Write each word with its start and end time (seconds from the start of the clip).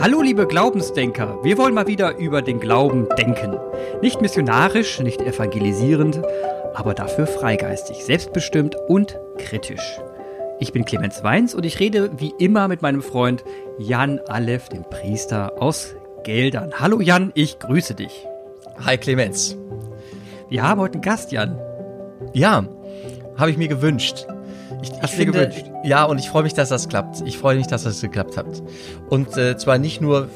Hallo 0.00 0.22
liebe 0.22 0.46
Glaubensdenker, 0.46 1.44
wir 1.44 1.58
wollen 1.58 1.74
mal 1.74 1.86
wieder 1.86 2.16
über 2.16 2.40
den 2.40 2.58
Glauben 2.58 3.06
denken. 3.18 3.58
Nicht 4.00 4.22
missionarisch, 4.22 4.98
nicht 5.00 5.20
evangelisierend, 5.20 6.22
aber 6.72 6.94
dafür 6.94 7.26
freigeistig, 7.26 8.02
selbstbestimmt 8.02 8.76
und 8.88 9.18
kritisch. 9.36 10.00
Ich 10.58 10.72
bin 10.72 10.86
Clemens 10.86 11.22
Weins 11.22 11.54
und 11.54 11.66
ich 11.66 11.80
rede 11.80 12.18
wie 12.18 12.32
immer 12.38 12.66
mit 12.66 12.80
meinem 12.80 13.02
Freund 13.02 13.44
Jan 13.78 14.20
Aleph, 14.26 14.70
dem 14.70 14.84
Priester 14.84 15.60
aus 15.60 15.94
Geldern. 16.24 16.72
Hallo 16.80 17.02
Jan, 17.02 17.30
ich 17.34 17.58
grüße 17.58 17.94
dich. 17.94 18.26
Hi 18.82 18.96
Clemens. 18.96 19.58
Wir 20.48 20.62
haben 20.62 20.80
heute 20.80 20.94
einen 20.94 21.02
Gast, 21.02 21.30
Jan. 21.30 21.60
Ja, 22.32 22.64
habe 23.36 23.50
ich 23.50 23.58
mir 23.58 23.68
gewünscht. 23.68 24.26
Ich, 24.82 24.90
ich 25.02 25.10
finde, 25.10 25.48
gewünscht? 25.48 25.70
Ja, 25.84 26.04
und 26.04 26.18
ich 26.18 26.28
freue 26.28 26.42
mich, 26.42 26.54
dass 26.54 26.68
das 26.68 26.88
klappt. 26.88 27.22
Ich 27.26 27.38
freue 27.38 27.56
mich, 27.56 27.66
dass 27.66 27.84
das 27.84 28.00
geklappt 28.00 28.36
hat. 28.36 28.46
Und 29.08 29.36
äh, 29.36 29.56
zwar 29.56 29.78
nicht 29.78 30.00
nur 30.00 30.28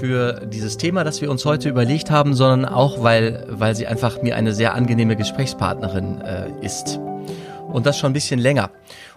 für 0.00 0.46
dieses 0.46 0.76
Thema, 0.76 1.04
das 1.04 1.20
wir 1.20 1.30
uns 1.30 1.44
heute 1.44 1.68
überlegt 1.68 2.10
haben, 2.10 2.34
sondern 2.34 2.64
auch, 2.64 3.02
weil, 3.02 3.46
weil 3.48 3.74
sie 3.74 3.86
einfach 3.86 4.22
mir 4.22 4.36
eine 4.36 4.54
sehr 4.54 4.74
angenehme 4.74 5.16
Gesprächspartnerin 5.16 6.20
äh, 6.20 6.50
ist. 6.64 6.98
Und 7.72 7.86
das 7.86 7.98
schon 7.98 8.10
ein 8.10 8.14
bisschen 8.14 8.40
länger. 8.40 8.70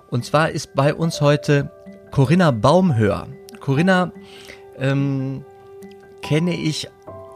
Und 0.10 0.26
zwar 0.26 0.52
ist 0.52 0.76
bei 0.76 0.94
uns 0.94 1.22
heute 1.22 1.72
Corinna 2.12 2.52
Baumhör. 2.52 3.28
Corinna 3.60 4.12
ähm, 4.78 5.44
kenne 6.22 6.56
ich 6.56 6.88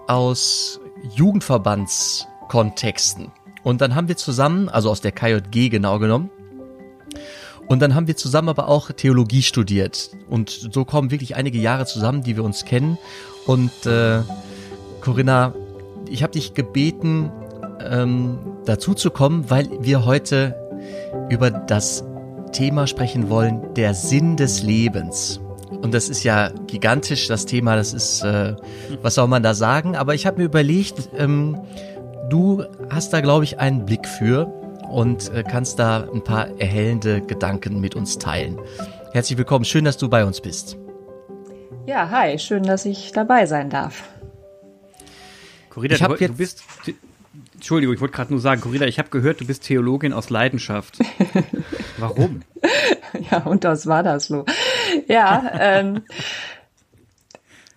aus 0.08 0.80
Jugendverbandskontexten. 1.16 3.32
Und 3.64 3.82
dann 3.82 3.96
haben 3.96 4.08
wir 4.08 4.18
zusammen, 4.18 4.70
also 4.70 4.90
aus 4.90 5.02
der 5.02 5.12
KJG 5.12 5.70
genau 5.70 6.00
genommen, 6.00 6.32
und 7.68 7.82
dann 7.82 7.96
haben 7.96 8.08
wir 8.08 8.16
zusammen 8.16 8.50
aber 8.50 8.68
auch 8.68 8.92
Theologie 8.92 9.42
studiert. 9.42 10.12
Und 10.30 10.50
so 10.50 10.86
kommen 10.86 11.12
wirklich 11.12 11.36
einige 11.36 11.58
Jahre 11.60 11.86
zusammen, 11.86 12.24
die 12.24 12.36
wir 12.36 12.44
uns 12.44 12.66
kennen. 12.66 12.98
Und 13.46 13.86
äh, 13.86 14.22
Corinna, 15.02 15.54
ich 16.10 16.24
habe 16.24 16.34
dich 16.34 16.54
gebeten, 16.54 17.32
ähm, 17.84 18.40
dazu 18.66 18.94
zu 18.94 19.12
kommen, 19.12 19.50
weil 19.50 19.70
wir 19.82 20.06
heute 20.06 20.56
über 21.30 21.52
das 21.52 22.04
Thema 22.52 22.88
sprechen 22.88 23.30
wollen, 23.30 23.74
der 23.76 23.94
Sinn 23.94 24.38
des 24.38 24.64
Lebens. 24.64 25.42
Und 25.70 25.94
das 25.94 26.10
ist 26.10 26.24
ja 26.24 26.50
gigantisch, 26.68 27.28
das 27.28 27.46
Thema, 27.46 27.76
das 27.76 27.94
ist, 27.94 28.24
äh, 28.24 28.56
was 29.02 29.16
soll 29.16 29.28
man 29.28 29.44
da 29.44 29.54
sagen? 29.54 29.96
Aber 29.96 30.16
ich 30.16 30.26
habe 30.26 30.38
mir 30.40 30.46
überlegt, 30.46 31.10
ähm, 31.18 31.60
du 32.30 32.64
hast 32.90 33.12
da, 33.14 33.22
glaube 33.22 33.44
ich, 33.44 33.60
einen 33.60 33.86
Blick 33.86 34.08
für 34.08 34.52
und 34.90 35.32
äh, 35.34 35.44
kannst 35.44 35.80
da 35.80 36.08
ein 36.14 36.24
paar 36.24 36.60
erhellende 36.60 37.22
Gedanken 37.22 37.80
mit 37.80 37.96
uns 37.96 38.18
teilen. 38.18 38.60
Herzlich 39.14 39.38
willkommen, 39.38 39.66
schön, 39.66 39.86
dass 39.86 39.98
du 39.98 40.10
bei 40.10 40.26
uns 40.26 40.42
bist. 40.42 40.78
Ja, 41.86 42.10
hi, 42.10 42.38
schön, 42.38 42.64
dass 42.64 42.86
ich 42.86 43.12
dabei 43.12 43.46
sein 43.46 43.70
darf. 43.70 44.04
Corina, 45.70 45.96
ich 45.96 46.02
du, 46.02 46.28
du 46.28 46.34
bist. 46.34 46.64
Entschuldigung, 47.54 47.96
ich 47.96 48.02
wollte 48.02 48.14
gerade 48.16 48.32
nur 48.32 48.42
sagen, 48.42 48.62
Corina, 48.62 48.86
ich 48.86 49.00
habe 49.00 49.10
gehört, 49.10 49.42
du 49.42 49.46
bist 49.46 49.64
Theologin 49.64 50.14
aus 50.14 50.30
Leidenschaft. 50.30 50.98
Warum? 51.98 52.42
ja, 53.32 53.40
und 53.44 53.64
das 53.64 53.88
war 53.88 54.04
das 54.04 54.26
so. 54.26 54.46
Ja, 55.08 55.52
ähm, 55.60 56.02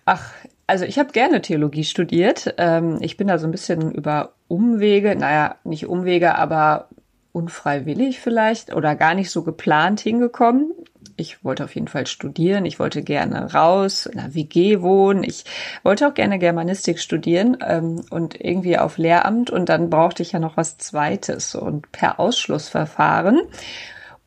ach, 0.05 0.31
also 0.67 0.85
ich 0.85 0.99
habe 0.99 1.11
gerne 1.11 1.41
Theologie 1.41 1.83
studiert. 1.83 2.53
Ähm, 2.57 2.97
ich 3.01 3.17
bin 3.17 3.27
da 3.27 3.37
so 3.37 3.47
ein 3.47 3.51
bisschen 3.51 3.91
über 3.91 4.33
Umwege, 4.47 5.15
naja, 5.15 5.55
nicht 5.63 5.87
Umwege, 5.87 6.35
aber 6.35 6.89
unfreiwillig 7.33 8.19
vielleicht 8.19 8.73
oder 8.73 8.95
gar 8.95 9.13
nicht 9.13 9.29
so 9.29 9.43
geplant 9.43 9.99
hingekommen. 9.99 10.71
Ich 11.17 11.43
wollte 11.43 11.63
auf 11.63 11.75
jeden 11.75 11.87
Fall 11.87 12.07
studieren, 12.07 12.65
ich 12.65 12.79
wollte 12.79 13.03
gerne 13.03 13.53
raus, 13.53 14.05
in 14.05 14.19
einer 14.19 14.33
WG 14.33 14.81
wohnen, 14.81 15.23
ich 15.23 15.45
wollte 15.83 16.07
auch 16.07 16.13
gerne 16.13 16.39
Germanistik 16.39 16.99
studieren 16.99 17.57
ähm, 17.65 18.03
und 18.09 18.39
irgendwie 18.39 18.77
auf 18.77 18.97
Lehramt 18.97 19.49
und 19.49 19.69
dann 19.69 19.89
brauchte 19.89 20.23
ich 20.23 20.31
ja 20.31 20.39
noch 20.39 20.57
was 20.57 20.77
Zweites 20.77 21.55
und 21.55 21.91
per 21.91 22.19
Ausschlussverfahren. 22.19 23.41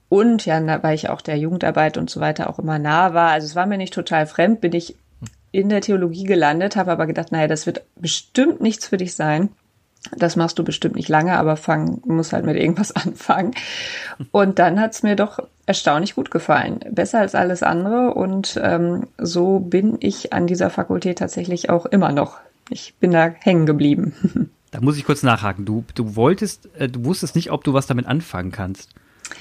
Und 0.09 0.47
ja, 0.47 0.83
weil 0.83 0.95
ich 0.95 1.09
auch 1.09 1.21
der 1.21 1.39
Jugendarbeit 1.39 1.97
und 1.97 2.11
so 2.11 2.21
weiter 2.21 2.49
auch 2.49 2.59
immer 2.59 2.79
nah 2.79 3.15
war, 3.15 3.31
also 3.31 3.47
es 3.47 3.57
war 3.57 3.67
mir 3.67 3.79
nicht 3.79 3.95
total 3.95 4.27
fremd, 4.27 4.61
bin 4.61 4.73
ich 4.73 4.97
in 5.51 5.69
der 5.69 5.81
Theologie 5.81 6.25
gelandet, 6.25 6.77
habe 6.77 6.93
aber 6.93 7.07
gedacht, 7.07 7.33
naja, 7.33 7.49
das 7.49 7.67
wird 7.67 7.83
bestimmt 7.97 8.61
nichts 8.61 8.89
für 8.89 8.97
dich 8.97 9.15
sein. 9.15 9.51
Das 10.17 10.37
machst 10.37 10.59
du 10.59 10.65
bestimmt 10.65 10.97
nicht 10.97 11.09
lange, 11.09 11.39
aber 11.39 11.57
fang, 11.57 12.01
muss 12.05 12.33
halt 12.33 12.45
mit 12.45 12.57
irgendwas 12.57 12.93
anfangen. 12.97 13.53
Und 14.33 14.59
dann 14.59 14.81
hat's 14.81 15.03
mir 15.03 15.17
doch 15.17 15.41
erstaunlich 15.67 16.15
gut 16.15 16.31
gefallen. 16.31 16.81
Besser 16.91 17.21
als 17.21 17.35
alles 17.35 17.63
andere. 17.63 18.15
Und 18.15 18.61
ähm, 18.63 19.07
so 19.19 19.61
bin 19.61 19.97
ich 20.01 20.33
an 20.33 20.47
dieser 20.47 20.71
Fakultät 20.71 21.19
tatsächlich 21.19 21.71
auch 21.71 21.87
immer 21.87 22.13
noch. 22.13 22.39
Ich 22.71 22.95
bin 23.01 23.11
da 23.13 23.29
hängen 23.41 23.67
geblieben. 23.67 24.51
Da 24.75 24.81
muss 24.81 24.97
ich 24.97 25.05
kurz 25.05 25.23
nachhaken. 25.23 25.65
Du, 25.65 25.85
du 25.95 26.17
wolltest, 26.17 26.69
äh, 26.77 26.89
du 26.89 27.05
wusstest 27.05 27.37
nicht, 27.37 27.53
ob 27.53 27.63
du 27.63 27.75
was 27.75 27.87
damit 27.87 28.07
anfangen 28.07 28.51
kannst. 28.51 28.91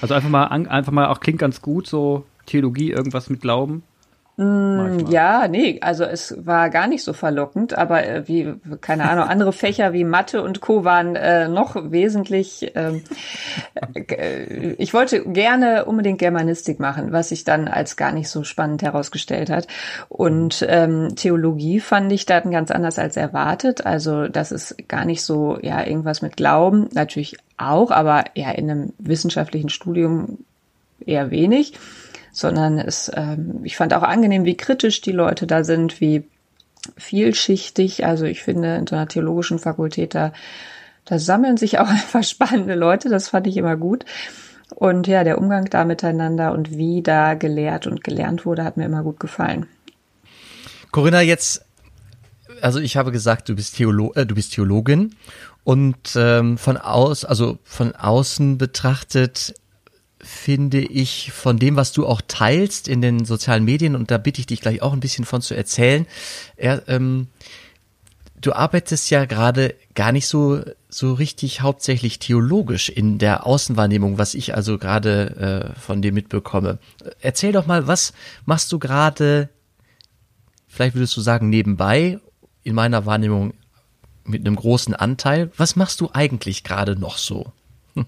Also 0.00 0.14
einfach 0.14 0.28
mal, 0.28 0.46
einfach 0.46 0.92
mal 0.92 1.08
auch 1.08 1.18
klingt 1.18 1.40
ganz 1.40 1.60
gut, 1.60 1.88
so 1.88 2.24
Theologie, 2.46 2.92
irgendwas 2.92 3.30
mit 3.30 3.40
Glauben. 3.40 3.82
Mm, 4.36 5.06
ja, 5.10 5.46
nee, 5.46 5.78
also 5.80 6.02
es 6.02 6.34
war 6.44 6.68
gar 6.68 6.88
nicht 6.88 7.04
so 7.04 7.12
verlockend, 7.12 7.78
aber 7.78 8.04
äh, 8.04 8.26
wie, 8.26 8.54
keine 8.80 9.08
Ahnung, 9.08 9.28
andere 9.28 9.52
Fächer 9.52 9.92
wie 9.92 10.02
Mathe 10.02 10.42
und 10.42 10.60
Co. 10.60 10.82
waren 10.82 11.14
äh, 11.14 11.46
noch 11.46 11.76
wesentlich. 11.92 12.72
Ähm, 12.74 13.02
äh, 13.94 14.72
ich 14.72 14.92
wollte 14.92 15.24
gerne 15.24 15.84
unbedingt 15.84 16.18
Germanistik 16.18 16.80
machen, 16.80 17.12
was 17.12 17.28
sich 17.28 17.44
dann 17.44 17.68
als 17.68 17.96
gar 17.96 18.10
nicht 18.10 18.28
so 18.28 18.42
spannend 18.42 18.82
herausgestellt 18.82 19.50
hat. 19.50 19.68
Und 20.08 20.66
ähm, 20.68 21.14
Theologie 21.14 21.78
fand 21.78 22.10
ich 22.10 22.26
dann 22.26 22.50
ganz 22.50 22.72
anders 22.72 22.98
als 22.98 23.16
erwartet. 23.16 23.86
Also 23.86 24.26
das 24.26 24.50
ist 24.50 24.88
gar 24.88 25.04
nicht 25.04 25.22
so, 25.22 25.58
ja, 25.62 25.86
irgendwas 25.86 26.22
mit 26.22 26.36
Glauben, 26.36 26.88
natürlich 26.92 27.36
auch, 27.56 27.92
aber 27.92 28.24
ja, 28.34 28.50
in 28.50 28.68
einem 28.68 28.92
wissenschaftlichen 28.98 29.68
Studium 29.68 30.38
eher 31.06 31.30
wenig 31.30 31.74
sondern 32.34 32.78
es, 32.78 33.10
ähm, 33.14 33.60
ich 33.62 33.76
fand 33.76 33.94
auch 33.94 34.02
angenehm, 34.02 34.44
wie 34.44 34.56
kritisch 34.56 35.00
die 35.00 35.12
Leute 35.12 35.46
da 35.46 35.62
sind, 35.62 36.00
wie 36.00 36.24
vielschichtig. 36.96 38.04
Also 38.04 38.24
ich 38.24 38.42
finde, 38.42 38.74
in 38.76 38.86
so 38.86 38.96
einer 38.96 39.08
theologischen 39.08 39.60
Fakultät, 39.60 40.14
da, 40.14 40.32
da 41.04 41.18
sammeln 41.18 41.56
sich 41.56 41.78
auch 41.78 41.88
einfach 41.88 42.24
spannende 42.24 42.74
Leute. 42.74 43.08
Das 43.08 43.28
fand 43.28 43.46
ich 43.46 43.56
immer 43.56 43.76
gut. 43.76 44.04
Und 44.74 45.06
ja, 45.06 45.22
der 45.22 45.38
Umgang 45.38 45.66
da 45.70 45.84
miteinander 45.84 46.52
und 46.52 46.76
wie 46.76 47.02
da 47.02 47.34
gelehrt 47.34 47.86
und 47.86 48.02
gelernt 48.02 48.44
wurde, 48.44 48.64
hat 48.64 48.76
mir 48.76 48.86
immer 48.86 49.04
gut 49.04 49.20
gefallen. 49.20 49.66
Corinna, 50.90 51.20
jetzt, 51.20 51.64
also 52.60 52.80
ich 52.80 52.96
habe 52.96 53.12
gesagt, 53.12 53.48
du 53.48 53.54
bist, 53.54 53.76
Theolo 53.76 54.12
äh, 54.14 54.26
du 54.26 54.34
bist 54.34 54.54
Theologin 54.54 55.14
und 55.62 55.96
ähm, 56.16 56.58
von 56.58 56.76
aus, 56.76 57.24
also 57.24 57.58
von 57.62 57.94
außen 57.94 58.58
betrachtet 58.58 59.54
finde 60.24 60.80
ich, 60.80 61.32
von 61.32 61.58
dem, 61.58 61.76
was 61.76 61.92
du 61.92 62.06
auch 62.06 62.20
teilst 62.26 62.88
in 62.88 63.00
den 63.00 63.24
sozialen 63.24 63.64
Medien, 63.64 63.94
und 63.94 64.10
da 64.10 64.18
bitte 64.18 64.40
ich 64.40 64.46
dich 64.46 64.60
gleich 64.60 64.82
auch 64.82 64.92
ein 64.92 65.00
bisschen 65.00 65.24
von 65.24 65.42
zu 65.42 65.54
erzählen, 65.54 66.06
er, 66.56 66.88
ähm, 66.88 67.28
du 68.40 68.52
arbeitest 68.52 69.10
ja 69.10 69.24
gerade 69.24 69.74
gar 69.94 70.12
nicht 70.12 70.26
so, 70.26 70.62
so 70.88 71.14
richtig 71.14 71.60
hauptsächlich 71.60 72.18
theologisch 72.18 72.88
in 72.88 73.18
der 73.18 73.46
Außenwahrnehmung, 73.46 74.18
was 74.18 74.34
ich 74.34 74.54
also 74.54 74.78
gerade 74.78 75.74
äh, 75.76 75.80
von 75.80 76.02
dir 76.02 76.12
mitbekomme. 76.12 76.78
Erzähl 77.20 77.52
doch 77.52 77.66
mal, 77.66 77.86
was 77.86 78.12
machst 78.44 78.72
du 78.72 78.78
gerade, 78.78 79.48
vielleicht 80.66 80.94
würdest 80.94 81.16
du 81.16 81.20
sagen, 81.20 81.48
nebenbei, 81.48 82.18
in 82.62 82.74
meiner 82.74 83.06
Wahrnehmung 83.06 83.54
mit 84.24 84.46
einem 84.46 84.56
großen 84.56 84.94
Anteil. 84.94 85.50
Was 85.56 85.76
machst 85.76 86.00
du 86.00 86.10
eigentlich 86.12 86.64
gerade 86.64 86.98
noch 86.98 87.18
so? 87.18 87.52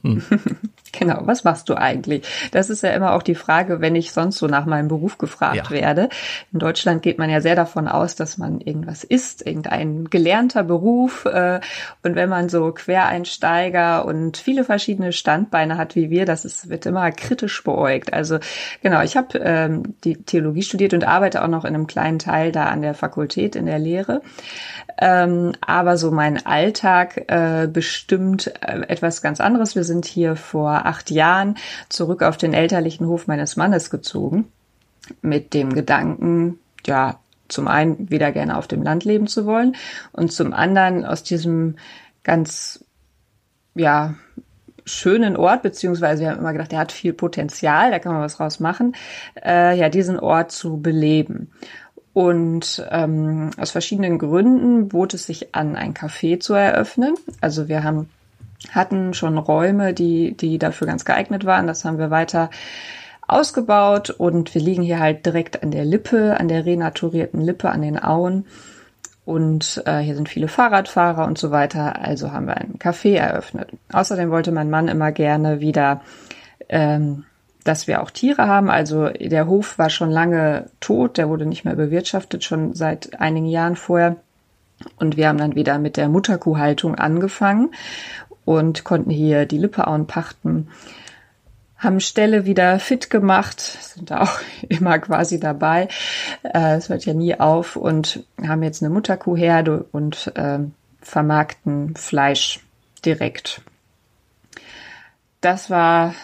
Genau, 0.99 1.21
was 1.23 1.45
machst 1.45 1.69
du 1.69 1.75
eigentlich? 1.75 2.27
Das 2.53 2.71
ist 2.71 2.83
ja 2.83 2.91
immer 2.91 3.13
auch 3.15 3.23
die 3.23 3.35
Frage, 3.35 3.81
wenn 3.81 3.95
ich 3.95 4.13
sonst 4.13 4.39
so 4.39 4.47
nach 4.47 4.67
meinem 4.67 4.89
Beruf 4.89 5.19
gefragt 5.19 5.57
ja. 5.57 5.71
werde. 5.71 6.09
In 6.53 6.59
Deutschland 6.59 7.03
geht 7.03 7.19
man 7.19 7.29
ja 7.29 7.41
sehr 7.41 7.55
davon 7.55 7.89
aus, 7.89 8.15
dass 8.15 8.39
man 8.39 8.61
irgendwas 8.61 9.05
ist, 9.05 9.47
irgendein 9.47 10.07
gelernter 10.07 10.63
Beruf. 10.65 11.25
Äh, 11.27 11.61
und 12.03 12.15
wenn 12.15 12.29
man 12.29 12.49
so 12.49 12.73
Quereinsteiger 12.73 14.05
und 14.05 14.37
viele 14.37 14.65
verschiedene 14.65 15.13
Standbeine 15.13 15.77
hat 15.77 15.97
wie 15.97 16.11
wir, 16.11 16.25
das 16.25 16.45
ist, 16.45 16.69
wird 16.69 16.87
immer 16.87 17.11
kritisch 17.11 17.63
beäugt. 17.63 18.13
Also 18.13 18.39
genau, 18.83 19.03
ich 19.03 19.17
habe 19.17 19.39
ähm, 19.39 19.95
die 20.05 20.17
Theologie 20.17 20.63
studiert 20.63 20.95
und 20.95 21.07
arbeite 21.07 21.43
auch 21.43 21.49
noch 21.49 21.65
in 21.65 21.75
einem 21.75 21.87
kleinen 21.87 22.19
Teil 22.19 22.53
da 22.53 22.67
an 22.67 22.83
der 22.83 22.95
Fakultät 22.95 23.57
in 23.57 23.67
der 23.67 23.79
Lehre. 23.79 24.23
Ähm, 24.99 25.53
aber 25.61 25.99
so 25.99 26.11
mein 26.11 26.45
Alltag 26.47 27.25
äh, 27.29 27.69
bestimmt 27.71 28.53
äh, 28.61 28.81
etwas 28.89 29.23
ganz 29.23 29.41
anderes. 29.41 29.75
Wir 29.75 29.85
sind 29.85 30.07
hier 30.07 30.37
vor 30.37 30.87
acht 30.87 31.11
Jahren 31.11 31.57
zurück 31.89 32.23
auf 32.23 32.37
den 32.37 32.55
elterlichen 32.55 33.07
Hof 33.07 33.27
meines 33.27 33.57
Mannes 33.57 33.91
gezogen. 33.91 34.51
Mit 35.23 35.55
dem 35.55 35.73
Gedanken, 35.73 36.59
ja, 36.87 37.21
zum 37.49 37.69
einen 37.69 38.11
wieder 38.11 38.33
gerne 38.33 38.57
auf 38.57 38.67
dem 38.67 38.83
Land 38.83 39.05
leben 39.05 39.27
zu 39.27 39.47
wollen 39.47 39.77
und 40.13 40.33
zum 40.33 40.53
anderen 40.53 41.05
aus 41.05 41.23
diesem 41.23 41.77
ganz, 42.25 42.85
ja, 43.75 44.15
schönen 44.85 45.37
Ort, 45.37 45.63
beziehungsweise 45.63 46.23
wir 46.23 46.31
haben 46.31 46.39
immer 46.39 46.53
gedacht, 46.53 46.73
der 46.73 46.79
hat 46.79 46.93
viel 46.93 47.13
Potenzial, 47.13 47.91
da 47.91 47.99
kann 47.99 48.13
man 48.13 48.23
was 48.23 48.37
draus 48.37 48.61
machen, 48.61 48.95
äh, 49.45 49.77
ja, 49.77 49.89
diesen 49.89 50.19
Ort 50.19 50.53
zu 50.53 50.81
beleben. 50.81 51.51
Und 52.17 52.83
ähm, 52.91 53.51
aus 53.59 53.73
verschiedenen 53.73 54.17
Gründen 54.17 54.89
bot 54.89 55.13
es 55.13 55.27
sich 55.27 55.55
an, 55.55 55.77
ein 55.77 55.93
Café 55.93 56.41
zu 56.41 56.55
eröffnen. 56.55 57.15
Also 57.43 57.69
wir 57.69 57.85
haben 57.85 58.09
hatten 58.71 59.13
schon 59.13 59.37
Räume, 59.37 59.93
die, 59.93 60.35
die 60.35 60.59
dafür 60.59 60.87
ganz 60.87 61.05
geeignet 61.05 61.45
waren. 61.45 61.67
Das 61.67 61.85
haben 61.85 61.99
wir 61.99 62.11
weiter 62.11 62.49
ausgebaut 63.29 64.09
und 64.09 64.55
wir 64.55 64.63
liegen 64.63 64.83
hier 64.83 64.99
halt 64.99 65.27
direkt 65.27 65.63
an 65.63 65.71
der 65.71 65.85
Lippe, 65.85 66.41
an 66.41 66.49
der 66.49 66.65
renaturierten 66.65 67.43
Lippe, 67.43 67.69
an 67.69 67.83
den 67.83 68.03
Auen. 68.03 68.47
Und 69.27 69.83
äh, 69.85 69.99
hier 69.99 70.15
sind 70.15 70.31
viele 70.31 70.49
Fahrradfahrer 70.49 71.27
und 71.27 71.37
so 71.37 71.51
weiter. 71.51 72.01
Also 72.01 72.33
haben 72.33 72.47
wir 72.47 72.57
ein 72.57 72.79
Café 72.79 73.19
eröffnet. 73.19 73.69
Außerdem 73.93 74.31
wollte 74.31 74.53
mein 74.53 74.71
Mann 74.71 74.89
immer 74.89 75.13
gerne 75.13 75.61
wieder 75.61 76.01
ähm, 76.71 77.27
dass 77.67 77.87
wir 77.87 78.03
auch 78.03 78.11
Tiere 78.11 78.47
haben. 78.47 78.71
Also 78.71 79.09
der 79.09 79.47
Hof 79.47 79.79
war 79.79 79.91
schon 79.91 80.11
lange 80.11 80.71
tot, 80.81 81.19
der 81.19 81.29
wurde 81.29 81.47
nicht 81.47 81.65
mehr 81.65 81.75
bewirtschaftet, 81.75 82.45
schon 82.45 82.75
seit 82.75 83.21
einigen 83.21 83.47
Jahren 83.47 83.77
vorher. 83.77 84.17
Und 84.97 85.17
wir 85.17 85.29
haben 85.29 85.39
dann 85.39 85.55
wieder 85.55 85.79
mit 85.79 85.97
der 85.97 86.09
Mutterkuhhaltung 86.09 86.95
angefangen 86.95 87.71
und 88.45 88.85
konnten 88.85 89.11
hier 89.11 89.47
die 89.47 89.59
Lippeauen 89.59 90.07
pachten, 90.07 90.69
haben 91.77 92.01
Ställe 92.01 92.47
wieder 92.47 92.79
fit 92.79 93.11
gemacht, 93.11 93.61
sind 93.61 94.11
da 94.11 94.21
auch 94.23 94.39
immer 94.69 94.99
quasi 94.99 95.41
dabei. 95.41 95.89
Äh, 96.43 96.77
es 96.77 96.89
hört 96.89 97.05
ja 97.05 97.15
nie 97.15 97.39
auf 97.39 97.77
und 97.77 98.25
haben 98.47 98.63
jetzt 98.63 98.83
eine 98.83 98.93
Mutterkuhherde 98.93 99.85
und 99.93 100.33
äh, 100.37 100.61
vermarkten 101.01 101.95
Fleisch 101.97 102.61
direkt. 103.05 103.61
Das 105.41 105.71
war 105.71 106.15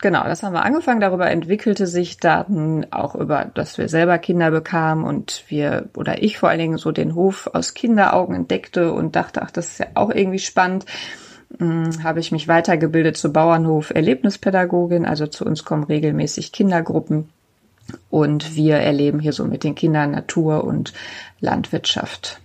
Genau, 0.00 0.24
das 0.24 0.44
haben 0.44 0.52
wir 0.52 0.64
angefangen. 0.64 1.00
Darüber 1.00 1.28
entwickelte 1.28 1.88
sich 1.88 2.18
dann 2.18 2.86
auch 2.92 3.16
über, 3.16 3.46
dass 3.46 3.78
wir 3.78 3.88
selber 3.88 4.18
Kinder 4.18 4.50
bekamen 4.52 5.04
und 5.04 5.44
wir 5.48 5.88
oder 5.96 6.22
ich 6.22 6.38
vor 6.38 6.50
allen 6.50 6.60
Dingen 6.60 6.78
so 6.78 6.92
den 6.92 7.16
Hof 7.16 7.50
aus 7.52 7.74
Kinderaugen 7.74 8.36
entdeckte 8.36 8.92
und 8.92 9.16
dachte, 9.16 9.42
ach, 9.42 9.50
das 9.50 9.72
ist 9.72 9.78
ja 9.80 9.86
auch 9.94 10.10
irgendwie 10.10 10.38
spannend. 10.38 10.86
Hm, 11.58 12.04
habe 12.04 12.20
ich 12.20 12.30
mich 12.30 12.46
weitergebildet 12.46 13.16
zur 13.16 13.32
Bauernhof 13.32 13.90
Erlebnispädagogin. 13.90 15.04
Also 15.04 15.26
zu 15.26 15.44
uns 15.44 15.64
kommen 15.64 15.84
regelmäßig 15.84 16.52
Kindergruppen 16.52 17.30
und 18.08 18.54
wir 18.54 18.76
erleben 18.76 19.18
hier 19.18 19.32
so 19.32 19.46
mit 19.46 19.64
den 19.64 19.74
Kindern 19.74 20.12
Natur 20.12 20.62
und 20.62 20.92
Landwirtschaft. 21.40 22.40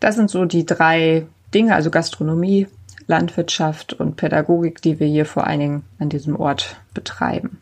Das 0.00 0.16
sind 0.16 0.30
so 0.30 0.46
die 0.46 0.66
drei 0.66 1.26
Dinge, 1.54 1.74
also 1.74 1.90
Gastronomie, 1.90 2.66
Landwirtschaft 3.06 3.92
und 3.92 4.16
Pädagogik, 4.16 4.82
die 4.82 4.98
wir 5.00 5.06
hier 5.06 5.26
vor 5.26 5.46
allen 5.46 5.60
Dingen 5.60 5.84
an 5.98 6.08
diesem 6.08 6.36
Ort 6.36 6.76
betreiben. 6.94 7.60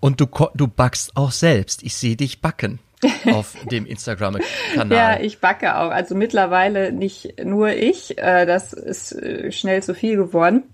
Und 0.00 0.20
du, 0.20 0.26
du 0.54 0.68
backst 0.68 1.16
auch 1.16 1.32
selbst. 1.32 1.82
Ich 1.82 1.96
sehe 1.96 2.16
dich 2.16 2.40
backen 2.40 2.78
auf 3.32 3.54
dem 3.70 3.86
Instagram-Kanal. 3.86 4.96
Ja, 4.96 5.20
ich 5.20 5.40
backe 5.40 5.76
auch. 5.76 5.90
Also 5.90 6.14
mittlerweile 6.14 6.92
nicht 6.92 7.42
nur 7.44 7.70
ich. 7.70 8.18
Äh, 8.18 8.46
das 8.46 8.72
ist 8.72 9.12
äh, 9.12 9.50
schnell 9.52 9.82
zu 9.82 9.94
viel 9.94 10.16
geworden. 10.16 10.64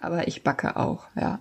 Aber 0.00 0.26
ich 0.26 0.42
backe 0.42 0.76
auch, 0.76 1.04
ja. 1.14 1.40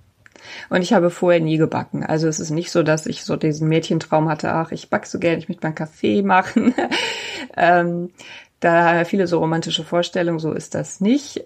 Und 0.69 0.81
ich 0.81 0.93
habe 0.93 1.09
vorher 1.09 1.41
nie 1.41 1.57
gebacken. 1.57 2.03
Also 2.03 2.27
es 2.27 2.39
ist 2.39 2.49
nicht 2.49 2.71
so, 2.71 2.83
dass 2.83 3.05
ich 3.05 3.23
so 3.23 3.35
diesen 3.35 3.67
Mädchentraum 3.67 4.29
hatte, 4.29 4.51
ach, 4.51 4.71
ich 4.71 4.89
backe 4.89 5.07
so 5.07 5.19
gerne, 5.19 5.37
ich 5.37 5.49
möchte 5.49 5.63
mal 5.63 5.69
einen 5.69 5.75
Kaffee 5.75 6.21
machen. 6.21 6.73
ähm, 7.57 8.11
da 8.59 9.05
viele 9.05 9.27
so 9.27 9.39
romantische 9.39 9.83
Vorstellungen, 9.83 10.39
so 10.39 10.51
ist 10.51 10.75
das 10.75 11.01
nicht. 11.01 11.43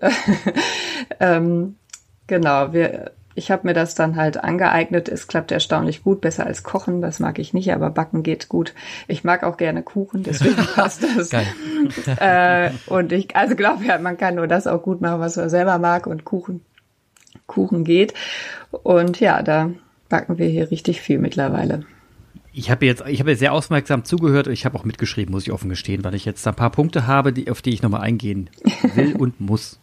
ähm, 1.19 1.75
genau, 2.27 2.73
wir, 2.73 3.11
ich 3.35 3.51
habe 3.51 3.67
mir 3.67 3.73
das 3.73 3.95
dann 3.95 4.15
halt 4.15 4.43
angeeignet. 4.43 5.09
Es 5.09 5.27
klappt 5.27 5.51
erstaunlich 5.51 6.03
gut, 6.03 6.21
besser 6.21 6.45
als 6.45 6.63
Kochen, 6.63 7.01
das 7.01 7.19
mag 7.19 7.39
ich 7.39 7.53
nicht, 7.53 7.73
aber 7.73 7.89
Backen 7.89 8.23
geht 8.23 8.49
gut. 8.49 8.73
Ich 9.07 9.23
mag 9.23 9.43
auch 9.43 9.57
gerne 9.57 9.83
Kuchen, 9.83 10.23
deswegen 10.23 10.55
passt 10.75 11.03
das. 11.03 11.29
Äh, 12.17 12.71
und 12.87 13.11
ich, 13.11 13.35
also 13.35 13.55
glaube 13.55 13.83
ja, 13.83 13.97
man 13.97 14.17
kann 14.17 14.35
nur 14.35 14.47
das 14.47 14.67
auch 14.67 14.81
gut 14.81 15.01
machen, 15.01 15.19
was 15.19 15.35
man 15.35 15.49
selber 15.49 15.79
mag 15.79 16.07
und 16.07 16.23
Kuchen, 16.23 16.61
Kuchen 17.45 17.83
geht. 17.83 18.13
Und 18.71 19.19
ja, 19.19 19.43
da 19.43 19.71
backen 20.07 20.37
wir 20.37 20.47
hier 20.47 20.71
richtig 20.71 21.01
viel 21.01 21.19
mittlerweile. 21.19 21.83
Ich 22.53 22.69
habe 22.69 22.85
jetzt, 22.85 23.03
ich 23.07 23.19
habe 23.19 23.35
sehr 23.35 23.51
aufmerksam 23.51 24.05
zugehört 24.05 24.47
und 24.47 24.53
ich 24.53 24.65
habe 24.65 24.77
auch 24.77 24.85
mitgeschrieben, 24.85 25.31
muss 25.31 25.43
ich 25.43 25.51
offen 25.51 25.69
gestehen, 25.69 26.03
weil 26.03 26.13
ich 26.13 26.23
jetzt 26.23 26.47
ein 26.47 26.55
paar 26.55 26.69
Punkte 26.69 27.07
habe, 27.07 27.33
die, 27.33 27.49
auf 27.49 27.63
die 27.63 27.71
ich 27.71 27.81
nochmal 27.81 28.01
eingehen 28.01 28.49
will 28.95 29.15
und 29.15 29.41
muss. 29.41 29.79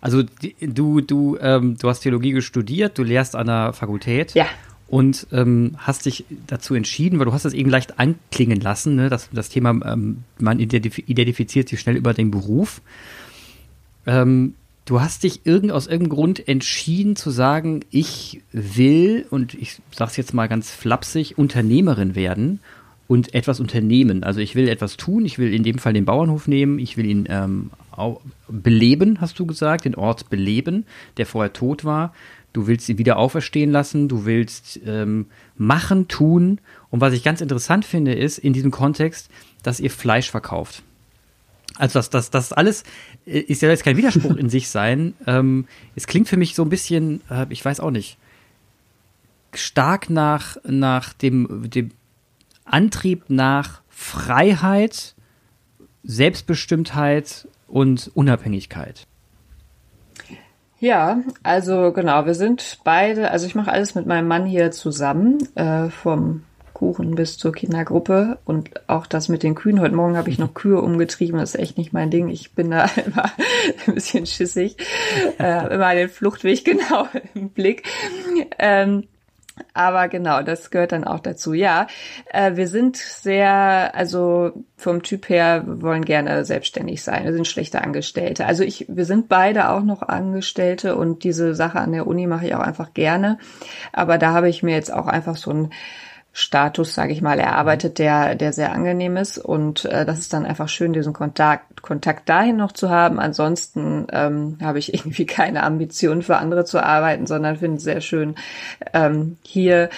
Also 0.00 0.22
die, 0.22 0.54
du, 0.60 1.00
du, 1.00 1.36
ähm, 1.40 1.76
du 1.78 1.88
hast 1.88 2.00
Theologie 2.00 2.40
studiert, 2.40 2.96
du 2.96 3.02
lehrst 3.02 3.34
an 3.34 3.48
der 3.48 3.72
Fakultät. 3.72 4.34
Ja. 4.34 4.46
Und 4.86 5.26
ähm, 5.32 5.72
hast 5.78 6.04
dich 6.04 6.26
dazu 6.46 6.74
entschieden, 6.74 7.18
weil 7.18 7.24
du 7.24 7.32
hast 7.32 7.46
das 7.46 7.54
eben 7.54 7.70
leicht 7.70 7.98
anklingen 7.98 8.60
lassen, 8.60 8.94
ne, 8.94 9.08
dass 9.08 9.30
das 9.32 9.48
Thema, 9.48 9.70
ähm, 9.90 10.24
man 10.38 10.60
identif 10.60 10.98
identifiziert 10.98 11.70
sich 11.70 11.80
schnell 11.80 11.96
über 11.96 12.12
den 12.12 12.30
Beruf. 12.30 12.82
Ähm, 14.06 14.54
du 14.92 15.00
hast 15.00 15.22
dich 15.22 15.46
irgend, 15.46 15.72
aus 15.72 15.86
irgendeinem 15.86 16.14
Grund 16.14 16.48
entschieden 16.48 17.16
zu 17.16 17.30
sagen, 17.30 17.80
ich 17.90 18.42
will, 18.52 19.24
und 19.30 19.54
ich 19.54 19.80
sag's 19.90 20.18
jetzt 20.18 20.34
mal 20.34 20.48
ganz 20.48 20.70
flapsig, 20.70 21.38
Unternehmerin 21.38 22.14
werden 22.14 22.60
und 23.08 23.32
etwas 23.32 23.58
unternehmen. 23.58 24.22
Also 24.22 24.40
ich 24.40 24.54
will 24.54 24.68
etwas 24.68 24.98
tun, 24.98 25.24
ich 25.24 25.38
will 25.38 25.54
in 25.54 25.62
dem 25.62 25.78
Fall 25.78 25.94
den 25.94 26.04
Bauernhof 26.04 26.46
nehmen, 26.46 26.78
ich 26.78 26.98
will 26.98 27.06
ihn 27.06 27.26
ähm, 27.30 27.70
beleben, 28.48 29.18
hast 29.22 29.38
du 29.38 29.46
gesagt, 29.46 29.86
den 29.86 29.94
Ort 29.94 30.28
beleben, 30.28 30.84
der 31.16 31.24
vorher 31.24 31.54
tot 31.54 31.86
war. 31.86 32.12
Du 32.52 32.66
willst 32.66 32.86
ihn 32.90 32.98
wieder 32.98 33.16
auferstehen 33.16 33.70
lassen, 33.70 34.08
du 34.08 34.26
willst 34.26 34.78
ähm, 34.84 35.24
machen, 35.56 36.06
tun. 36.08 36.60
Und 36.90 37.00
was 37.00 37.14
ich 37.14 37.24
ganz 37.24 37.40
interessant 37.40 37.86
finde, 37.86 38.12
ist 38.12 38.36
in 38.36 38.52
diesem 38.52 38.70
Kontext, 38.70 39.30
dass 39.62 39.80
ihr 39.80 39.90
Fleisch 39.90 40.30
verkauft. 40.30 40.82
Also 41.78 41.98
das, 41.98 42.10
das, 42.10 42.30
das 42.30 42.52
alles 42.52 42.84
äh, 43.26 43.38
ist 43.38 43.62
ja 43.62 43.68
jetzt 43.68 43.84
kein 43.84 43.96
Widerspruch 43.96 44.36
in 44.36 44.48
sich 44.48 44.68
sein. 44.68 45.14
Ähm, 45.26 45.66
es 45.94 46.06
klingt 46.06 46.28
für 46.28 46.36
mich 46.36 46.54
so 46.54 46.62
ein 46.62 46.68
bisschen, 46.68 47.20
äh, 47.30 47.46
ich 47.48 47.64
weiß 47.64 47.80
auch 47.80 47.90
nicht, 47.90 48.18
stark 49.54 50.10
nach, 50.10 50.56
nach 50.64 51.12
dem, 51.12 51.70
dem 51.70 51.92
Antrieb 52.64 53.24
nach 53.28 53.82
Freiheit, 53.88 55.14
Selbstbestimmtheit 56.02 57.46
und 57.68 58.10
Unabhängigkeit. 58.14 59.06
Ja, 60.80 61.20
also 61.44 61.92
genau, 61.92 62.26
wir 62.26 62.34
sind 62.34 62.80
beide, 62.82 63.30
also 63.30 63.46
ich 63.46 63.54
mache 63.54 63.70
alles 63.70 63.94
mit 63.94 64.06
meinem 64.06 64.26
Mann 64.26 64.46
hier 64.46 64.72
zusammen, 64.72 65.38
äh, 65.54 65.90
vom 65.90 66.42
Kuchen 66.82 67.14
bis 67.14 67.38
zur 67.38 67.52
Kindergruppe 67.52 68.38
und 68.44 68.70
auch 68.88 69.06
das 69.06 69.28
mit 69.28 69.44
den 69.44 69.54
Kühen. 69.54 69.80
Heute 69.80 69.94
Morgen 69.94 70.16
habe 70.16 70.30
ich 70.30 70.40
noch 70.40 70.52
Kühe 70.52 70.80
umgetrieben, 70.80 71.38
das 71.38 71.54
ist 71.54 71.60
echt 71.60 71.78
nicht 71.78 71.92
mein 71.92 72.10
Ding. 72.10 72.28
Ich 72.28 72.56
bin 72.56 72.72
da 72.72 72.86
immer 73.06 73.30
ein 73.86 73.94
bisschen 73.94 74.26
schissig, 74.26 74.78
äh, 75.38 75.72
immer 75.72 75.94
den 75.94 76.08
Fluchtweg 76.08 76.64
genau 76.64 77.06
im 77.34 77.50
Blick. 77.50 77.84
Ähm, 78.58 79.04
aber 79.74 80.08
genau, 80.08 80.42
das 80.42 80.72
gehört 80.72 80.90
dann 80.90 81.04
auch 81.04 81.20
dazu. 81.20 81.52
Ja, 81.52 81.86
äh, 82.32 82.56
wir 82.56 82.66
sind 82.66 82.96
sehr, 82.96 83.94
also 83.94 84.50
vom 84.76 85.04
Typ 85.04 85.28
her, 85.28 85.62
wollen 85.64 86.04
gerne 86.04 86.44
selbstständig 86.44 87.04
sein. 87.04 87.22
Wir 87.22 87.32
sind 87.32 87.46
schlechte 87.46 87.80
Angestellte. 87.80 88.46
Also 88.46 88.64
ich, 88.64 88.86
wir 88.88 89.04
sind 89.04 89.28
beide 89.28 89.68
auch 89.68 89.84
noch 89.84 90.02
Angestellte 90.02 90.96
und 90.96 91.22
diese 91.22 91.54
Sache 91.54 91.78
an 91.78 91.92
der 91.92 92.08
Uni 92.08 92.26
mache 92.26 92.46
ich 92.46 92.56
auch 92.56 92.60
einfach 92.60 92.92
gerne. 92.92 93.38
Aber 93.92 94.18
da 94.18 94.32
habe 94.32 94.48
ich 94.48 94.64
mir 94.64 94.74
jetzt 94.74 94.92
auch 94.92 95.06
einfach 95.06 95.36
so 95.36 95.52
ein 95.52 95.70
Status, 96.34 96.94
sage 96.94 97.12
ich 97.12 97.20
mal, 97.20 97.38
erarbeitet, 97.38 97.98
der, 97.98 98.34
der 98.34 98.54
sehr 98.54 98.72
angenehm 98.72 99.18
ist. 99.18 99.36
Und 99.36 99.84
äh, 99.84 100.06
das 100.06 100.18
ist 100.18 100.32
dann 100.32 100.46
einfach 100.46 100.68
schön, 100.68 100.94
diesen 100.94 101.12
Kontakt, 101.12 101.82
Kontakt 101.82 102.28
dahin 102.28 102.56
noch 102.56 102.72
zu 102.72 102.88
haben. 102.88 103.20
Ansonsten 103.20 104.06
ähm, 104.12 104.56
habe 104.62 104.78
ich 104.78 104.94
irgendwie 104.94 105.26
keine 105.26 105.62
Ambition 105.62 106.22
für 106.22 106.38
andere 106.38 106.64
zu 106.64 106.82
arbeiten, 106.82 107.26
sondern 107.26 107.58
finde 107.58 107.76
es 107.76 107.84
sehr 107.84 108.00
schön 108.00 108.36
ähm, 108.94 109.36
hier, 109.42 109.90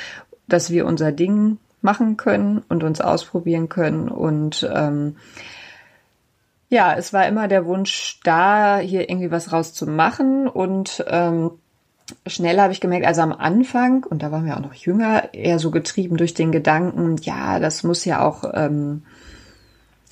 dass 0.48 0.70
wir 0.70 0.86
unser 0.86 1.12
Ding 1.12 1.58
machen 1.82 2.16
können 2.16 2.64
und 2.68 2.82
uns 2.82 3.00
ausprobieren 3.00 3.68
können. 3.68 4.08
Und 4.08 4.68
ähm, 4.74 5.16
ja, 6.68 6.94
es 6.94 7.12
war 7.12 7.28
immer 7.28 7.46
der 7.46 7.66
Wunsch 7.66 8.18
da, 8.24 8.78
hier 8.78 9.08
irgendwie 9.08 9.30
was 9.30 9.52
rauszumachen 9.52 10.48
und 10.48 11.04
ähm, 11.06 11.52
schnell 12.26 12.60
habe 12.60 12.72
ich 12.72 12.80
gemerkt, 12.80 13.06
also 13.06 13.22
am 13.22 13.32
Anfang, 13.32 14.04
und 14.04 14.22
da 14.22 14.30
waren 14.30 14.44
wir 14.44 14.56
auch 14.56 14.62
noch 14.62 14.74
jünger, 14.74 15.32
eher 15.32 15.58
so 15.58 15.70
getrieben 15.70 16.16
durch 16.16 16.34
den 16.34 16.52
Gedanken, 16.52 17.16
ja, 17.22 17.58
das 17.58 17.82
muss 17.82 18.04
ja 18.04 18.26
auch 18.26 18.44
ähm, 18.54 19.02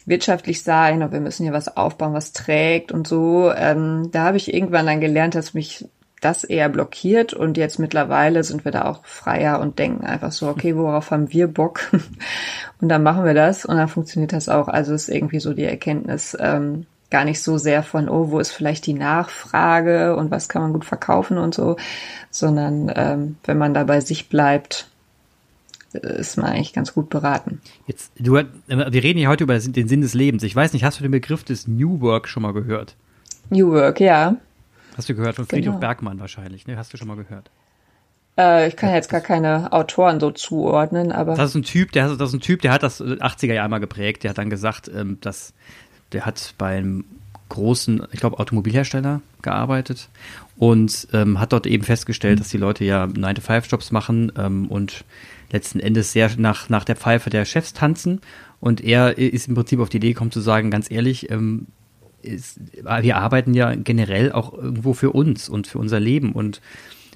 wirtschaftlich 0.06 0.62
sein 0.62 1.02
und 1.02 1.12
wir 1.12 1.20
müssen 1.20 1.44
hier 1.44 1.52
was 1.52 1.76
aufbauen, 1.76 2.14
was 2.14 2.32
trägt 2.32 2.92
und 2.92 3.06
so. 3.06 3.52
Ähm, 3.52 4.08
da 4.10 4.24
habe 4.24 4.36
ich 4.36 4.52
irgendwann 4.52 4.86
dann 4.86 5.00
gelernt, 5.00 5.34
dass 5.34 5.54
mich 5.54 5.86
das 6.20 6.44
eher 6.44 6.68
blockiert 6.68 7.34
und 7.34 7.56
jetzt 7.56 7.78
mittlerweile 7.78 8.44
sind 8.44 8.64
wir 8.64 8.70
da 8.70 8.84
auch 8.84 9.04
freier 9.04 9.60
und 9.60 9.78
denken 9.78 10.06
einfach 10.06 10.30
so, 10.30 10.48
okay, 10.48 10.76
worauf 10.76 11.10
haben 11.10 11.32
wir 11.32 11.48
Bock? 11.48 11.90
und 12.80 12.88
dann 12.88 13.02
machen 13.02 13.24
wir 13.24 13.34
das 13.34 13.64
und 13.64 13.76
dann 13.76 13.88
funktioniert 13.88 14.32
das 14.32 14.48
auch. 14.48 14.68
Also 14.68 14.94
ist 14.94 15.08
irgendwie 15.08 15.40
so 15.40 15.52
die 15.52 15.64
Erkenntnis, 15.64 16.36
ähm, 16.40 16.86
gar 17.12 17.24
nicht 17.24 17.42
so 17.42 17.58
sehr 17.58 17.82
von, 17.84 18.08
oh, 18.08 18.30
wo 18.30 18.40
ist 18.40 18.50
vielleicht 18.50 18.86
die 18.86 18.94
Nachfrage 18.94 20.16
und 20.16 20.30
was 20.32 20.48
kann 20.48 20.62
man 20.62 20.72
gut 20.72 20.84
verkaufen 20.84 21.38
und 21.38 21.54
so, 21.54 21.76
sondern 22.30 22.90
ähm, 22.96 23.36
wenn 23.44 23.58
man 23.58 23.74
da 23.74 23.84
bei 23.84 24.00
sich 24.00 24.28
bleibt, 24.28 24.88
ist 25.92 26.38
man 26.38 26.46
eigentlich 26.46 26.72
ganz 26.72 26.94
gut 26.94 27.10
beraten. 27.10 27.60
Jetzt, 27.86 28.12
du, 28.18 28.32
wir 28.32 29.02
reden 29.02 29.18
hier 29.18 29.28
heute 29.28 29.44
über 29.44 29.58
den 29.58 29.88
Sinn 29.88 30.00
des 30.00 30.14
Lebens. 30.14 30.42
Ich 30.42 30.56
weiß 30.56 30.72
nicht, 30.72 30.84
hast 30.84 30.98
du 30.98 31.02
den 31.02 31.12
Begriff 31.12 31.44
des 31.44 31.68
New 31.68 32.00
Work 32.00 32.28
schon 32.28 32.42
mal 32.42 32.54
gehört? 32.54 32.96
New 33.50 33.70
Work, 33.70 34.00
ja. 34.00 34.36
Hast 34.96 35.10
du 35.10 35.14
gehört 35.14 35.36
von 35.36 35.46
Friedhof 35.46 35.74
genau. 35.74 35.80
Bergmann 35.80 36.18
wahrscheinlich, 36.18 36.66
ne? 36.66 36.78
Hast 36.78 36.94
du 36.94 36.96
schon 36.96 37.08
mal 37.08 37.16
gehört? 37.16 37.50
Äh, 38.38 38.68
ich 38.68 38.76
kann 38.76 38.88
ja, 38.88 38.96
jetzt 38.96 39.10
gar 39.10 39.20
keine 39.20 39.70
Autoren 39.72 40.18
so 40.18 40.30
zuordnen, 40.30 41.12
aber. 41.12 41.34
Das 41.34 41.50
ist 41.50 41.56
ein 41.56 41.62
Typ, 41.62 41.92
der, 41.92 42.08
das 42.16 42.30
ist 42.30 42.34
ein 42.34 42.40
Typ, 42.40 42.62
der 42.62 42.72
hat 42.72 42.82
das 42.82 43.02
80er 43.02 43.52
Jahre 43.52 43.68
mal 43.68 43.78
geprägt. 43.78 44.24
Der 44.24 44.30
hat 44.30 44.38
dann 44.38 44.48
gesagt, 44.48 44.90
ähm, 44.94 45.18
dass 45.20 45.52
der 46.12 46.26
hat 46.26 46.54
beim 46.58 47.04
großen, 47.48 48.02
ich 48.12 48.20
glaube, 48.20 48.38
Automobilhersteller 48.38 49.20
gearbeitet 49.42 50.08
und 50.56 51.08
ähm, 51.12 51.38
hat 51.38 51.52
dort 51.52 51.66
eben 51.66 51.84
festgestellt, 51.84 52.40
dass 52.40 52.48
die 52.48 52.56
Leute 52.56 52.84
ja 52.84 53.04
9-to-5-Jobs 53.04 53.90
machen 53.90 54.32
ähm, 54.38 54.68
und 54.68 55.04
letzten 55.50 55.80
Endes 55.80 56.12
sehr 56.12 56.30
nach, 56.38 56.68
nach 56.68 56.84
der 56.84 56.96
Pfeife 56.96 57.28
der 57.28 57.44
Chefs 57.44 57.74
tanzen. 57.74 58.20
Und 58.60 58.80
er 58.80 59.18
ist 59.18 59.48
im 59.48 59.54
Prinzip 59.54 59.80
auf 59.80 59.90
die 59.90 59.98
Idee 59.98 60.12
gekommen 60.12 60.30
zu 60.30 60.40
sagen, 60.40 60.70
ganz 60.70 60.90
ehrlich, 60.90 61.30
ähm, 61.30 61.66
ist, 62.22 62.60
wir 62.72 63.16
arbeiten 63.16 63.52
ja 63.52 63.74
generell 63.74 64.32
auch 64.32 64.54
irgendwo 64.54 64.94
für 64.94 65.10
uns 65.10 65.48
und 65.48 65.66
für 65.66 65.78
unser 65.78 66.00
Leben 66.00 66.32
und 66.32 66.60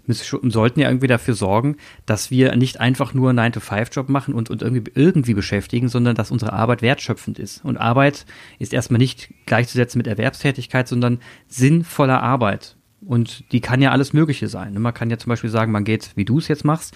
müssen, 0.08 0.50
sollten 0.50 0.80
ja 0.80 0.88
irgendwie 0.88 1.06
dafür 1.06 1.34
sorgen, 1.34 1.76
dass 2.04 2.30
wir 2.30 2.54
nicht 2.56 2.80
einfach 2.80 3.14
nur 3.14 3.30
einen 3.30 3.52
9-to-5-Job 3.52 4.08
machen 4.08 4.34
und, 4.34 4.50
und 4.50 4.62
irgendwie, 4.62 4.90
irgendwie 4.94 5.34
beschäftigen, 5.34 5.88
sondern 5.88 6.14
dass 6.14 6.30
unsere 6.30 6.52
Arbeit 6.52 6.82
wertschöpfend 6.82 7.38
ist. 7.38 7.64
Und 7.64 7.76
Arbeit 7.76 8.26
ist 8.58 8.72
erstmal 8.72 8.98
nicht 8.98 9.32
gleichzusetzen 9.46 9.98
mit 9.98 10.06
Erwerbstätigkeit, 10.06 10.88
sondern 10.88 11.20
sinnvoller 11.48 12.22
Arbeit. 12.22 12.76
Und 13.00 13.44
die 13.52 13.60
kann 13.60 13.82
ja 13.82 13.90
alles 13.90 14.12
Mögliche 14.12 14.48
sein. 14.48 14.80
Man 14.80 14.94
kann 14.94 15.10
ja 15.10 15.18
zum 15.18 15.30
Beispiel 15.30 15.50
sagen, 15.50 15.72
man 15.72 15.84
geht, 15.84 16.10
wie 16.16 16.24
du 16.24 16.38
es 16.38 16.48
jetzt 16.48 16.64
machst, 16.64 16.94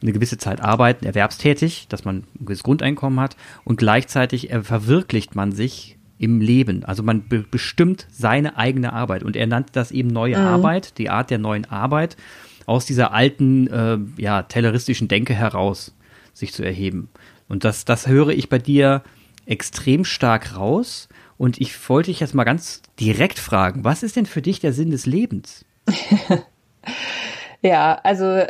eine 0.00 0.12
gewisse 0.12 0.38
Zeit 0.38 0.60
arbeiten, 0.60 1.04
erwerbstätig, 1.06 1.86
dass 1.88 2.04
man 2.04 2.24
ein 2.38 2.46
gewisses 2.46 2.64
Grundeinkommen 2.64 3.20
hat 3.20 3.36
und 3.64 3.76
gleichzeitig 3.76 4.50
verwirklicht 4.62 5.36
man 5.36 5.52
sich 5.52 5.96
im 6.22 6.40
Leben. 6.40 6.84
Also 6.84 7.02
man 7.02 7.26
be 7.28 7.44
bestimmt 7.50 8.06
seine 8.10 8.56
eigene 8.56 8.92
Arbeit. 8.92 9.24
Und 9.24 9.36
er 9.36 9.48
nannte 9.48 9.72
das 9.72 9.90
eben 9.90 10.08
neue 10.08 10.38
mhm. 10.38 10.46
Arbeit, 10.46 10.96
die 10.98 11.10
Art 11.10 11.30
der 11.30 11.38
neuen 11.38 11.64
Arbeit, 11.64 12.16
aus 12.64 12.86
dieser 12.86 13.12
alten, 13.12 13.66
äh, 13.66 13.98
ja, 14.16 14.42
telleristischen 14.42 15.08
Denke 15.08 15.34
heraus 15.34 15.94
sich 16.32 16.52
zu 16.52 16.62
erheben. 16.62 17.08
Und 17.48 17.64
das, 17.64 17.84
das 17.84 18.06
höre 18.06 18.28
ich 18.28 18.48
bei 18.48 18.58
dir 18.58 19.02
extrem 19.46 20.04
stark 20.04 20.56
raus. 20.56 21.08
Und 21.38 21.60
ich 21.60 21.88
wollte 21.88 22.12
dich 22.12 22.20
jetzt 22.20 22.34
mal 22.34 22.44
ganz 22.44 22.82
direkt 23.00 23.40
fragen, 23.40 23.82
was 23.82 24.04
ist 24.04 24.14
denn 24.14 24.26
für 24.26 24.42
dich 24.42 24.60
der 24.60 24.72
Sinn 24.72 24.92
des 24.92 25.06
Lebens? 25.06 25.64
ja, 27.62 27.96
also 28.04 28.44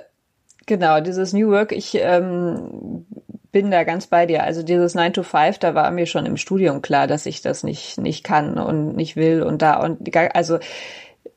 genau, 0.67 1.01
dieses 1.01 1.33
New 1.33 1.49
Work, 1.49 1.73
ich 1.73 1.95
ähm, 1.95 3.07
bin 3.53 3.71
da 3.71 3.85
ganz 3.85 4.07
bei 4.07 4.27
dir. 4.27 4.43
Also 4.43 4.63
dieses 4.63 4.95
9 4.95 5.13
to 5.13 5.23
5, 5.23 5.59
da 5.59 5.75
war 5.75 5.91
mir 5.91 6.07
schon 6.07 6.27
im 6.27 6.39
Studium 6.39 6.83
klar, 6.83 7.07
dass 7.07 7.27
ich 7.27 7.43
das 7.43 7.63
nicht, 7.63 7.99
nicht 7.99 8.25
kann 8.25 8.59
und 8.59 8.97
nicht 8.97 9.15
will 9.17 9.43
und 9.43 9.63
da 9.63 9.79
und 9.79 10.17
also 10.35 10.59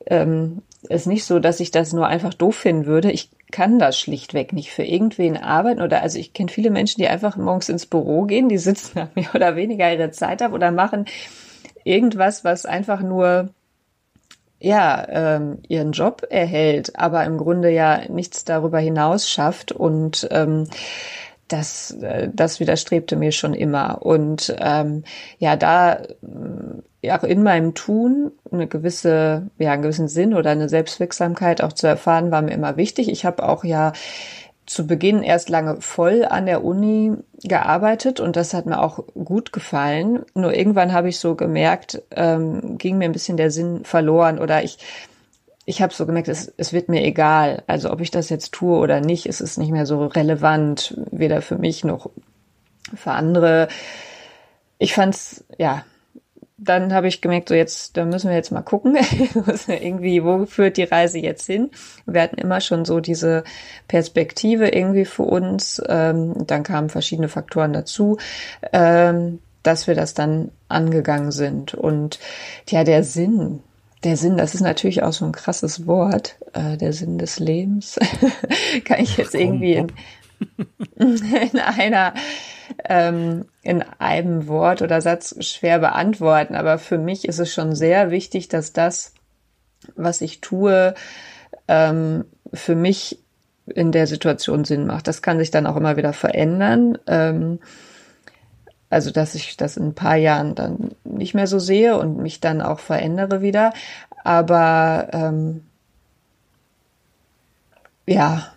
ähm, 0.06 0.62
ist 0.88 1.06
nicht 1.06 1.24
so, 1.24 1.38
dass 1.38 1.60
ich 1.60 1.70
das 1.70 1.92
nur 1.92 2.06
einfach 2.06 2.32
doof 2.32 2.56
finden 2.56 2.86
würde. 2.86 3.10
Ich 3.12 3.30
kann 3.52 3.78
das 3.78 3.98
schlichtweg 3.98 4.52
nicht 4.52 4.72
für 4.72 4.82
irgendwen 4.82 5.36
arbeiten 5.36 5.82
oder 5.82 6.02
also 6.02 6.18
ich 6.18 6.32
kenne 6.32 6.50
viele 6.50 6.70
Menschen, 6.70 7.00
die 7.00 7.08
einfach 7.08 7.36
morgens 7.36 7.68
ins 7.68 7.86
Büro 7.86 8.22
gehen, 8.22 8.48
die 8.48 8.58
sitzen 8.58 9.08
mehr 9.14 9.34
oder 9.34 9.56
weniger 9.56 9.92
ihre 9.92 10.10
Zeit 10.10 10.42
ab 10.42 10.52
oder 10.52 10.70
machen 10.70 11.04
irgendwas, 11.84 12.44
was 12.44 12.66
einfach 12.66 13.00
nur 13.02 13.50
ja 14.58 15.06
ähm, 15.08 15.58
ihren 15.68 15.92
Job 15.92 16.26
erhält, 16.30 16.98
aber 16.98 17.24
im 17.24 17.36
Grunde 17.36 17.70
ja 17.70 18.08
nichts 18.08 18.44
darüber 18.44 18.78
hinaus 18.78 19.28
schafft 19.28 19.70
und 19.70 20.26
ähm, 20.30 20.68
das, 21.48 21.92
äh, 22.02 22.28
das 22.32 22.60
widerstrebte 22.60 23.16
mir 23.16 23.32
schon 23.32 23.54
immer. 23.54 24.02
Und 24.02 24.54
ähm, 24.58 25.04
ja, 25.38 25.56
da 25.56 25.98
ja, 27.02 27.18
auch 27.18 27.24
in 27.24 27.42
meinem 27.42 27.74
Tun 27.74 28.32
eine 28.50 28.66
gewisse, 28.66 29.48
ja, 29.58 29.72
einen 29.72 29.82
gewissen 29.82 30.08
Sinn 30.08 30.34
oder 30.34 30.50
eine 30.50 30.68
Selbstwirksamkeit 30.68 31.62
auch 31.62 31.72
zu 31.72 31.86
erfahren, 31.86 32.30
war 32.30 32.42
mir 32.42 32.52
immer 32.52 32.76
wichtig. 32.76 33.08
Ich 33.08 33.24
habe 33.24 33.48
auch 33.48 33.64
ja 33.64 33.92
zu 34.66 34.86
Beginn 34.86 35.22
erst 35.22 35.48
lange 35.48 35.80
voll 35.80 36.24
an 36.24 36.46
der 36.46 36.64
Uni 36.64 37.12
gearbeitet 37.44 38.18
und 38.18 38.34
das 38.34 38.52
hat 38.52 38.66
mir 38.66 38.82
auch 38.82 39.04
gut 39.14 39.52
gefallen. 39.52 40.24
Nur 40.34 40.54
irgendwann 40.54 40.92
habe 40.92 41.08
ich 41.08 41.20
so 41.20 41.36
gemerkt, 41.36 42.02
ähm, 42.10 42.76
ging 42.76 42.98
mir 42.98 43.04
ein 43.04 43.12
bisschen 43.12 43.36
der 43.36 43.52
Sinn 43.52 43.84
verloren 43.84 44.40
oder 44.40 44.64
ich 44.64 44.78
ich 45.66 45.82
habe 45.82 45.92
so 45.92 46.06
gemerkt, 46.06 46.28
es, 46.28 46.52
es 46.56 46.72
wird 46.72 46.88
mir 46.88 47.04
egal. 47.04 47.64
Also 47.66 47.90
ob 47.90 48.00
ich 48.00 48.12
das 48.12 48.30
jetzt 48.30 48.52
tue 48.52 48.78
oder 48.78 49.00
nicht, 49.00 49.26
es 49.26 49.40
ist 49.40 49.58
nicht 49.58 49.72
mehr 49.72 49.84
so 49.84 50.06
relevant, 50.06 50.94
weder 51.10 51.42
für 51.42 51.58
mich 51.58 51.84
noch 51.84 52.08
für 52.94 53.10
andere. 53.10 53.66
Ich 54.78 54.94
fand's, 54.94 55.44
ja, 55.58 55.84
dann 56.56 56.94
habe 56.94 57.08
ich 57.08 57.20
gemerkt, 57.20 57.48
so 57.48 57.54
jetzt, 57.56 57.96
da 57.96 58.04
müssen 58.04 58.30
wir 58.30 58.36
jetzt 58.36 58.52
mal 58.52 58.62
gucken, 58.62 58.96
irgendwie, 59.66 60.22
wo 60.22 60.46
führt 60.46 60.76
die 60.76 60.84
Reise 60.84 61.18
jetzt 61.18 61.46
hin? 61.46 61.70
Wir 62.06 62.22
hatten 62.22 62.38
immer 62.38 62.60
schon 62.60 62.84
so 62.84 63.00
diese 63.00 63.42
Perspektive 63.88 64.68
irgendwie 64.68 65.04
für 65.04 65.24
uns. 65.24 65.82
Ähm, 65.88 66.46
dann 66.46 66.62
kamen 66.62 66.90
verschiedene 66.90 67.28
Faktoren 67.28 67.72
dazu, 67.72 68.18
ähm, 68.72 69.40
dass 69.64 69.88
wir 69.88 69.96
das 69.96 70.14
dann 70.14 70.52
angegangen 70.68 71.32
sind. 71.32 71.74
Und 71.74 72.20
ja, 72.68 72.84
der 72.84 73.02
Sinn, 73.02 73.62
der 74.04 74.16
Sinn, 74.16 74.36
das 74.36 74.54
ist 74.54 74.60
natürlich 74.60 75.02
auch 75.02 75.12
so 75.12 75.24
ein 75.24 75.32
krasses 75.32 75.86
Wort, 75.86 76.36
äh, 76.52 76.76
der 76.76 76.92
Sinn 76.92 77.18
des 77.18 77.38
Lebens. 77.38 77.98
Kann 78.84 79.00
ich 79.00 79.16
jetzt 79.16 79.34
irgendwie 79.34 79.74
in, 79.74 79.92
in 80.96 81.58
einer 81.58 82.14
ähm, 82.84 83.46
in 83.62 83.82
einem 83.98 84.48
Wort 84.48 84.82
oder 84.82 85.00
Satz 85.00 85.34
schwer 85.44 85.78
beantworten. 85.78 86.54
Aber 86.54 86.78
für 86.78 86.98
mich 86.98 87.26
ist 87.26 87.38
es 87.38 87.52
schon 87.52 87.74
sehr 87.74 88.10
wichtig, 88.10 88.48
dass 88.48 88.72
das, 88.72 89.14
was 89.94 90.20
ich 90.20 90.40
tue, 90.40 90.94
ähm, 91.68 92.24
für 92.52 92.74
mich 92.74 93.18
in 93.66 93.92
der 93.92 94.06
Situation 94.06 94.64
Sinn 94.64 94.86
macht. 94.86 95.08
Das 95.08 95.22
kann 95.22 95.38
sich 95.38 95.50
dann 95.50 95.66
auch 95.66 95.76
immer 95.76 95.96
wieder 95.96 96.12
verändern. 96.12 96.98
Ähm, 97.06 97.58
also 98.90 99.10
dass 99.10 99.34
ich 99.34 99.56
das 99.56 99.76
in 99.76 99.88
ein 99.88 99.94
paar 99.94 100.16
Jahren 100.16 100.54
dann 100.54 100.90
nicht 101.04 101.34
mehr 101.34 101.46
so 101.46 101.58
sehe 101.58 101.98
und 101.98 102.18
mich 102.18 102.40
dann 102.40 102.60
auch 102.60 102.78
verändere 102.78 103.40
wieder. 103.42 103.72
Aber 104.24 105.08
ähm, 105.12 105.64
ja, 108.06 108.52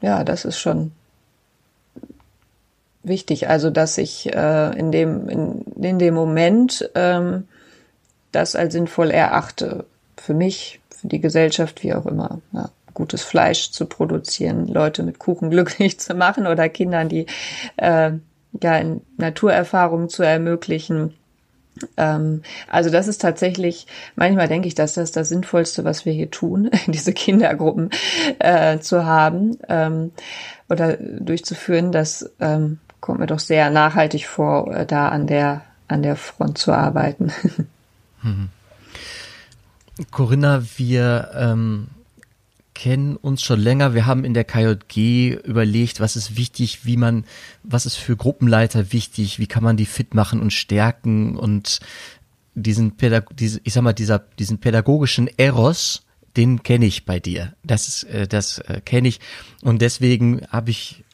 ja, 0.00 0.24
das 0.24 0.44
ist 0.44 0.58
schon 0.58 0.92
wichtig. 3.02 3.48
Also 3.48 3.70
dass 3.70 3.98
ich 3.98 4.32
äh, 4.34 4.78
in 4.78 4.92
dem 4.92 5.28
in, 5.28 5.62
in 5.82 5.98
dem 5.98 6.14
Moment 6.14 6.90
ähm, 6.94 7.48
das 8.32 8.56
als 8.56 8.72
sinnvoll 8.72 9.10
erachte 9.10 9.84
für 10.16 10.34
mich, 10.34 10.80
für 10.90 11.08
die 11.08 11.20
Gesellschaft, 11.20 11.82
wie 11.82 11.94
auch 11.94 12.06
immer. 12.06 12.40
Ja 12.52 12.70
gutes 12.94 13.22
Fleisch 13.22 13.72
zu 13.72 13.86
produzieren, 13.86 14.68
Leute 14.68 15.02
mit 15.02 15.18
Kuchen 15.18 15.50
glücklich 15.50 16.00
zu 16.00 16.14
machen 16.14 16.46
oder 16.46 16.68
Kindern, 16.68 17.08
die 17.08 17.26
äh, 17.76 18.12
ja, 18.62 18.76
in 18.76 19.00
Naturerfahrungen 19.16 20.08
zu 20.08 20.22
ermöglichen. 20.22 21.14
Ähm, 21.96 22.42
also 22.68 22.90
das 22.90 23.08
ist 23.08 23.20
tatsächlich, 23.20 23.86
manchmal 24.16 24.48
denke 24.48 24.68
ich, 24.68 24.74
dass 24.74 24.94
das 24.94 25.12
das 25.12 25.28
Sinnvollste, 25.28 25.84
was 25.84 26.04
wir 26.04 26.12
hier 26.12 26.30
tun, 26.30 26.70
diese 26.86 27.12
Kindergruppen 27.12 27.90
äh, 28.38 28.78
zu 28.78 29.04
haben 29.04 29.58
ähm, 29.68 30.12
oder 30.68 30.96
durchzuführen. 30.96 31.92
Das 31.92 32.30
ähm, 32.40 32.78
kommt 33.00 33.20
mir 33.20 33.26
doch 33.26 33.40
sehr 33.40 33.70
nachhaltig 33.70 34.26
vor, 34.26 34.72
äh, 34.72 34.86
da 34.86 35.08
an 35.08 35.26
der, 35.26 35.62
an 35.88 36.02
der 36.02 36.16
Front 36.16 36.58
zu 36.58 36.72
arbeiten. 36.72 37.32
Mhm. 38.22 38.48
Corinna, 40.10 40.62
wir 40.76 41.30
ähm, 41.36 41.88
kennen 42.74 43.16
uns 43.16 43.42
schon 43.42 43.60
länger. 43.60 43.94
Wir 43.94 44.06
haben 44.06 44.24
in 44.24 44.34
der 44.34 44.44
KJG 44.44 45.38
überlegt, 45.44 46.00
was 46.00 46.16
ist 46.16 46.36
wichtig, 46.36 46.84
wie 46.84 46.96
man, 46.96 47.24
was 47.62 47.86
ist 47.86 47.96
für 47.96 48.16
Gruppenleiter 48.16 48.92
wichtig, 48.92 49.38
wie 49.38 49.46
kann 49.46 49.62
man 49.62 49.76
die 49.76 49.86
fit 49.86 50.14
machen 50.14 50.40
und 50.40 50.52
stärken 50.52 51.36
und 51.36 51.80
diesen 52.54 52.96
Pädag 52.96 53.36
diese, 53.36 53.60
ich 53.64 53.72
sag 53.72 53.82
mal, 53.82 53.92
dieser, 53.92 54.18
diesen 54.18 54.58
pädagogischen 54.58 55.28
Eros, 55.38 56.02
den 56.36 56.62
kenne 56.62 56.86
ich 56.86 57.04
bei 57.04 57.20
dir. 57.20 57.54
Das 57.62 58.02
äh, 58.04 58.26
das 58.26 58.58
äh, 58.58 58.80
kenne 58.84 59.08
ich 59.08 59.20
und 59.62 59.80
deswegen 59.80 60.46
habe 60.48 60.70
ich, 60.70 61.04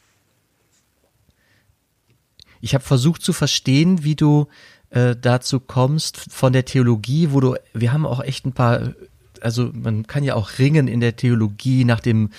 ich 2.61 2.75
habe 2.75 2.85
versucht 2.85 3.23
zu 3.23 3.33
verstehen, 3.33 4.03
wie 4.03 4.17
du 4.17 4.49
äh, 4.91 5.15
dazu 5.15 5.61
kommst 5.61 6.17
von 6.17 6.53
der 6.53 6.65
Theologie, 6.65 7.31
wo 7.31 7.41
du, 7.41 7.57
wir 7.73 7.93
haben 7.93 8.07
auch 8.07 8.23
echt 8.23 8.45
ein 8.45 8.53
paar 8.53 8.95
also 9.43 9.71
man 9.73 10.07
kann 10.07 10.25
ja 10.25 10.35
auch 10.35 10.59
ringen 10.59 10.89
in 10.89 11.01
der 11.01 11.17
Theologie 11.17 11.85
nach 11.85 12.01
dem, 12.01 12.31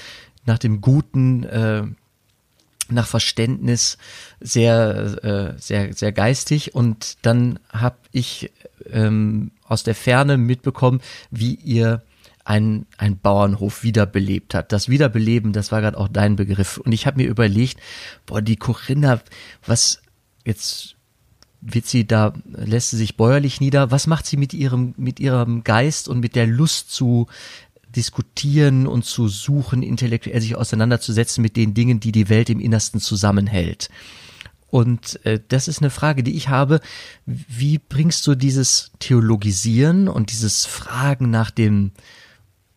nach 0.45 0.57
dem 0.57 0.81
Guten, 0.81 1.43
äh, 1.43 1.83
nach 2.89 3.07
Verständnis, 3.07 3.97
sehr, 4.39 5.23
äh, 5.23 5.59
sehr, 5.59 5.93
sehr 5.93 6.11
geistig. 6.11 6.75
Und 6.75 7.17
dann 7.21 7.59
habe 7.69 7.97
ich 8.11 8.51
ähm, 8.91 9.51
aus 9.65 9.83
der 9.83 9.95
Ferne 9.95 10.37
mitbekommen, 10.37 11.01
wie 11.29 11.55
ihr 11.55 12.03
ein, 12.43 12.85
ein 12.97 13.17
Bauernhof 13.19 13.83
wiederbelebt 13.83 14.53
hat. 14.53 14.71
Das 14.71 14.89
Wiederbeleben, 14.89 15.53
das 15.53 15.71
war 15.71 15.81
gerade 15.81 15.97
auch 15.97 16.07
dein 16.07 16.35
Begriff. 16.35 16.77
Und 16.77 16.91
ich 16.91 17.05
habe 17.05 17.17
mir 17.17 17.29
überlegt, 17.29 17.79
boah, 18.25 18.41
die 18.41 18.55
Corinna, 18.55 19.21
was 19.65 20.01
jetzt 20.43 20.95
wird 21.61 21.85
sie 21.85 22.05
da, 22.05 22.33
lässt 22.45 22.89
sie 22.89 22.97
sich 22.97 23.17
bäuerlich 23.17 23.61
nieder? 23.61 23.91
Was 23.91 24.07
macht 24.07 24.25
sie 24.25 24.37
mit 24.37 24.53
ihrem, 24.53 24.93
mit 24.97 25.19
ihrem 25.19 25.63
Geist 25.63 26.07
und 26.07 26.19
mit 26.19 26.35
der 26.35 26.47
Lust 26.47 26.91
zu 26.91 27.27
diskutieren 27.95 28.87
und 28.87 29.05
zu 29.05 29.27
suchen, 29.27 29.83
intellektuell 29.83 30.41
sich 30.41 30.55
auseinanderzusetzen 30.55 31.41
mit 31.41 31.55
den 31.55 31.73
Dingen, 31.73 31.99
die 31.99 32.11
die 32.11 32.29
Welt 32.29 32.49
im 32.49 32.59
Innersten 32.59 32.99
zusammenhält? 32.99 33.89
Und 34.71 35.23
äh, 35.25 35.39
das 35.49 35.67
ist 35.67 35.81
eine 35.81 35.89
Frage, 35.89 36.23
die 36.23 36.35
ich 36.35 36.47
habe. 36.47 36.79
Wie 37.25 37.77
bringst 37.77 38.25
du 38.25 38.35
dieses 38.35 38.91
Theologisieren 38.99 40.07
und 40.07 40.31
dieses 40.31 40.65
Fragen 40.65 41.29
nach 41.29 41.51
dem, 41.51 41.91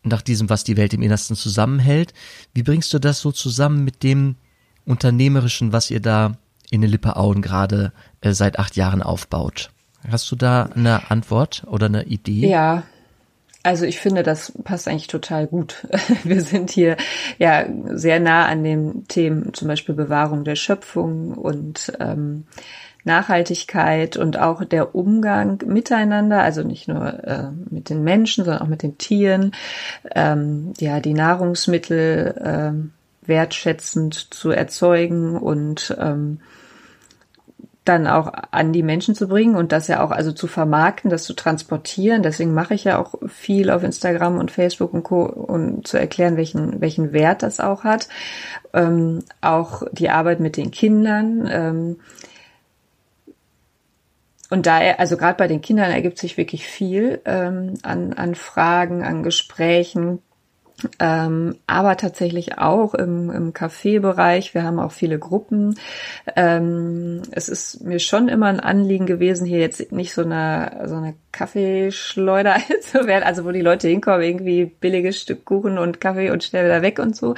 nach 0.03 0.21
diesem, 0.21 0.51
was 0.51 0.65
die 0.65 0.77
Welt 0.77 0.93
im 0.93 1.03
Innersten 1.03 1.37
zusammenhält, 1.37 2.13
wie 2.53 2.65
bringst 2.65 2.93
du 2.93 2.99
das 2.99 3.21
so 3.21 3.33
zusammen 3.33 3.85
mit 3.85 4.03
dem 4.03 4.35
Unternehmerischen, 4.85 5.73
was 5.73 5.91
ihr 5.91 6.01
da 6.01 6.37
in 6.75 6.81
den 6.81 6.91
Lippeauen 6.91 7.41
gerade 7.41 7.93
äh, 8.21 8.33
seit 8.33 8.59
acht 8.59 8.77
Jahren 8.77 9.03
aufbaut? 9.03 9.71
Hast 10.11 10.31
du 10.31 10.37
da 10.37 10.69
eine 10.75 11.11
Antwort 11.11 11.65
oder 11.67 11.87
eine 11.87 12.05
Idee? 12.05 12.49
Ja, 12.49 12.83
also 13.63 13.87
ich 13.87 13.99
finde, 13.99 14.23
das 14.23 14.53
passt 14.65 14.89
eigentlich 14.89 15.07
total 15.07 15.47
gut. 15.47 15.87
Wir 16.25 16.43
sind 16.43 16.71
hier 16.71 16.99
ja 17.39 17.65
sehr 17.87 18.21
nah 18.21 18.47
an 18.47 18.63
den 18.63 19.09
Themen, 19.09 19.55
zum 19.55 19.69
Beispiel 19.69 19.95
Bewahrung 19.95 20.45
der 20.45 20.57
Schöpfung 20.57 21.33
und 21.33 21.93
ähm, 21.99 22.45
Nachhaltigkeit 23.05 24.17
und 24.17 24.39
auch 24.39 24.65
der 24.65 24.95
Umgang 24.95 25.61
miteinander, 25.67 26.43
also 26.43 26.63
nicht 26.63 26.89
nur 26.89 27.25
äh, 27.25 27.51
mit 27.71 27.89
den 27.89 28.03
Menschen, 28.03 28.45
sondern 28.45 28.63
auch 28.63 28.69
mit 28.69 28.83
den 28.83 28.99
Tieren, 28.99 29.53
ähm, 30.15 30.75
ja 30.79 31.01
die 31.01 31.15
Nahrungsmittel 31.15 32.35
äh, 32.37 33.29
wertschätzend 33.29 34.35
zu 34.35 34.51
erzeugen 34.51 35.37
und 35.37 35.97
ähm, 35.99 36.41
dann 37.85 38.07
auch 38.07 38.33
an 38.51 38.73
die 38.73 38.83
Menschen 38.83 39.15
zu 39.15 39.29
bringen 39.29 39.57
und 39.57 39.71
das 39.71 39.89
ja 39.89 40.03
auch 40.03 40.11
also 40.11 40.33
zu 40.33 40.47
vermarkten, 40.47 41.11
das 41.11 41.25
zu 41.25 41.35
transportieren. 41.35 42.23
Deswegen 42.23 42.55
mache 42.55 42.75
ich 42.75 42.85
ja 42.85 42.99
auch 42.99 43.15
viel 43.29 43.71
auf 43.71 43.83
Instagram 43.83 44.39
und 44.39 44.51
Facebook 44.51 44.95
und 44.95 45.03
Co. 45.03 45.25
und 45.25 45.87
zu 45.87 45.99
erklären, 45.99 46.37
welchen 46.39 46.81
welchen 46.81 47.13
Wert 47.13 47.43
das 47.43 47.61
auch 47.61 47.85
hat. 47.85 48.09
Ähm, 48.73 49.23
auch 49.43 49.83
die 49.93 50.09
Arbeit 50.09 50.41
mit 50.41 50.57
den 50.57 50.71
Kindern. 50.71 51.47
Ähm, 51.51 51.97
und 54.49 54.67
da, 54.67 54.79
also 54.99 55.17
gerade 55.17 55.37
bei 55.37 55.49
den 55.49 55.61
Kindern 55.61 55.91
ergibt 55.91 56.19
sich 56.19 56.37
wirklich 56.37 56.67
viel 56.67 57.21
ähm, 57.27 57.75
an, 57.83 58.15
an 58.15 58.35
Fragen, 58.35 59.03
an 59.03 59.23
Gesprächen 59.23 60.21
ähm, 60.99 61.57
aber 61.67 61.97
tatsächlich 61.97 62.59
auch 62.59 62.95
im, 62.95 63.31
im 63.31 63.53
Café-Bereich. 63.53 64.55
Wir 64.55 64.65
haben 64.65 64.79
auch 64.79 64.93
viele 64.93 65.19
Gruppen. 65.19 65.79
Ähm, 66.35 67.23
es 67.31 67.49
ist 67.49 67.83
mir 67.83 68.01
schon 68.01 68.29
immer 68.29 68.47
ein 68.47 68.61
Anliegen 68.61 69.07
gewesen, 69.07 69.47
hier 69.47 69.61
jetzt 69.61 69.93
nicht 69.93 70.13
so 70.13 70.23
eine, 70.23 70.85
so 70.87 70.97
eine 70.97 71.15
Kaffeeschleuder 71.33 72.57
zu 72.81 73.07
werden, 73.07 73.25
also 73.25 73.45
wo 73.45 73.53
die 73.53 73.61
Leute 73.61 73.89
hinkommen, 73.89 74.23
irgendwie 74.23 74.65
billiges 74.67 75.21
Stück 75.21 75.45
Kuchen 75.45 75.79
und 75.79 76.01
Kaffee 76.01 76.31
und 76.31 76.43
schnell 76.43 76.65
wieder 76.65 76.83
weg 76.83 76.99
und 76.99 77.17
so, 77.17 77.35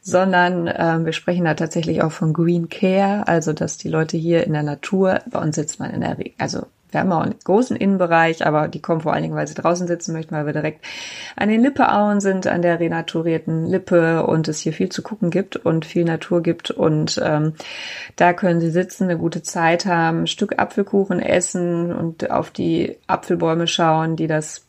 sondern 0.00 0.70
ähm, 0.74 1.04
wir 1.04 1.12
sprechen 1.12 1.44
da 1.44 1.54
tatsächlich 1.54 2.02
auch 2.02 2.12
von 2.12 2.32
Green 2.32 2.68
Care, 2.68 3.26
also 3.26 3.52
dass 3.52 3.78
die 3.78 3.88
Leute 3.88 4.16
hier 4.16 4.44
in 4.44 4.52
der 4.52 4.64
Natur, 4.64 5.20
bei 5.30 5.40
uns 5.40 5.56
sitzt 5.56 5.78
man 5.80 5.90
in 5.90 6.00
der, 6.00 6.16
also 6.38 6.66
wir 6.92 7.00
haben 7.00 7.12
auch 7.12 7.22
einen 7.22 7.34
großen 7.42 7.76
Innenbereich, 7.76 8.46
aber 8.46 8.68
die 8.68 8.80
kommen 8.80 9.00
vor 9.00 9.12
allen 9.12 9.22
Dingen, 9.22 9.34
weil 9.34 9.48
sie 9.48 9.54
draußen 9.54 9.86
sitzen 9.86 10.12
möchten, 10.12 10.34
weil 10.34 10.46
wir 10.46 10.52
direkt 10.52 10.84
an 11.36 11.48
den 11.48 11.62
Lippeauen 11.62 12.20
sind, 12.20 12.46
an 12.46 12.62
der 12.62 12.78
renaturierten 12.80 13.66
Lippe 13.66 14.26
und 14.26 14.46
es 14.48 14.60
hier 14.60 14.72
viel 14.72 14.90
zu 14.90 15.02
gucken 15.02 15.30
gibt 15.30 15.56
und 15.56 15.84
viel 15.84 16.04
Natur 16.04 16.42
gibt. 16.42 16.70
Und 16.70 17.20
ähm, 17.24 17.54
da 18.16 18.32
können 18.34 18.60
sie 18.60 18.70
sitzen, 18.70 19.04
eine 19.04 19.18
gute 19.18 19.42
Zeit 19.42 19.86
haben, 19.86 20.22
ein 20.22 20.26
Stück 20.26 20.58
Apfelkuchen 20.58 21.20
essen 21.20 21.92
und 21.92 22.30
auf 22.30 22.50
die 22.50 22.98
Apfelbäume 23.06 23.66
schauen, 23.66 24.16
die 24.16 24.26
das 24.26 24.66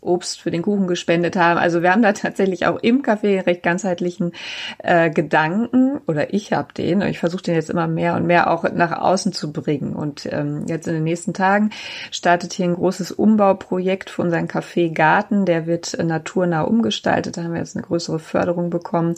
Obst 0.00 0.40
für 0.40 0.50
den 0.50 0.62
Kuchen 0.62 0.86
gespendet 0.86 1.36
haben. 1.36 1.58
Also 1.58 1.82
wir 1.82 1.92
haben 1.92 2.02
da 2.02 2.12
tatsächlich 2.12 2.66
auch 2.66 2.78
im 2.80 3.02
Café 3.02 3.46
recht 3.46 3.62
ganzheitlichen 3.62 4.32
äh, 4.78 5.10
Gedanken 5.10 6.00
oder 6.06 6.32
ich 6.32 6.52
habe 6.52 6.72
den. 6.72 7.02
Ich 7.02 7.18
versuche 7.18 7.42
den 7.42 7.54
jetzt 7.54 7.70
immer 7.70 7.88
mehr 7.88 8.14
und 8.14 8.26
mehr 8.26 8.50
auch 8.50 8.64
nach 8.72 8.92
außen 8.92 9.32
zu 9.32 9.52
bringen. 9.52 9.94
Und 9.94 10.28
ähm, 10.30 10.64
jetzt 10.66 10.86
in 10.86 10.94
den 10.94 11.04
nächsten 11.04 11.34
Tagen 11.34 11.70
startet 12.10 12.52
hier 12.52 12.66
ein 12.66 12.74
großes 12.74 13.12
Umbauprojekt 13.12 14.10
für 14.10 14.22
unseren 14.22 14.48
Café 14.48 14.92
Garten. 14.92 15.44
Der 15.44 15.66
wird 15.66 15.96
naturnah 16.02 16.62
umgestaltet. 16.62 17.36
Da 17.36 17.42
haben 17.42 17.52
wir 17.52 17.60
jetzt 17.60 17.76
eine 17.76 17.86
größere 17.86 18.18
Förderung 18.18 18.70
bekommen. 18.70 19.14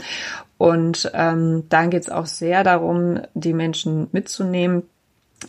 Und 0.58 1.10
ähm, 1.14 1.64
dann 1.68 1.90
geht 1.90 2.02
es 2.02 2.10
auch 2.10 2.26
sehr 2.26 2.64
darum, 2.64 3.20
die 3.34 3.54
Menschen 3.54 4.08
mitzunehmen, 4.12 4.82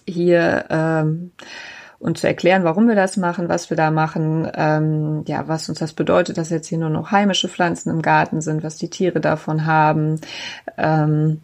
hier 0.07 0.65
ähm, 0.69 1.31
und 2.01 2.17
zu 2.17 2.27
erklären, 2.27 2.63
warum 2.63 2.87
wir 2.87 2.95
das 2.95 3.15
machen, 3.15 3.47
was 3.47 3.69
wir 3.69 3.77
da 3.77 3.91
machen, 3.91 4.51
ähm, 4.55 5.23
ja, 5.27 5.47
was 5.47 5.69
uns 5.69 5.79
das 5.79 5.93
bedeutet, 5.93 6.37
dass 6.37 6.49
jetzt 6.49 6.67
hier 6.67 6.79
nur 6.79 6.89
noch 6.89 7.11
heimische 7.11 7.47
Pflanzen 7.47 7.91
im 7.91 8.01
Garten 8.01 8.41
sind, 8.41 8.63
was 8.63 8.77
die 8.77 8.89
Tiere 8.89 9.19
davon 9.19 9.67
haben. 9.67 10.19
Ähm, 10.77 11.41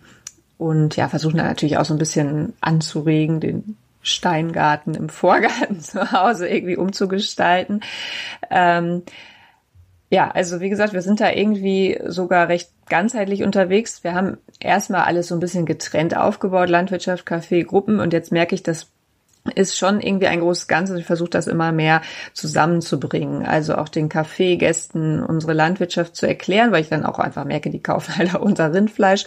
und 0.58 0.96
ja, 0.96 1.10
versuchen 1.10 1.38
da 1.38 1.44
natürlich 1.44 1.78
auch 1.78 1.86
so 1.86 1.94
ein 1.94 2.00
bisschen 2.00 2.54
anzuregen, 2.60 3.40
den 3.40 3.78
Steingarten 4.02 4.96
im 4.96 5.10
Vorgarten 5.10 5.80
zu 5.82 6.12
Hause 6.12 6.48
irgendwie 6.48 6.76
umzugestalten. 6.76 7.82
Ähm, 8.50 9.04
ja, 10.10 10.32
also 10.32 10.60
wie 10.60 10.70
gesagt, 10.70 10.94
wir 10.94 11.04
sind 11.04 11.20
da 11.20 11.30
irgendwie 11.30 12.00
sogar 12.08 12.48
recht 12.48 12.72
ganzheitlich 12.90 13.44
unterwegs. 13.44 14.04
Wir 14.04 14.16
haben 14.16 14.38
erstmal 14.60 15.02
alles 15.04 15.28
so 15.28 15.36
ein 15.36 15.40
bisschen 15.40 15.68
getrennt 15.68 16.18
aufgebaut, 16.18 16.70
Landwirtschaft, 16.70 17.28
Kaffee, 17.28 17.64
Gruppen 17.64 18.00
und 18.00 18.12
jetzt 18.14 18.32
merke 18.32 18.56
ich, 18.56 18.64
dass 18.64 18.88
ist 19.56 19.78
schon 19.78 20.02
irgendwie 20.02 20.28
ein 20.28 20.40
großes 20.40 20.68
Ganzes. 20.68 21.00
Ich 21.00 21.06
versuche 21.06 21.30
das 21.30 21.48
immer 21.48 21.72
mehr 21.72 22.02
zusammenzubringen. 22.34 23.46
Also 23.46 23.76
auch 23.76 23.90
den 23.90 24.10
Kaffeegästen 24.10 25.24
unsere 25.24 25.54
Landwirtschaft 25.54 26.16
zu 26.16 26.28
erklären, 26.28 26.72
weil 26.72 26.82
ich 26.82 26.90
dann 26.90 27.06
auch 27.06 27.20
einfach 27.20 27.46
merke, 27.46 27.70
die 27.70 27.82
kaufen 27.82 28.16
halt 28.18 28.36
auch 28.36 28.42
unser 28.42 28.74
Rindfleisch. 28.74 29.26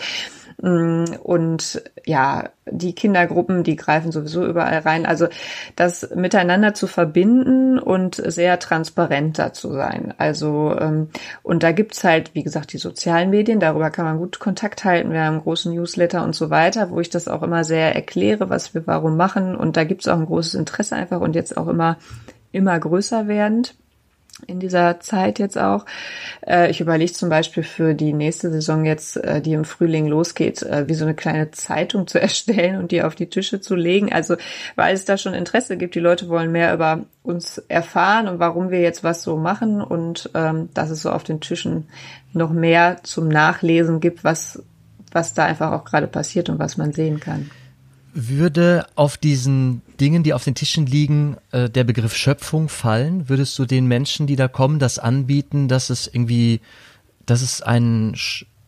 Mm, 0.59 1.05
und 1.23 1.83
ja, 2.05 2.51
die 2.67 2.95
Kindergruppen, 2.95 3.65
die 3.65 3.77
greifen 3.77 4.13
sowieso 4.13 4.47
überall 4.47 4.79
rein. 4.79 5.07
Also 5.07 5.29
das 5.77 6.11
miteinander 6.15 6.75
zu 6.75 6.87
verbinden 6.87 7.79
und 7.79 8.15
sehr 8.15 8.59
transparenter 8.59 9.53
zu 9.53 9.73
sein. 9.73 10.15
Also 10.19 10.77
ähm, 10.79 11.09
und 11.43 11.63
da 11.63 11.73
gibt's 11.73 12.05
halt, 12.05 12.35
wie 12.35 12.43
gesagt, 12.43 12.73
die 12.73 12.79
sozialen 12.79 13.31
Medien, 13.31 13.61
darüber 13.61 13.91
kann 13.91 14.05
man 14.05 14.19
gut 14.19 14.39
Kontakt 14.39 14.85
halten. 14.85 15.13
Wir 15.13 15.25
haben 15.25 15.35
einen 15.35 15.43
großen 15.43 15.75
Newsletter 15.75 16.23
und 16.25 16.35
so 16.35 16.51
weiter, 16.51 16.91
wo 16.91 17.01
ich 17.01 17.11
das 17.11 17.29
auch 17.29 17.43
immer 17.43 17.65
sehr 17.65 17.95
erkläre, 17.95 18.51
was 18.51 18.75
wir 18.75 18.87
warum 18.87 19.17
machen. 19.17 19.57
Und 19.57 19.77
da 19.77 19.85
gibt's 19.85 20.09
auch 20.09 20.19
ein 20.19 20.27
großes 20.27 20.55
Interesse 20.55 20.97
einfach 20.97 21.21
und 21.21 21.35
jetzt 21.35 21.57
auch 21.57 21.69
immer, 21.69 21.97
immer 22.53 22.79
größer 22.79 23.29
werdend 23.29 23.75
in 24.46 24.61
dieser 24.61 25.00
Zeit 25.00 25.38
jetzt 25.38 25.59
auch. 25.59 25.87
Äh, 26.46 26.70
ich 26.70 26.81
überlege 26.81 27.12
zum 27.12 27.29
Beispiel 27.29 27.62
für 27.62 27.94
die 27.94 28.12
nächste 28.12 28.50
Saison 28.50 28.85
jetzt, 28.85 29.16
äh, 29.16 29.40
die 29.40 29.53
im 29.53 29.64
Frühling 29.64 30.07
losgeht, 30.07 30.62
äh, 30.62 30.88
wie 30.88 30.94
so 30.94 31.05
eine 31.05 31.14
kleine 31.14 31.50
Zeitung 31.50 32.07
zu 32.07 32.20
erstellen 32.22 32.76
und 32.76 32.90
die 32.90 33.03
auf 33.03 33.14
die 33.14 33.29
Tische 33.29 33.61
zu 33.61 33.74
legen. 33.74 34.12
Also 34.12 34.37
weil 34.76 34.94
es 34.94 35.05
da 35.05 35.16
schon 35.16 35.35
Interesse 35.35 35.76
gibt, 35.76 35.94
die 35.94 36.00
Leute 36.00 36.29
wollen 36.29 36.53
mehr 36.53 36.74
über 36.74 37.00
uns 37.22 37.59
erfahren 37.68 38.29
und 38.29 38.38
warum 38.38 38.70
wir 38.70 38.81
jetzt 38.81 39.05
was 39.05 39.22
so 39.22 39.37
machen 39.37 39.83
und 39.83 40.31
ähm, 40.35 40.68
dass 40.74 40.90
es 40.90 41.03
so 41.03 41.11
auf 41.11 41.22
den 41.22 41.40
Tischen 41.40 41.88
noch 42.33 42.50
mehr 42.50 42.98
zum 43.03 43.29
Nachlesen 43.29 44.00
gibt, 44.00 44.24
was 44.24 44.62
was 45.12 45.35
da 45.35 45.44
einfach 45.44 45.72
auch 45.72 45.85
gerade 45.85 46.07
passiert 46.07 46.48
und 46.48 46.59
was 46.59 46.76
man 46.76 46.92
sehen 46.92 47.20
kann. 47.20 47.50
Würde 48.12 48.87
auf 48.96 49.16
diesen 49.16 49.83
Dingen, 50.01 50.23
die 50.23 50.35
auf 50.35 50.44
den 50.44 50.55
Tischen 50.55 50.87
liegen, 50.87 51.37
äh, 51.53 51.70
der 51.70 51.85
Begriff 51.85 52.16
Schöpfung 52.16 52.68
fallen? 52.68 53.29
Würdest 53.29 53.59
du 53.59 53.66
den 53.66 53.87
Menschen, 53.87 54.27
die 54.27 54.37
da 54.37 54.49
kommen, 54.49 54.79
das 54.79 54.99
anbieten, 54.99 55.68
dass 55.68 55.90
es 55.90 56.07
irgendwie, 56.07 56.61
dass 57.27 57.42
es 57.42 57.62
ein, 57.62 58.16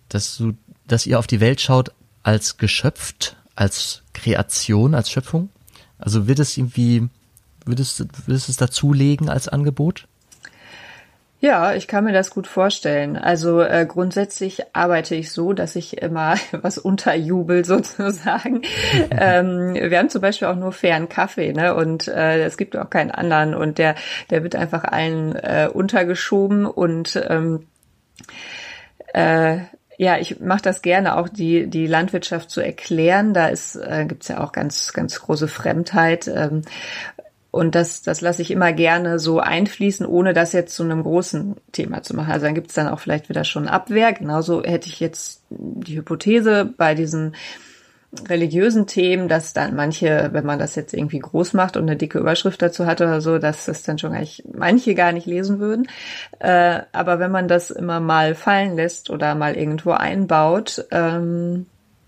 dass 0.08 0.36
du, 0.36 0.52
dass 0.86 1.06
ihr 1.06 1.18
auf 1.18 1.26
die 1.26 1.40
Welt 1.40 1.60
schaut 1.60 1.92
als 2.22 2.56
geschöpft, 2.56 3.36
als 3.56 4.02
Kreation, 4.12 4.94
als 4.94 5.10
Schöpfung? 5.10 5.48
Also 5.98 6.26
wird 6.26 6.38
es 6.38 6.56
irgendwie, 6.56 7.08
würdest, 7.64 8.04
würdest 8.26 8.48
es 8.48 8.56
dazulegen 8.56 9.28
als 9.28 9.48
Angebot? 9.48 10.06
Ja, 11.44 11.74
ich 11.74 11.88
kann 11.88 12.04
mir 12.04 12.12
das 12.12 12.30
gut 12.30 12.46
vorstellen. 12.46 13.16
Also 13.16 13.62
äh, 13.62 13.84
grundsätzlich 13.84 14.62
arbeite 14.76 15.16
ich 15.16 15.32
so, 15.32 15.52
dass 15.52 15.74
ich 15.74 16.00
immer 16.00 16.36
was 16.52 16.78
unterjubel 16.78 17.64
sozusagen. 17.64 18.62
ähm, 19.10 19.74
wir 19.74 19.98
haben 19.98 20.08
zum 20.08 20.20
Beispiel 20.22 20.46
auch 20.46 20.54
nur 20.54 20.70
fairen 20.70 21.08
Kaffee, 21.08 21.52
ne? 21.52 21.74
Und 21.74 22.06
äh, 22.06 22.44
es 22.44 22.56
gibt 22.56 22.76
auch 22.76 22.90
keinen 22.90 23.10
anderen 23.10 23.56
und 23.56 23.78
der 23.78 23.96
der 24.30 24.44
wird 24.44 24.54
einfach 24.54 24.84
allen 24.84 25.34
äh, 25.34 25.68
untergeschoben 25.72 26.64
und 26.64 27.20
ähm, 27.28 27.66
äh, 29.12 29.62
ja, 29.98 30.18
ich 30.18 30.40
mache 30.40 30.62
das 30.62 30.80
gerne, 30.80 31.16
auch 31.16 31.28
die 31.28 31.66
die 31.66 31.88
Landwirtschaft 31.88 32.50
zu 32.50 32.60
erklären. 32.60 33.34
Da 33.34 33.48
ist 33.48 33.74
äh, 33.74 34.04
gibt's 34.06 34.28
ja 34.28 34.42
auch 34.44 34.52
ganz 34.52 34.92
ganz 34.92 35.20
große 35.20 35.48
Fremdheit. 35.48 36.28
Ähm, 36.28 36.62
und 37.52 37.74
das, 37.74 38.00
das 38.00 38.22
lasse 38.22 38.40
ich 38.40 38.50
immer 38.50 38.72
gerne 38.72 39.18
so 39.18 39.38
einfließen, 39.38 40.06
ohne 40.06 40.32
das 40.32 40.54
jetzt 40.54 40.74
zu 40.74 40.84
einem 40.84 41.02
großen 41.02 41.56
Thema 41.70 42.02
zu 42.02 42.16
machen. 42.16 42.32
Also 42.32 42.46
dann 42.46 42.54
gibt 42.54 42.68
es 42.68 42.74
dann 42.74 42.88
auch 42.88 42.98
vielleicht 42.98 43.28
wieder 43.28 43.44
schon 43.44 43.68
Abwehr. 43.68 44.14
Genauso 44.14 44.62
hätte 44.62 44.88
ich 44.88 45.00
jetzt 45.00 45.42
die 45.50 45.98
Hypothese 45.98 46.72
bei 46.78 46.94
diesen 46.94 47.36
religiösen 48.26 48.86
Themen, 48.86 49.28
dass 49.28 49.52
dann 49.52 49.76
manche, 49.76 50.30
wenn 50.32 50.46
man 50.46 50.58
das 50.58 50.76
jetzt 50.76 50.94
irgendwie 50.94 51.18
groß 51.18 51.52
macht 51.52 51.76
und 51.76 51.82
eine 51.82 51.96
dicke 51.96 52.18
Überschrift 52.18 52.62
dazu 52.62 52.86
hat 52.86 53.02
oder 53.02 53.20
so, 53.20 53.38
dass 53.38 53.66
das 53.66 53.82
dann 53.82 53.98
schon 53.98 54.14
eigentlich 54.14 54.44
manche 54.50 54.94
gar 54.94 55.12
nicht 55.12 55.26
lesen 55.26 55.60
würden. 55.60 55.88
Äh, 56.38 56.80
aber 56.92 57.18
wenn 57.18 57.30
man 57.30 57.48
das 57.48 57.70
immer 57.70 58.00
mal 58.00 58.34
fallen 58.34 58.76
lässt 58.76 59.10
oder 59.10 59.34
mal 59.34 59.56
irgendwo 59.56 59.90
einbaut, 59.90 60.86
ähm, 60.90 61.66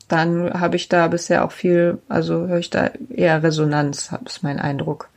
dann 0.09 0.59
habe 0.59 0.77
ich 0.77 0.89
da 0.89 1.09
bisher 1.09 1.45
auch 1.45 1.53
viel, 1.53 1.99
also 2.09 2.47
höre 2.47 2.59
ich 2.61 2.71
da 2.71 2.91
eher 3.11 3.43
Resonanz, 3.43 4.11
ist 4.25 4.43
mein 4.43 4.59
Eindruck. 4.59 5.11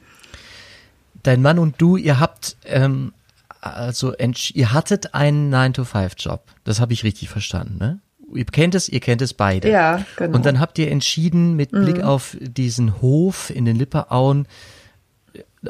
Dein 1.28 1.42
Mann 1.42 1.60
und 1.60 1.76
du, 1.82 1.98
ihr 1.98 2.20
habt 2.20 2.58
ähm, 2.66 3.14
also 3.62 4.14
ihr 4.16 4.74
hattet 4.74 5.14
einen 5.14 5.54
9-to-5-Job. 5.54 6.44
Das 6.64 6.80
habe 6.80 6.94
ich 6.94 7.04
richtig 7.04 7.30
verstanden, 7.30 7.78
ne? 7.78 8.00
Ihr 8.34 8.46
kennt 8.46 8.76
es, 8.76 8.90
ihr 8.90 9.00
kennt 9.00 9.22
es 9.22 9.34
beide. 9.34 9.70
Ja, 9.70 10.06
genau. 10.18 10.36
Und 10.36 10.46
dann 10.46 10.60
habt 10.60 10.78
ihr 10.80 10.92
entschieden, 10.92 11.56
mit 11.56 11.72
mhm. 11.72 11.86
Blick 11.86 12.04
auf 12.04 12.36
diesen 12.42 13.02
Hof 13.02 13.50
in 13.50 13.64
den 13.64 13.78
Lipperauen, 13.78 14.48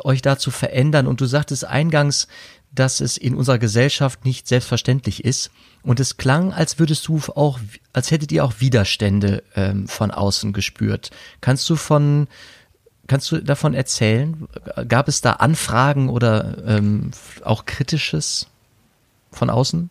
euch 0.03 0.23
da 0.23 0.39
zu 0.39 0.49
verändern. 0.49 1.05
Und 1.05 1.21
du 1.21 1.27
sagtest 1.27 1.65
eingangs, 1.65 2.27
dass 2.71 2.99
es 2.99 3.17
in 3.17 3.35
unserer 3.35 3.59
Gesellschaft 3.59 4.25
nicht 4.25 4.47
selbstverständlich 4.47 5.23
ist. 5.23 5.51
Und 5.83 5.99
es 5.99 6.17
klang, 6.17 6.51
als 6.51 6.79
würdest 6.79 7.07
du 7.07 7.21
auch, 7.35 7.59
als 7.93 8.09
hättet 8.09 8.31
ihr 8.31 8.43
auch 8.43 8.55
Widerstände 8.59 9.43
ähm, 9.55 9.87
von 9.87 10.09
außen 10.09 10.51
gespürt. 10.51 11.11
Kannst 11.41 11.69
du 11.69 11.75
von, 11.75 12.27
kannst 13.07 13.31
du 13.31 13.39
davon 13.39 13.73
erzählen? 13.73 14.47
Gab 14.87 15.07
es 15.07 15.21
da 15.21 15.33
Anfragen 15.33 16.09
oder 16.09 16.57
ähm, 16.67 17.11
auch 17.43 17.65
Kritisches 17.65 18.47
von 19.31 19.49
außen? 19.49 19.89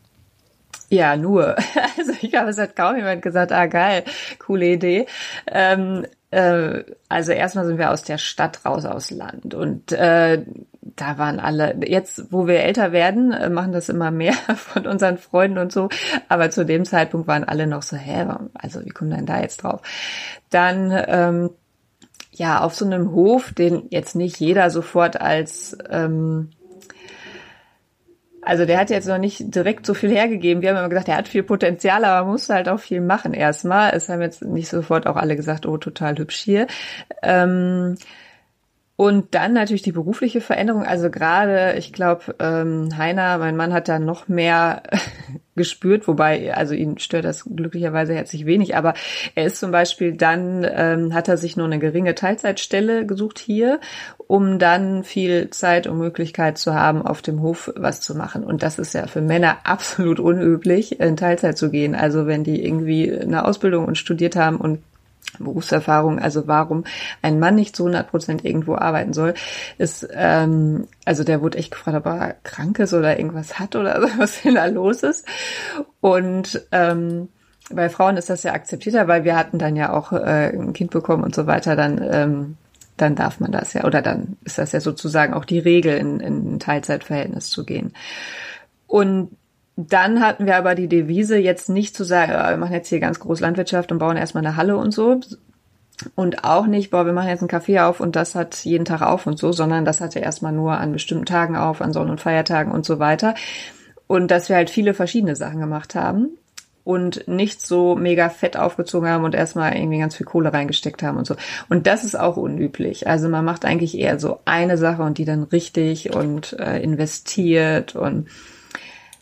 Ja, 0.88 1.16
nur. 1.16 1.56
Also 1.98 2.12
ich 2.20 2.30
glaube, 2.30 2.50
es 2.50 2.58
hat 2.58 2.76
kaum 2.76 2.96
jemand 2.96 3.22
gesagt, 3.22 3.52
ah 3.52 3.66
geil, 3.66 4.04
coole 4.38 4.66
Idee. 4.66 5.06
Ähm, 5.46 6.06
äh, 6.30 6.84
also 7.08 7.32
erstmal 7.32 7.66
sind 7.66 7.78
wir 7.78 7.90
aus 7.90 8.02
der 8.02 8.18
Stadt 8.18 8.64
raus 8.64 8.84
aus 8.84 9.10
Land 9.10 9.54
und 9.54 9.92
äh, 9.92 10.44
da 10.82 11.18
waren 11.18 11.40
alle, 11.40 11.76
jetzt 11.86 12.32
wo 12.32 12.46
wir 12.46 12.60
älter 12.60 12.92
werden, 12.92 13.32
äh, 13.32 13.48
machen 13.48 13.72
das 13.72 13.88
immer 13.88 14.10
mehr 14.10 14.32
von 14.56 14.86
unseren 14.86 15.18
Freunden 15.18 15.58
und 15.58 15.72
so, 15.72 15.88
aber 16.28 16.50
zu 16.50 16.64
dem 16.64 16.84
Zeitpunkt 16.84 17.26
waren 17.26 17.44
alle 17.44 17.66
noch 17.66 17.82
so, 17.82 17.96
hä, 17.96 18.26
also 18.54 18.84
wie 18.84 18.90
kommen 18.90 19.10
denn 19.10 19.26
da 19.26 19.40
jetzt 19.40 19.62
drauf? 19.62 19.80
Dann 20.50 20.92
ähm, 21.08 21.50
ja, 22.36 22.60
auf 22.60 22.74
so 22.74 22.84
einem 22.84 23.12
Hof, 23.12 23.52
den 23.52 23.86
jetzt 23.90 24.14
nicht 24.14 24.38
jeder 24.38 24.70
sofort 24.70 25.20
als 25.20 25.76
ähm, 25.90 26.50
also 28.46 28.64
der 28.64 28.78
hat 28.78 28.90
jetzt 28.90 29.08
noch 29.08 29.18
nicht 29.18 29.52
direkt 29.56 29.84
so 29.86 29.92
viel 29.92 30.10
hergegeben. 30.10 30.62
Wir 30.62 30.68
haben 30.70 30.76
immer 30.76 30.88
gesagt, 30.88 31.08
er 31.08 31.16
hat 31.16 31.26
viel 31.26 31.42
Potenzial, 31.42 32.04
aber 32.04 32.22
man 32.24 32.32
muss 32.32 32.48
halt 32.48 32.68
auch 32.68 32.78
viel 32.78 33.00
machen 33.00 33.34
erstmal. 33.34 33.92
Es 33.92 34.08
haben 34.08 34.22
jetzt 34.22 34.40
nicht 34.42 34.68
sofort 34.68 35.08
auch 35.08 35.16
alle 35.16 35.34
gesagt, 35.34 35.66
oh, 35.66 35.78
total 35.78 36.16
hübsch 36.16 36.38
hier. 36.38 36.68
Ähm, 37.24 37.96
und 38.96 39.34
dann 39.34 39.52
natürlich 39.52 39.82
die 39.82 39.92
berufliche 39.92 40.40
Veränderung. 40.40 40.82
Also 40.82 41.10
gerade, 41.10 41.74
ich 41.76 41.92
glaube, 41.92 42.34
ähm, 42.38 42.96
Heiner, 42.96 43.36
mein 43.36 43.54
Mann, 43.54 43.74
hat 43.74 43.88
da 43.88 43.98
noch 43.98 44.26
mehr 44.28 44.82
gespürt, 45.54 46.08
wobei, 46.08 46.54
also 46.54 46.72
ihn 46.72 46.98
stört 46.98 47.26
das 47.26 47.44
glücklicherweise 47.44 48.14
herzlich 48.14 48.46
wenig, 48.46 48.74
aber 48.74 48.94
er 49.34 49.44
ist 49.44 49.60
zum 49.60 49.70
Beispiel 49.70 50.14
dann, 50.14 50.66
ähm, 50.68 51.12
hat 51.12 51.28
er 51.28 51.36
sich 51.36 51.58
nur 51.58 51.66
eine 51.66 51.78
geringe 51.78 52.14
Teilzeitstelle 52.14 53.04
gesucht 53.04 53.38
hier, 53.38 53.80
um 54.28 54.58
dann 54.58 55.04
viel 55.04 55.50
Zeit 55.50 55.86
und 55.86 55.98
Möglichkeit 55.98 56.56
zu 56.56 56.74
haben, 56.74 57.02
auf 57.02 57.20
dem 57.20 57.42
Hof 57.42 57.70
was 57.76 58.00
zu 58.00 58.14
machen. 58.14 58.44
Und 58.44 58.62
das 58.62 58.78
ist 58.78 58.94
ja 58.94 59.06
für 59.08 59.20
Männer 59.20 59.58
absolut 59.64 60.20
unüblich, 60.20 61.00
in 61.00 61.18
Teilzeit 61.18 61.58
zu 61.58 61.70
gehen. 61.70 61.94
Also 61.94 62.26
wenn 62.26 62.44
die 62.44 62.64
irgendwie 62.64 63.12
eine 63.12 63.44
Ausbildung 63.44 63.84
und 63.84 63.98
studiert 63.98 64.36
haben 64.36 64.56
und 64.56 64.78
Berufserfahrung, 65.44 66.18
also 66.18 66.46
warum 66.46 66.84
ein 67.22 67.38
Mann 67.38 67.54
nicht 67.54 67.76
zu 67.76 67.84
100 67.84 68.10
Prozent 68.10 68.44
irgendwo 68.44 68.76
arbeiten 68.76 69.12
soll, 69.12 69.34
ist, 69.78 70.08
ähm, 70.12 70.88
also 71.04 71.24
der 71.24 71.42
wurde 71.42 71.58
echt 71.58 71.70
gefragt, 71.72 71.96
ob 71.96 72.06
er 72.06 72.36
krank 72.42 72.78
ist 72.78 72.94
oder 72.94 73.18
irgendwas 73.18 73.58
hat 73.58 73.76
oder 73.76 74.02
was 74.18 74.42
denn 74.42 74.54
da 74.54 74.66
los 74.66 75.02
ist. 75.02 75.26
Und 76.00 76.62
ähm, 76.72 77.28
bei 77.70 77.88
Frauen 77.88 78.16
ist 78.16 78.30
das 78.30 78.42
ja 78.42 78.52
akzeptierter, 78.52 79.08
weil 79.08 79.24
wir 79.24 79.36
hatten 79.36 79.58
dann 79.58 79.76
ja 79.76 79.92
auch 79.92 80.12
äh, 80.12 80.52
ein 80.54 80.72
Kind 80.72 80.90
bekommen 80.90 81.24
und 81.24 81.34
so 81.34 81.46
weiter, 81.46 81.74
dann 81.74 82.00
ähm, 82.10 82.56
dann 82.96 83.14
darf 83.14 83.40
man 83.40 83.52
das 83.52 83.74
ja, 83.74 83.84
oder 83.84 84.02
dann 84.02 84.36
ist 84.44 84.58
das 84.58 84.72
ja 84.72 84.80
sozusagen 84.80 85.34
auch 85.34 85.44
die 85.44 85.58
Regel, 85.58 85.98
in, 85.98 86.20
in 86.20 86.54
ein 86.54 86.58
Teilzeitverhältnis 86.58 87.50
zu 87.50 87.64
gehen. 87.64 87.92
Und 88.86 89.36
dann 89.76 90.20
hatten 90.20 90.46
wir 90.46 90.56
aber 90.56 90.74
die 90.74 90.88
Devise, 90.88 91.36
jetzt 91.36 91.68
nicht 91.68 91.94
zu 91.94 92.04
sagen, 92.04 92.32
wir 92.32 92.56
machen 92.56 92.72
jetzt 92.72 92.88
hier 92.88 93.00
ganz 93.00 93.20
groß 93.20 93.40
Landwirtschaft 93.40 93.92
und 93.92 93.98
bauen 93.98 94.16
erstmal 94.16 94.44
eine 94.44 94.56
Halle 94.56 94.78
und 94.78 94.92
so. 94.92 95.20
Und 96.14 96.44
auch 96.44 96.66
nicht, 96.66 96.90
boah, 96.90 97.06
wir 97.06 97.12
machen 97.12 97.28
jetzt 97.28 97.40
einen 97.40 97.50
Café 97.50 97.84
auf 97.84 98.00
und 98.00 98.16
das 98.16 98.34
hat 98.34 98.56
jeden 98.64 98.84
Tag 98.84 99.02
auf 99.02 99.26
und 99.26 99.38
so, 99.38 99.52
sondern 99.52 99.84
das 99.84 100.00
hatte 100.00 100.18
erstmal 100.18 100.52
nur 100.52 100.78
an 100.78 100.92
bestimmten 100.92 101.26
Tagen 101.26 101.56
auf, 101.56 101.80
an 101.80 101.92
Sonn- 101.92 102.10
und 102.10 102.20
Feiertagen 102.20 102.72
und 102.72 102.84
so 102.84 102.98
weiter. 102.98 103.34
Und 104.06 104.30
dass 104.30 104.48
wir 104.48 104.56
halt 104.56 104.70
viele 104.70 104.94
verschiedene 104.94 105.36
Sachen 105.36 105.60
gemacht 105.60 105.94
haben 105.94 106.30
und 106.84 107.26
nicht 107.26 107.66
so 107.66 107.96
mega 107.96 108.28
fett 108.28 108.56
aufgezogen 108.56 109.08
haben 109.08 109.24
und 109.24 109.34
erstmal 109.34 109.74
irgendwie 109.74 109.98
ganz 109.98 110.16
viel 110.16 110.26
Kohle 110.26 110.52
reingesteckt 110.52 111.02
haben 111.02 111.18
und 111.18 111.26
so. 111.26 111.34
Und 111.68 111.86
das 111.86 112.04
ist 112.04 112.18
auch 112.18 112.36
unüblich. 112.36 113.08
Also 113.08 113.28
man 113.28 113.44
macht 113.44 113.64
eigentlich 113.64 113.98
eher 113.98 114.20
so 114.20 114.38
eine 114.44 114.78
Sache 114.78 115.02
und 115.02 115.18
die 115.18 115.24
dann 115.24 115.42
richtig 115.42 116.14
und 116.14 116.52
äh, 116.60 116.80
investiert 116.80 117.96
und 117.96 118.28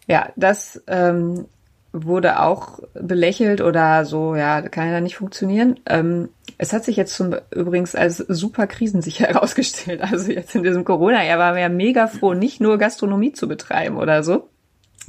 ja, 0.07 0.29
das 0.37 0.83
ähm, 0.87 1.47
wurde 1.95 2.41
auch 2.41 2.81
belächelt 2.95 3.61
oder 3.61 4.05
so, 4.05 4.35
ja, 4.35 4.63
kann 4.63 4.91
ja 4.91 5.01
nicht 5.01 5.17
funktionieren. 5.17 5.79
Ähm, 5.87 6.29
es 6.59 6.73
hat 6.73 6.85
sich 6.85 6.97
jetzt 6.97 7.15
zum 7.15 7.37
übrigens 7.53 7.95
als 7.95 8.19
super 8.19 8.67
krisensicher 8.67 9.27
herausgestellt. 9.29 10.03
Also 10.03 10.33
jetzt 10.33 10.55
in 10.55 10.65
diesem 10.65 10.85
Corona-Jahr 10.85 11.39
waren 11.39 11.55
wir 11.55 11.63
ja 11.63 11.69
mega 11.69 12.09
froh, 12.09 12.35
nicht 12.35 12.61
nur 12.61 12.79
Gastronomie 12.79 13.33
zu 13.33 13.47
betreiben 13.47 13.97
oder 13.97 14.25
so, 14.25 14.49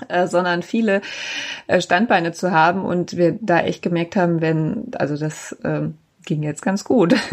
äh, 0.10 0.28
sondern 0.28 0.62
viele 0.62 1.02
äh, 1.66 1.82
Standbeine 1.82 2.34
zu 2.34 2.52
haben 2.52 2.86
und 2.86 3.18
wir 3.18 3.38
da 3.42 3.62
echt 3.62 3.82
gemerkt 3.82 4.16
haben, 4.16 4.42
wenn, 4.42 4.92
also 4.96 5.18
das 5.18 5.54
äh, 5.64 5.90
ging 6.26 6.44
jetzt 6.44 6.62
ganz 6.62 6.84
gut. 6.84 7.16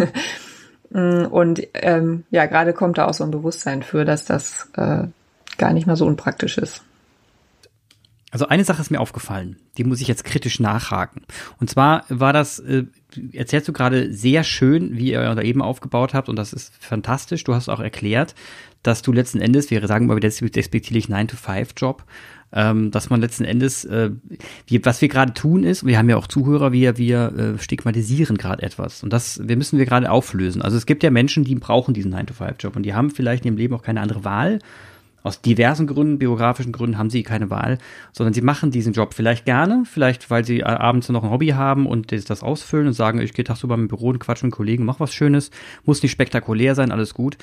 Mm, 0.94 1.24
und 1.30 1.66
ähm, 1.72 2.24
ja, 2.30 2.44
gerade 2.44 2.74
kommt 2.74 2.98
da 2.98 3.06
auch 3.06 3.14
so 3.14 3.24
ein 3.24 3.30
Bewusstsein 3.30 3.82
für, 3.82 4.04
dass 4.04 4.26
das 4.26 4.68
äh, 4.76 5.04
gar 5.56 5.72
nicht 5.72 5.86
mal 5.86 5.96
so 5.96 6.04
unpraktisch 6.04 6.58
ist. 6.58 6.84
Also 8.32 8.48
eine 8.48 8.64
Sache 8.64 8.80
ist 8.80 8.90
mir 8.90 8.98
aufgefallen, 8.98 9.56
die 9.76 9.84
muss 9.84 10.00
ich 10.00 10.08
jetzt 10.08 10.24
kritisch 10.24 10.58
nachhaken. 10.58 11.20
Und 11.60 11.68
zwar 11.68 12.06
war 12.08 12.32
das, 12.32 12.58
äh, 12.60 12.84
erzählst 13.34 13.68
du 13.68 13.74
gerade 13.74 14.10
sehr 14.10 14.42
schön, 14.42 14.96
wie 14.96 15.12
ihr 15.12 15.34
da 15.34 15.42
eben 15.42 15.60
aufgebaut 15.60 16.14
habt 16.14 16.30
und 16.30 16.36
das 16.36 16.54
ist 16.54 16.72
fantastisch. 16.80 17.44
Du 17.44 17.54
hast 17.54 17.68
auch 17.68 17.78
erklärt, 17.78 18.34
dass 18.82 19.02
du 19.02 19.12
letzten 19.12 19.38
Endes, 19.38 19.70
wir 19.70 19.86
sagen 19.86 20.06
mal 20.06 20.18
despektierlich 20.18 21.06
9-to-5-Job, 21.08 22.04
ähm, 22.54 22.90
dass 22.90 23.10
man 23.10 23.20
letzten 23.20 23.44
Endes, 23.44 23.84
äh, 23.84 24.12
wie, 24.66 24.82
was 24.82 25.02
wir 25.02 25.08
gerade 25.08 25.34
tun 25.34 25.62
ist, 25.62 25.84
wir 25.84 25.98
haben 25.98 26.08
ja 26.08 26.16
auch 26.16 26.26
Zuhörer, 26.26 26.72
wir, 26.72 26.96
wir 26.96 27.34
äh, 27.36 27.58
stigmatisieren 27.58 28.38
gerade 28.38 28.62
etwas 28.62 29.02
und 29.02 29.12
das 29.12 29.46
wir 29.46 29.58
müssen 29.58 29.78
wir 29.78 29.84
gerade 29.84 30.10
auflösen. 30.10 30.62
Also 30.62 30.78
es 30.78 30.86
gibt 30.86 31.02
ja 31.02 31.10
Menschen, 31.10 31.44
die 31.44 31.54
brauchen 31.54 31.92
diesen 31.92 32.14
9-to-5-Job 32.14 32.76
und 32.76 32.84
die 32.84 32.94
haben 32.94 33.10
vielleicht 33.10 33.44
in 33.44 33.52
ihrem 33.52 33.58
Leben 33.58 33.74
auch 33.74 33.82
keine 33.82 34.00
andere 34.00 34.24
Wahl, 34.24 34.58
aus 35.22 35.40
diversen 35.40 35.86
Gründen, 35.86 36.18
biografischen 36.18 36.72
Gründen 36.72 36.98
haben 36.98 37.10
sie 37.10 37.22
keine 37.22 37.50
Wahl, 37.50 37.78
sondern 38.12 38.34
sie 38.34 38.40
machen 38.40 38.70
diesen 38.70 38.92
Job 38.92 39.14
vielleicht 39.14 39.44
gerne, 39.44 39.84
vielleicht 39.84 40.30
weil 40.30 40.44
sie 40.44 40.64
abends 40.64 41.08
noch 41.08 41.24
ein 41.24 41.30
Hobby 41.30 41.48
haben 41.48 41.86
und 41.86 42.12
das 42.12 42.42
ausfüllen 42.42 42.88
und 42.88 42.92
sagen, 42.92 43.20
ich 43.20 43.32
gehe 43.32 43.44
tagsüber 43.44 43.74
im 43.74 43.88
Büro 43.88 44.08
und 44.08 44.18
quatsch 44.18 44.42
mit 44.42 44.52
Kollegen, 44.52 44.84
mach 44.84 45.00
was 45.00 45.14
Schönes, 45.14 45.50
muss 45.84 46.02
nicht 46.02 46.12
spektakulär 46.12 46.74
sein, 46.74 46.90
alles 46.90 47.14
gut. 47.14 47.38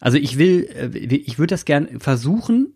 Also 0.00 0.18
ich 0.18 0.38
will, 0.38 0.68
äh, 0.74 0.96
ich 0.98 1.38
würde 1.38 1.54
das 1.54 1.64
gern 1.64 2.00
versuchen, 2.00 2.74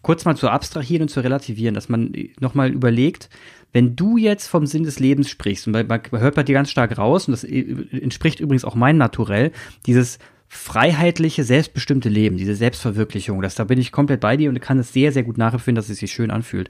kurz 0.00 0.24
mal 0.24 0.36
zu 0.36 0.48
abstrahieren 0.48 1.02
und 1.02 1.08
zu 1.08 1.20
relativieren, 1.20 1.74
dass 1.74 1.88
man 1.88 2.12
nochmal 2.40 2.72
überlegt, 2.72 3.28
wenn 3.72 3.96
du 3.96 4.16
jetzt 4.16 4.48
vom 4.48 4.66
Sinn 4.66 4.84
des 4.84 4.98
Lebens 4.98 5.28
sprichst, 5.28 5.66
und 5.66 5.72
man 5.72 6.00
hört 6.10 6.34
bei 6.34 6.42
dir 6.42 6.54
ganz 6.54 6.70
stark 6.70 6.96
raus, 6.98 7.28
und 7.28 7.32
das 7.32 7.44
äh, 7.44 7.86
entspricht 7.90 8.40
übrigens 8.40 8.64
auch 8.64 8.74
mein 8.74 8.96
Naturell, 8.96 9.52
dieses 9.86 10.18
freiheitliche, 10.54 11.44
selbstbestimmte 11.44 12.10
Leben, 12.10 12.36
diese 12.36 12.54
Selbstverwirklichung, 12.54 13.40
das, 13.40 13.54
da 13.54 13.64
bin 13.64 13.78
ich 13.78 13.90
komplett 13.90 14.20
bei 14.20 14.36
dir 14.36 14.50
und 14.50 14.60
kann 14.60 14.78
es 14.78 14.92
sehr, 14.92 15.10
sehr 15.10 15.22
gut 15.22 15.38
nachempfinden, 15.38 15.76
dass 15.76 15.88
es 15.88 15.98
sich 15.98 16.12
schön 16.12 16.30
anfühlt. 16.30 16.68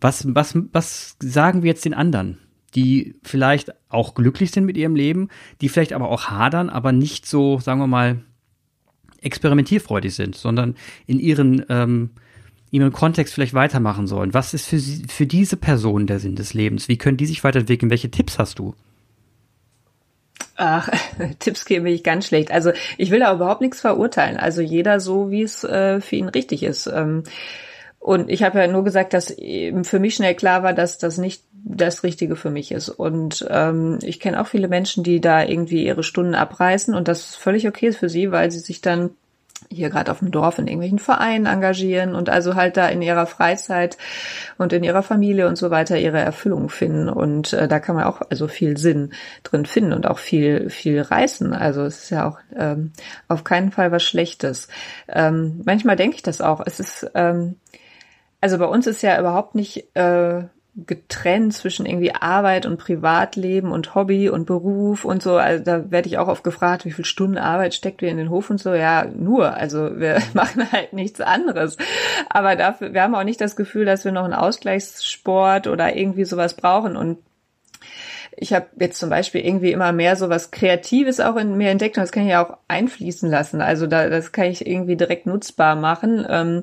Was, 0.00 0.26
was, 0.34 0.58
was 0.72 1.16
sagen 1.20 1.62
wir 1.62 1.68
jetzt 1.68 1.84
den 1.84 1.94
anderen, 1.94 2.38
die 2.74 3.14
vielleicht 3.22 3.70
auch 3.88 4.14
glücklich 4.14 4.50
sind 4.50 4.64
mit 4.64 4.76
ihrem 4.76 4.96
Leben, 4.96 5.28
die 5.60 5.68
vielleicht 5.68 5.92
aber 5.92 6.08
auch 6.08 6.30
hadern, 6.30 6.68
aber 6.68 6.90
nicht 6.90 7.24
so, 7.24 7.60
sagen 7.60 7.78
wir 7.78 7.86
mal, 7.86 8.24
experimentierfreudig 9.20 10.12
sind, 10.12 10.34
sondern 10.34 10.74
in 11.06 11.20
ihren, 11.20 11.64
ähm, 11.68 12.10
in 12.72 12.80
ihrem 12.80 12.92
Kontext 12.92 13.34
vielleicht 13.34 13.54
weitermachen 13.54 14.08
sollen. 14.08 14.34
Was 14.34 14.52
ist 14.52 14.66
für, 14.66 14.80
sie, 14.80 15.04
für 15.06 15.28
diese 15.28 15.56
Person 15.56 16.08
der 16.08 16.18
Sinn 16.18 16.34
des 16.34 16.54
Lebens? 16.54 16.88
Wie 16.88 16.98
können 16.98 17.18
die 17.18 17.26
sich 17.26 17.44
weiterentwickeln? 17.44 17.88
Welche 17.90 18.10
Tipps 18.10 18.40
hast 18.40 18.58
du? 18.58 18.74
Ach, 20.64 20.88
Tipps 21.40 21.64
gebe 21.64 21.90
ich 21.90 22.04
ganz 22.04 22.26
schlecht. 22.26 22.52
Also 22.52 22.70
ich 22.96 23.10
will 23.10 23.18
da 23.18 23.34
überhaupt 23.34 23.62
nichts 23.62 23.80
verurteilen. 23.80 24.36
Also 24.36 24.62
jeder 24.62 25.00
so, 25.00 25.28
wie 25.28 25.42
es 25.42 25.64
äh, 25.64 26.00
für 26.00 26.14
ihn 26.14 26.28
richtig 26.28 26.62
ist. 26.62 26.86
Ähm, 26.86 27.24
und 27.98 28.30
ich 28.30 28.44
habe 28.44 28.60
ja 28.60 28.68
nur 28.68 28.84
gesagt, 28.84 29.12
dass 29.12 29.30
eben 29.30 29.84
für 29.84 29.98
mich 29.98 30.14
schnell 30.14 30.36
klar 30.36 30.62
war, 30.62 30.72
dass 30.72 30.98
das 30.98 31.18
nicht 31.18 31.42
das 31.52 32.04
Richtige 32.04 32.36
für 32.36 32.50
mich 32.50 32.70
ist. 32.70 32.90
Und 32.90 33.44
ähm, 33.50 33.98
ich 34.02 34.20
kenne 34.20 34.40
auch 34.40 34.46
viele 34.46 34.68
Menschen, 34.68 35.02
die 35.02 35.20
da 35.20 35.42
irgendwie 35.42 35.84
ihre 35.84 36.04
Stunden 36.04 36.36
abreißen 36.36 36.94
und 36.94 37.08
das 37.08 37.34
völlig 37.34 37.66
okay 37.66 37.88
ist 37.88 37.98
für 37.98 38.08
sie, 38.08 38.30
weil 38.30 38.52
sie 38.52 38.60
sich 38.60 38.80
dann 38.80 39.10
hier 39.70 39.90
gerade 39.90 40.10
auf 40.10 40.20
dem 40.20 40.30
Dorf 40.30 40.58
in 40.58 40.66
irgendwelchen 40.66 40.98
Vereinen 40.98 41.46
engagieren 41.46 42.14
und 42.14 42.28
also 42.28 42.54
halt 42.54 42.76
da 42.76 42.88
in 42.88 43.02
ihrer 43.02 43.26
Freizeit 43.26 43.96
und 44.58 44.72
in 44.72 44.84
ihrer 44.84 45.02
Familie 45.02 45.48
und 45.48 45.56
so 45.56 45.70
weiter 45.70 45.98
ihre 45.98 46.20
Erfüllung 46.20 46.68
finden. 46.68 47.08
Und 47.08 47.52
äh, 47.52 47.68
da 47.68 47.80
kann 47.80 47.96
man 47.96 48.04
auch 48.04 48.22
also 48.30 48.48
viel 48.48 48.76
Sinn 48.76 49.12
drin 49.42 49.66
finden 49.66 49.92
und 49.92 50.06
auch 50.06 50.18
viel 50.18 50.70
viel 50.70 51.00
reißen. 51.00 51.52
Also 51.52 51.82
es 51.82 52.04
ist 52.04 52.10
ja 52.10 52.28
auch 52.28 52.38
ähm, 52.56 52.92
auf 53.28 53.44
keinen 53.44 53.72
Fall 53.72 53.92
was 53.92 54.02
Schlechtes. 54.02 54.68
Ähm, 55.08 55.60
manchmal 55.64 55.96
denke 55.96 56.16
ich 56.16 56.22
das 56.22 56.40
auch. 56.40 56.60
Es 56.64 56.80
ist 56.80 57.10
ähm, 57.14 57.56
also 58.42 58.58
bei 58.58 58.66
uns 58.66 58.88
ist 58.88 59.02
ja 59.02 59.18
überhaupt 59.20 59.54
nicht 59.54 59.96
äh, 59.96 60.42
getrennt 60.74 61.52
zwischen 61.52 61.84
irgendwie 61.84 62.14
Arbeit 62.14 62.64
und 62.64 62.78
Privatleben 62.78 63.72
und 63.72 63.94
Hobby 63.94 64.30
und 64.30 64.46
Beruf 64.46 65.04
und 65.04 65.22
so. 65.22 65.36
Also 65.36 65.62
da 65.62 65.90
werde 65.90 66.08
ich 66.08 66.16
auch 66.16 66.28
oft 66.28 66.44
gefragt, 66.44 66.86
wie 66.86 66.92
viel 66.92 67.04
Stunden 67.04 67.36
Arbeit 67.36 67.74
steckt 67.74 68.00
wir 68.00 68.08
in 68.08 68.16
den 68.16 68.30
Hof 68.30 68.48
und 68.48 68.58
so. 68.58 68.72
Ja, 68.72 69.04
nur. 69.04 69.54
Also 69.54 70.00
wir 70.00 70.22
machen 70.34 70.70
halt 70.72 70.94
nichts 70.94 71.20
anderes. 71.20 71.76
Aber 72.30 72.56
dafür, 72.56 72.94
wir 72.94 73.02
haben 73.02 73.14
auch 73.14 73.24
nicht 73.24 73.40
das 73.40 73.54
Gefühl, 73.54 73.84
dass 73.84 74.06
wir 74.06 74.12
noch 74.12 74.24
einen 74.24 74.32
Ausgleichssport 74.32 75.66
oder 75.66 75.94
irgendwie 75.94 76.24
sowas 76.24 76.54
brauchen. 76.54 76.96
Und 76.96 77.18
ich 78.36 78.52
habe 78.52 78.66
jetzt 78.78 78.98
zum 78.98 79.10
Beispiel 79.10 79.42
irgendwie 79.42 79.72
immer 79.72 79.92
mehr 79.92 80.16
so 80.16 80.28
was 80.28 80.50
Kreatives 80.50 81.20
auch 81.20 81.36
in 81.36 81.56
mir 81.56 81.70
entdeckt 81.70 81.96
und 81.96 82.02
das 82.02 82.12
kann 82.12 82.24
ich 82.24 82.30
ja 82.30 82.44
auch 82.44 82.56
einfließen 82.66 83.30
lassen. 83.30 83.60
Also 83.60 83.86
da, 83.86 84.08
das 84.08 84.32
kann 84.32 84.46
ich 84.46 84.66
irgendwie 84.66 84.96
direkt 84.96 85.26
nutzbar 85.26 85.76
machen. 85.76 86.26
Ähm, 86.28 86.62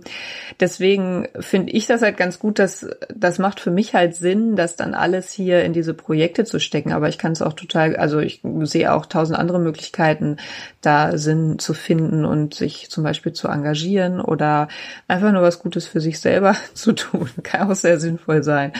deswegen 0.59 1.27
finde 1.39 1.71
ich 1.73 1.85
das 1.85 2.01
halt 2.01 2.17
ganz 2.17 2.39
gut, 2.39 2.59
dass 2.59 2.87
das 3.13 3.39
macht 3.39 3.59
für 3.59 3.71
mich 3.71 3.93
halt 3.93 4.15
Sinn, 4.15 4.55
das 4.55 4.75
dann 4.75 4.93
alles 4.93 5.31
hier 5.31 5.63
in 5.63 5.73
diese 5.73 5.93
Projekte 5.93 6.43
zu 6.43 6.59
stecken. 6.59 6.91
Aber 6.91 7.07
ich 7.07 7.17
kann 7.17 7.33
es 7.33 7.41
auch 7.41 7.53
total, 7.53 7.95
also 7.95 8.19
ich 8.19 8.41
sehe 8.63 8.91
auch 8.93 9.05
tausend 9.05 9.37
andere 9.37 9.59
Möglichkeiten, 9.59 10.37
da 10.81 11.17
Sinn 11.17 11.59
zu 11.59 11.73
finden 11.73 12.25
und 12.25 12.55
sich 12.55 12.89
zum 12.89 13.03
Beispiel 13.03 13.33
zu 13.33 13.47
engagieren 13.47 14.19
oder 14.19 14.69
einfach 15.07 15.31
nur 15.31 15.43
was 15.43 15.59
Gutes 15.59 15.85
für 15.87 16.01
sich 16.01 16.19
selber 16.19 16.55
zu 16.73 16.93
tun. 16.93 17.29
Kann 17.43 17.69
auch 17.69 17.75
sehr 17.75 17.99
sinnvoll 17.99 18.43
sein. 18.43 18.73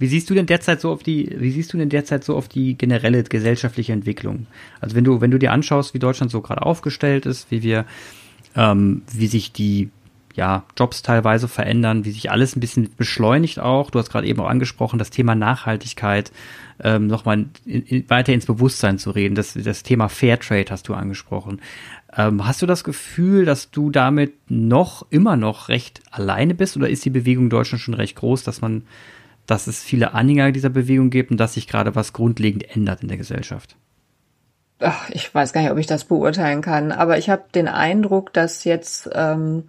Wie 0.00 0.06
siehst 0.06 0.30
du 0.30 0.34
denn 0.34 0.46
derzeit 0.46 0.80
so 0.80 0.90
auf 0.90 1.02
die, 1.02 1.30
wie 1.38 1.50
siehst 1.50 1.74
du 1.74 1.76
denn 1.76 1.90
derzeit 1.90 2.24
so 2.24 2.34
auf 2.34 2.48
die 2.48 2.76
generelle 2.76 3.22
gesellschaftliche 3.22 3.92
Entwicklung? 3.92 4.46
Also 4.80 4.96
wenn 4.96 5.04
du, 5.04 5.20
wenn 5.20 5.30
du 5.30 5.38
dir 5.38 5.52
anschaust, 5.52 5.92
wie 5.92 5.98
Deutschland 5.98 6.32
so 6.32 6.40
gerade 6.40 6.62
aufgestellt 6.62 7.26
ist, 7.26 7.50
wie 7.50 7.62
wir, 7.62 7.84
ähm, 8.56 9.02
wie 9.12 9.26
sich 9.26 9.52
die 9.52 9.90
ja, 10.34 10.64
Jobs 10.78 11.02
teilweise 11.02 11.48
verändern, 11.48 12.06
wie 12.06 12.12
sich 12.12 12.30
alles 12.30 12.56
ein 12.56 12.60
bisschen 12.60 12.88
beschleunigt 12.96 13.58
auch. 13.58 13.90
Du 13.90 13.98
hast 13.98 14.08
gerade 14.10 14.26
eben 14.26 14.40
auch 14.40 14.48
angesprochen, 14.48 14.98
das 14.98 15.10
Thema 15.10 15.34
Nachhaltigkeit 15.34 16.32
ähm, 16.82 17.06
nochmal 17.06 17.44
in, 17.66 17.82
in, 17.82 18.08
weiter 18.08 18.32
ins 18.32 18.46
Bewusstsein 18.46 18.98
zu 18.98 19.10
reden. 19.10 19.34
Das, 19.34 19.52
das 19.52 19.82
Thema 19.82 20.08
Fairtrade 20.08 20.70
hast 20.70 20.88
du 20.88 20.94
angesprochen. 20.94 21.60
Ähm, 22.16 22.46
hast 22.46 22.62
du 22.62 22.66
das 22.66 22.84
Gefühl, 22.84 23.44
dass 23.44 23.70
du 23.70 23.90
damit 23.90 24.32
noch, 24.48 25.04
immer 25.10 25.36
noch 25.36 25.68
recht 25.68 26.00
alleine 26.10 26.54
bist 26.54 26.74
oder 26.78 26.88
ist 26.88 27.04
die 27.04 27.10
Bewegung 27.10 27.50
Deutschland 27.50 27.82
schon 27.82 27.92
recht 27.92 28.16
groß, 28.16 28.42
dass 28.42 28.62
man 28.62 28.84
dass 29.50 29.66
es 29.66 29.82
viele 29.82 30.14
Anhänger 30.14 30.52
dieser 30.52 30.70
Bewegung 30.70 31.10
gibt 31.10 31.30
und 31.30 31.38
dass 31.38 31.54
sich 31.54 31.66
gerade 31.66 31.94
was 31.96 32.12
grundlegend 32.12 32.74
ändert 32.74 33.02
in 33.02 33.08
der 33.08 33.16
Gesellschaft? 33.16 33.76
Ach, 34.78 35.10
ich 35.10 35.34
weiß 35.34 35.52
gar 35.52 35.60
nicht, 35.60 35.70
ob 35.70 35.78
ich 35.78 35.86
das 35.86 36.04
beurteilen 36.04 36.62
kann, 36.62 36.92
aber 36.92 37.18
ich 37.18 37.28
habe 37.28 37.44
den 37.54 37.68
Eindruck, 37.68 38.32
dass 38.32 38.64
jetzt 38.64 39.10
ähm, 39.12 39.64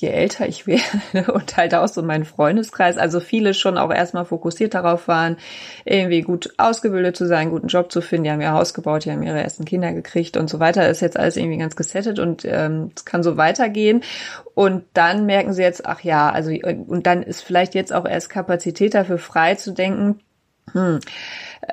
je 0.00 0.10
älter 0.10 0.46
ich 0.46 0.66
werde 0.66 1.32
und 1.32 1.56
halt 1.56 1.74
auch 1.74 1.88
so 1.88 2.02
mein 2.02 2.24
Freundeskreis, 2.24 2.98
also 2.98 3.18
viele 3.18 3.52
schon 3.52 3.76
auch 3.76 3.92
erstmal 3.92 4.24
fokussiert 4.24 4.74
darauf 4.74 5.08
waren, 5.08 5.36
irgendwie 5.84 6.20
gut 6.22 6.54
ausgebildet 6.56 7.16
zu 7.16 7.26
sein, 7.26 7.50
guten 7.50 7.66
Job 7.66 7.90
zu 7.90 8.00
finden, 8.00 8.24
die 8.24 8.30
haben 8.30 8.40
ihr 8.40 8.52
Haus 8.52 8.74
gebaut, 8.74 9.04
die 9.04 9.10
haben 9.10 9.24
ihre 9.24 9.42
ersten 9.42 9.64
Kinder 9.64 9.92
gekriegt 9.92 10.36
und 10.36 10.48
so 10.48 10.60
weiter, 10.60 10.88
ist 10.88 11.00
jetzt 11.00 11.18
alles 11.18 11.36
irgendwie 11.36 11.58
ganz 11.58 11.74
gesettet 11.74 12.20
und 12.20 12.44
ähm, 12.44 12.92
es 12.94 13.04
kann 13.04 13.22
so 13.24 13.36
weitergehen. 13.36 14.02
Und 14.54 14.84
dann 14.92 15.26
merken 15.26 15.52
sie 15.52 15.62
jetzt, 15.62 15.86
ach 15.86 16.00
ja, 16.00 16.30
also 16.30 16.50
und 16.50 17.06
dann 17.06 17.22
ist 17.22 17.42
vielleicht 17.42 17.74
jetzt 17.74 17.92
auch 17.92 18.04
erst 18.04 18.30
Kapazität 18.30 18.94
dafür 18.94 19.18
frei 19.18 19.54
zu 19.54 19.72
denken, 19.72 20.20
hm, 20.72 21.00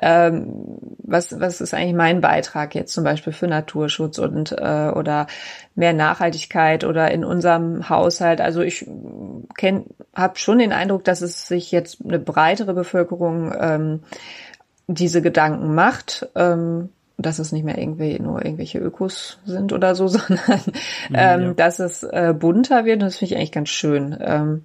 ähm, 0.00 0.78
was, 0.98 1.38
was 1.40 1.60
ist 1.60 1.74
eigentlich 1.74 1.94
mein 1.94 2.20
Beitrag 2.20 2.74
jetzt 2.74 2.92
zum 2.92 3.04
Beispiel 3.04 3.32
für 3.32 3.46
Naturschutz 3.46 4.18
und 4.18 4.52
äh, 4.52 4.90
oder 4.94 5.26
mehr 5.74 5.92
Nachhaltigkeit 5.92 6.84
oder 6.84 7.10
in 7.10 7.24
unserem 7.24 7.88
Haushalt? 7.88 8.40
Also 8.40 8.60
ich 8.60 8.86
kenn, 9.56 9.84
habe 10.14 10.38
schon 10.38 10.58
den 10.58 10.72
Eindruck, 10.72 11.04
dass 11.04 11.22
es 11.22 11.46
sich 11.46 11.72
jetzt 11.72 11.98
eine 12.04 12.18
breitere 12.18 12.74
Bevölkerung 12.74 13.52
ähm, 13.58 14.00
diese 14.86 15.22
Gedanken 15.22 15.74
macht. 15.74 16.28
Ähm, 16.34 16.90
dass 17.18 17.38
es 17.38 17.52
nicht 17.52 17.64
mehr 17.64 17.78
irgendwie 17.78 18.18
nur 18.18 18.44
irgendwelche 18.44 18.78
Ökos 18.78 19.38
sind 19.44 19.72
oder 19.72 19.94
so, 19.94 20.06
sondern 20.08 20.60
ähm, 21.14 21.42
ja. 21.42 21.54
dass 21.54 21.78
es 21.78 22.02
äh, 22.02 22.34
bunter 22.38 22.84
wird. 22.84 23.02
Und 23.02 23.06
das 23.06 23.16
finde 23.16 23.34
ich 23.34 23.38
eigentlich 23.38 23.52
ganz 23.52 23.68
schön. 23.70 24.16
Ähm, 24.20 24.64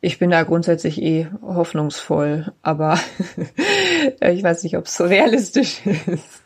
ich 0.00 0.18
bin 0.18 0.30
da 0.30 0.42
grundsätzlich 0.44 1.02
eh 1.02 1.26
hoffnungsvoll, 1.42 2.52
aber 2.62 2.98
ich 4.20 4.42
weiß 4.42 4.62
nicht, 4.62 4.76
ob 4.76 4.86
es 4.86 4.96
so 4.96 5.04
realistisch 5.04 5.80
ist. 5.84 6.42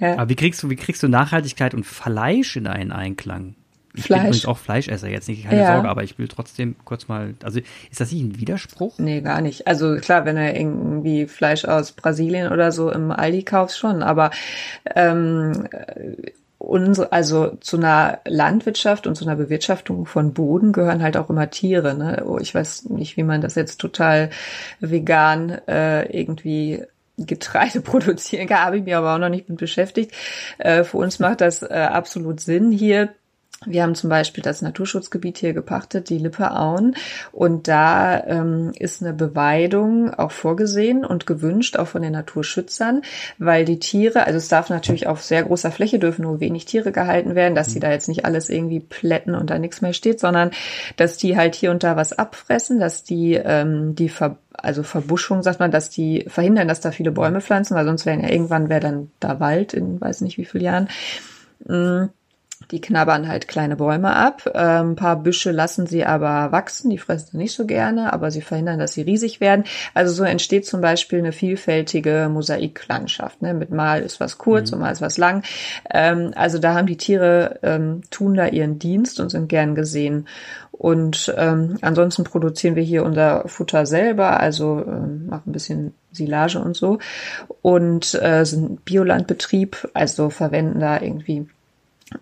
ja. 0.00 0.14
Aber 0.14 0.28
wie 0.28 0.36
kriegst 0.36 0.62
du, 0.62 0.70
wie 0.70 0.76
kriegst 0.76 1.02
du 1.02 1.08
Nachhaltigkeit 1.08 1.74
und 1.74 1.84
Fleisch 1.84 2.56
in 2.56 2.66
einen 2.66 2.92
Einklang? 2.92 3.54
Ich 3.94 4.04
Fleisch. 4.04 4.18
bin 4.18 4.26
übrigens 4.28 4.46
auch 4.46 4.58
Fleischesser, 4.58 5.08
jetzt 5.08 5.28
nicht, 5.28 5.44
keine 5.44 5.62
ja. 5.62 5.72
Sorge, 5.74 5.88
aber 5.88 6.02
ich 6.02 6.18
will 6.18 6.28
trotzdem 6.28 6.76
kurz 6.84 7.08
mal, 7.08 7.34
also 7.42 7.60
ist 7.90 8.00
das 8.00 8.12
nicht 8.12 8.22
ein 8.22 8.38
Widerspruch? 8.38 8.98
Nee, 8.98 9.22
gar 9.22 9.40
nicht. 9.40 9.66
Also 9.66 9.96
klar, 9.96 10.26
wenn 10.26 10.36
er 10.36 10.54
irgendwie 10.54 11.26
Fleisch 11.26 11.64
aus 11.64 11.92
Brasilien 11.92 12.52
oder 12.52 12.72
so 12.72 12.90
im 12.90 13.10
Aldi 13.10 13.44
kaufst, 13.44 13.78
schon, 13.78 14.02
aber 14.02 14.32
ähm, 14.94 15.66
unsere, 16.66 17.12
also 17.12 17.56
zu 17.60 17.76
einer 17.76 18.18
Landwirtschaft 18.26 19.06
und 19.06 19.14
zu 19.14 19.24
einer 19.24 19.36
Bewirtschaftung 19.36 20.04
von 20.04 20.34
Boden 20.34 20.72
gehören 20.72 21.02
halt 21.02 21.16
auch 21.16 21.30
immer 21.30 21.48
Tiere. 21.48 21.94
Ne? 21.94 22.24
Oh, 22.26 22.38
ich 22.38 22.54
weiß 22.54 22.90
nicht, 22.90 23.16
wie 23.16 23.22
man 23.22 23.40
das 23.40 23.54
jetzt 23.54 23.80
total 23.80 24.30
vegan 24.80 25.50
äh, 25.68 26.04
irgendwie 26.06 26.82
Getreide 27.18 27.80
produzieren 27.82 28.48
kann, 28.48 28.64
habe 28.64 28.78
ich 28.78 28.84
mir 28.84 28.98
aber 28.98 29.14
auch 29.14 29.18
noch 29.18 29.28
nicht 29.28 29.48
mit 29.48 29.58
beschäftigt. 29.58 30.12
Äh, 30.58 30.84
für 30.84 30.98
uns 30.98 31.18
macht 31.18 31.40
das 31.40 31.62
äh, 31.62 31.88
absolut 31.90 32.40
Sinn 32.40 32.72
hier 32.72 33.10
wir 33.64 33.82
haben 33.82 33.94
zum 33.94 34.10
Beispiel 34.10 34.42
das 34.42 34.60
Naturschutzgebiet 34.60 35.38
hier 35.38 35.54
gepachtet, 35.54 36.10
die 36.10 36.18
Lippeauen. 36.18 36.94
Und 37.32 37.68
da 37.68 38.22
ähm, 38.24 38.72
ist 38.78 39.02
eine 39.02 39.14
Beweidung 39.14 40.12
auch 40.12 40.30
vorgesehen 40.30 41.04
und 41.04 41.26
gewünscht, 41.26 41.78
auch 41.78 41.88
von 41.88 42.02
den 42.02 42.12
Naturschützern, 42.12 43.02
weil 43.38 43.64
die 43.64 43.78
Tiere, 43.78 44.26
also 44.26 44.36
es 44.36 44.48
darf 44.48 44.68
natürlich 44.68 45.06
auf 45.06 45.22
sehr 45.22 45.42
großer 45.42 45.72
Fläche 45.72 45.98
dürfen 45.98 46.22
nur 46.22 46.40
wenig 46.40 46.66
Tiere 46.66 46.92
gehalten 46.92 47.34
werden, 47.34 47.54
dass 47.54 47.68
die 47.68 47.80
da 47.80 47.90
jetzt 47.90 48.08
nicht 48.08 48.26
alles 48.26 48.50
irgendwie 48.50 48.80
plätten 48.80 49.34
und 49.34 49.48
da 49.48 49.58
nichts 49.58 49.80
mehr 49.80 49.94
steht, 49.94 50.20
sondern 50.20 50.50
dass 50.96 51.16
die 51.16 51.36
halt 51.36 51.54
hier 51.54 51.70
und 51.70 51.82
da 51.82 51.96
was 51.96 52.12
abfressen, 52.12 52.78
dass 52.78 53.04
die 53.04 53.34
ähm, 53.34 53.94
die 53.94 54.10
Ver 54.10 54.36
also 54.52 54.82
Verbuschung 54.82 55.42
sagt 55.42 55.60
man, 55.60 55.70
dass 55.70 55.90
die 55.90 56.24
verhindern, 56.28 56.66
dass 56.66 56.80
da 56.80 56.90
viele 56.90 57.10
Bäume 57.10 57.42
pflanzen, 57.42 57.74
weil 57.74 57.84
sonst 57.84 58.06
wären 58.06 58.22
ja 58.22 58.30
irgendwann 58.30 58.70
wäre 58.70 58.80
dann 58.80 59.10
da 59.20 59.38
Wald 59.38 59.74
in 59.74 60.00
weiß 60.00 60.22
nicht 60.22 60.38
wie 60.38 60.46
vielen 60.46 60.64
Jahren. 60.64 60.88
Mm. 61.66 62.10
Die 62.70 62.80
knabbern 62.80 63.28
halt 63.28 63.48
kleine 63.48 63.76
Bäume 63.76 64.14
ab. 64.14 64.50
Ähm, 64.54 64.90
ein 64.92 64.96
paar 64.96 65.16
Büsche 65.16 65.52
lassen 65.52 65.86
sie 65.86 66.04
aber 66.04 66.50
wachsen. 66.52 66.90
Die 66.90 66.98
fressen 66.98 67.28
sie 67.32 67.38
nicht 67.38 67.54
so 67.54 67.66
gerne, 67.66 68.12
aber 68.12 68.30
sie 68.30 68.42
verhindern, 68.42 68.78
dass 68.78 68.92
sie 68.92 69.02
riesig 69.02 69.40
werden. 69.40 69.64
Also 69.94 70.12
so 70.12 70.24
entsteht 70.24 70.66
zum 70.66 70.80
Beispiel 70.80 71.20
eine 71.20 71.32
vielfältige 71.32 72.28
Mosaiklandschaft. 72.32 73.42
Ne? 73.42 73.54
Mit 73.54 73.70
mal 73.70 74.02
ist 74.02 74.18
was 74.20 74.38
kurz 74.38 74.70
mhm. 74.70 74.76
und 74.76 74.80
mal 74.82 74.90
ist 74.90 75.00
was 75.00 75.18
lang. 75.18 75.42
Ähm, 75.92 76.32
also 76.34 76.58
da 76.58 76.74
haben 76.74 76.86
die 76.86 76.96
Tiere, 76.96 77.60
ähm, 77.62 78.02
tun 78.10 78.34
da 78.34 78.46
ihren 78.46 78.78
Dienst 78.78 79.20
und 79.20 79.30
sind 79.30 79.48
gern 79.48 79.74
gesehen. 79.74 80.26
Und 80.72 81.34
ähm, 81.38 81.78
ansonsten 81.80 82.24
produzieren 82.24 82.76
wir 82.76 82.82
hier 82.82 83.04
unser 83.04 83.48
Futter 83.48 83.86
selber, 83.86 84.40
also 84.40 84.84
ähm, 84.86 85.26
machen 85.26 85.44
ein 85.46 85.52
bisschen 85.52 85.94
Silage 86.12 86.58
und 86.58 86.76
so. 86.76 86.98
Und 87.62 88.14
äh, 88.20 88.44
sind 88.44 88.84
Biolandbetrieb, 88.84 89.88
also 89.94 90.28
verwenden 90.28 90.80
da 90.80 91.00
irgendwie 91.00 91.48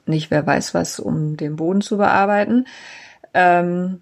nicht 0.06 0.30
wer 0.30 0.46
weiß 0.46 0.74
was, 0.74 1.00
um 1.00 1.36
den 1.36 1.56
Boden 1.56 1.80
zu 1.80 1.96
bearbeiten. 1.96 2.66
Ähm, 3.32 4.00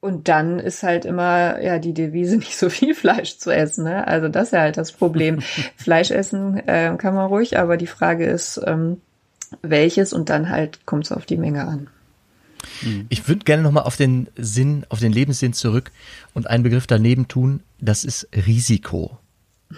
und 0.00 0.28
dann 0.28 0.60
ist 0.60 0.84
halt 0.84 1.04
immer 1.04 1.60
ja 1.60 1.78
die 1.78 1.94
Devise, 1.94 2.36
nicht 2.38 2.56
so 2.56 2.70
viel 2.70 2.94
Fleisch 2.94 3.38
zu 3.38 3.50
essen. 3.50 3.84
Ne? 3.84 4.06
Also 4.06 4.28
das 4.28 4.48
ist 4.48 4.52
ja 4.52 4.60
halt 4.60 4.76
das 4.76 4.92
Problem. 4.92 5.40
Fleisch 5.76 6.10
essen 6.10 6.56
äh, 6.68 6.94
kann 6.96 7.14
man 7.14 7.26
ruhig, 7.26 7.58
aber 7.58 7.76
die 7.76 7.86
Frage 7.86 8.26
ist, 8.26 8.60
ähm, 8.64 9.00
welches 9.62 10.12
und 10.12 10.28
dann 10.28 10.50
halt 10.50 10.84
kommt 10.86 11.06
es 11.06 11.12
auf 11.12 11.24
die 11.24 11.38
Menge 11.38 11.66
an. 11.66 11.88
Mhm. 12.82 13.06
Ich 13.08 13.28
würde 13.28 13.44
gerne 13.44 13.62
nochmal 13.62 13.84
auf 13.84 13.96
den 13.96 14.28
Sinn, 14.36 14.84
auf 14.88 15.00
den 15.00 15.12
Lebenssinn 15.12 15.52
zurück 15.52 15.90
und 16.34 16.48
einen 16.48 16.62
Begriff 16.62 16.86
daneben 16.86 17.28
tun, 17.28 17.62
das 17.80 18.04
ist 18.04 18.28
Risiko. 18.34 19.18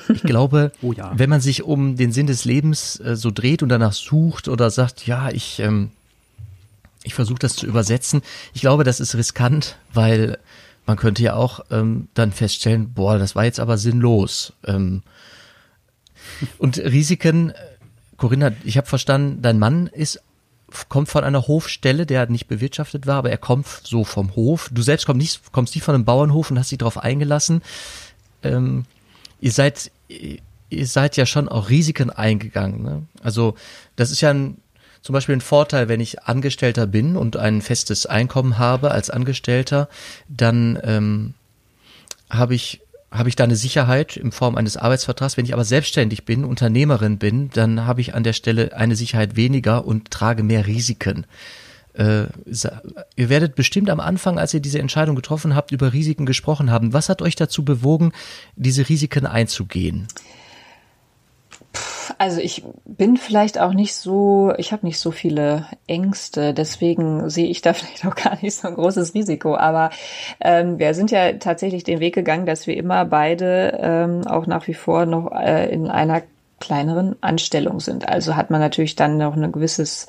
Ich 0.08 0.22
glaube, 0.22 0.72
oh 0.82 0.92
ja. 0.92 1.12
wenn 1.16 1.30
man 1.30 1.40
sich 1.40 1.62
um 1.62 1.96
den 1.96 2.12
Sinn 2.12 2.26
des 2.26 2.44
Lebens 2.44 3.00
äh, 3.00 3.16
so 3.16 3.30
dreht 3.30 3.62
und 3.62 3.68
danach 3.68 3.92
sucht 3.92 4.48
oder 4.48 4.70
sagt, 4.70 5.06
ja, 5.06 5.30
ich, 5.30 5.58
ähm, 5.60 5.90
ich 7.02 7.14
versuche 7.14 7.38
das 7.38 7.56
zu 7.56 7.66
übersetzen, 7.66 8.22
ich 8.54 8.60
glaube, 8.60 8.84
das 8.84 9.00
ist 9.00 9.14
riskant, 9.14 9.76
weil 9.92 10.38
man 10.86 10.96
könnte 10.96 11.22
ja 11.22 11.34
auch 11.34 11.60
ähm, 11.70 12.08
dann 12.14 12.32
feststellen, 12.32 12.92
boah, 12.94 13.18
das 13.18 13.34
war 13.34 13.44
jetzt 13.44 13.60
aber 13.60 13.78
sinnlos. 13.78 14.52
Ähm, 14.66 15.02
und 16.58 16.78
Risiken, 16.78 17.50
äh, 17.50 17.54
Corinna, 18.16 18.52
ich 18.64 18.76
habe 18.76 18.86
verstanden, 18.86 19.42
dein 19.42 19.58
Mann 19.58 19.86
ist 19.86 20.20
kommt 20.88 21.08
von 21.08 21.24
einer 21.24 21.46
Hofstelle, 21.46 22.06
der 22.06 22.28
nicht 22.30 22.46
bewirtschaftet 22.46 23.06
war, 23.06 23.16
aber 23.16 23.30
er 23.30 23.38
kommt 23.38 23.66
so 23.66 24.04
vom 24.04 24.34
Hof. 24.36 24.70
Du 24.72 24.82
selbst 24.82 25.06
kommst 25.06 25.18
nicht, 25.18 25.52
kommst 25.52 25.74
nicht 25.74 25.84
von 25.84 25.94
einem 25.94 26.04
Bauernhof 26.04 26.50
und 26.50 26.58
hast 26.58 26.70
dich 26.70 26.78
darauf 26.78 26.98
eingelassen. 26.98 27.62
Ähm, 28.42 28.84
ihr 29.40 29.52
seid, 29.52 29.90
ihr 30.08 30.86
seid 30.86 31.16
ja 31.16 31.26
schon 31.26 31.48
auch 31.48 31.68
Risiken 31.68 32.10
eingegangen. 32.10 32.82
Ne? 32.82 33.02
Also 33.22 33.54
das 33.96 34.10
ist 34.10 34.20
ja 34.20 34.30
ein, 34.30 34.58
zum 35.02 35.14
Beispiel 35.14 35.34
ein 35.34 35.40
Vorteil, 35.40 35.88
wenn 35.88 36.00
ich 36.00 36.22
Angestellter 36.24 36.86
bin 36.86 37.16
und 37.16 37.36
ein 37.36 37.62
festes 37.62 38.06
Einkommen 38.06 38.58
habe 38.58 38.90
als 38.90 39.10
Angestellter, 39.10 39.88
dann 40.28 40.78
ähm, 40.84 41.34
habe 42.28 42.54
ich 42.54 42.80
habe 43.10 43.28
ich 43.28 43.34
da 43.34 43.42
eine 43.42 43.56
Sicherheit 43.56 44.16
in 44.16 44.30
Form 44.30 44.56
eines 44.56 44.76
Arbeitsvertrags. 44.76 45.36
Wenn 45.36 45.44
ich 45.44 45.52
aber 45.52 45.64
selbstständig 45.64 46.24
bin, 46.24 46.44
Unternehmerin 46.44 47.18
bin, 47.18 47.50
dann 47.50 47.84
habe 47.84 48.00
ich 48.00 48.14
an 48.14 48.22
der 48.22 48.34
Stelle 48.34 48.76
eine 48.76 48.94
Sicherheit 48.94 49.34
weniger 49.34 49.84
und 49.84 50.12
trage 50.12 50.44
mehr 50.44 50.66
Risiken. 50.68 51.26
Äh, 51.94 52.26
ihr 53.16 53.28
werdet 53.28 53.54
bestimmt 53.54 53.90
am 53.90 54.00
Anfang, 54.00 54.38
als 54.38 54.54
ihr 54.54 54.60
diese 54.60 54.78
Entscheidung 54.78 55.16
getroffen 55.16 55.54
habt, 55.54 55.72
über 55.72 55.92
Risiken 55.92 56.26
gesprochen 56.26 56.70
haben. 56.70 56.92
Was 56.92 57.08
hat 57.08 57.22
euch 57.22 57.36
dazu 57.36 57.64
bewogen, 57.64 58.12
diese 58.56 58.88
Risiken 58.88 59.26
einzugehen? 59.26 60.06
Also 62.18 62.40
ich 62.40 62.64
bin 62.84 63.16
vielleicht 63.16 63.58
auch 63.58 63.72
nicht 63.72 63.94
so, 63.94 64.52
ich 64.58 64.72
habe 64.72 64.84
nicht 64.86 64.98
so 64.98 65.10
viele 65.10 65.66
Ängste, 65.86 66.52
deswegen 66.52 67.30
sehe 67.30 67.46
ich 67.46 67.62
da 67.62 67.72
vielleicht 67.74 68.06
auch 68.06 68.14
gar 68.14 68.36
nicht 68.42 68.54
so 68.54 68.68
ein 68.68 68.74
großes 68.74 69.14
Risiko. 69.14 69.56
Aber 69.56 69.90
ähm, 70.40 70.78
wir 70.78 70.94
sind 70.94 71.10
ja 71.10 71.32
tatsächlich 71.34 71.84
den 71.84 72.00
Weg 72.00 72.14
gegangen, 72.14 72.46
dass 72.46 72.66
wir 72.66 72.76
immer 72.76 73.04
beide 73.04 73.78
ähm, 73.80 74.26
auch 74.26 74.46
nach 74.46 74.66
wie 74.66 74.74
vor 74.74 75.06
noch 75.06 75.32
äh, 75.32 75.72
in 75.72 75.88
einer 75.88 76.22
kleineren 76.60 77.16
Anstellung 77.22 77.80
sind. 77.80 78.06
Also 78.08 78.36
hat 78.36 78.50
man 78.50 78.60
natürlich 78.60 78.94
dann 78.94 79.16
noch 79.16 79.34
ein 79.34 79.50
gewisses 79.50 80.06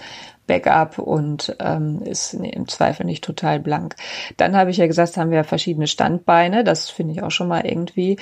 Backup 0.47 0.99
und 0.99 1.55
ähm, 1.59 2.01
ist 2.03 2.33
im 2.33 2.67
Zweifel 2.67 3.05
nicht 3.05 3.23
total 3.23 3.59
blank. 3.59 3.95
Dann 4.37 4.55
habe 4.55 4.71
ich 4.71 4.77
ja 4.77 4.87
gesagt, 4.87 5.17
haben 5.17 5.31
wir 5.31 5.43
verschiedene 5.43 5.87
Standbeine. 5.87 6.63
Das 6.63 6.89
finde 6.89 7.13
ich 7.13 7.23
auch 7.23 7.31
schon 7.31 7.47
mal 7.47 7.65
irgendwie 7.65 8.17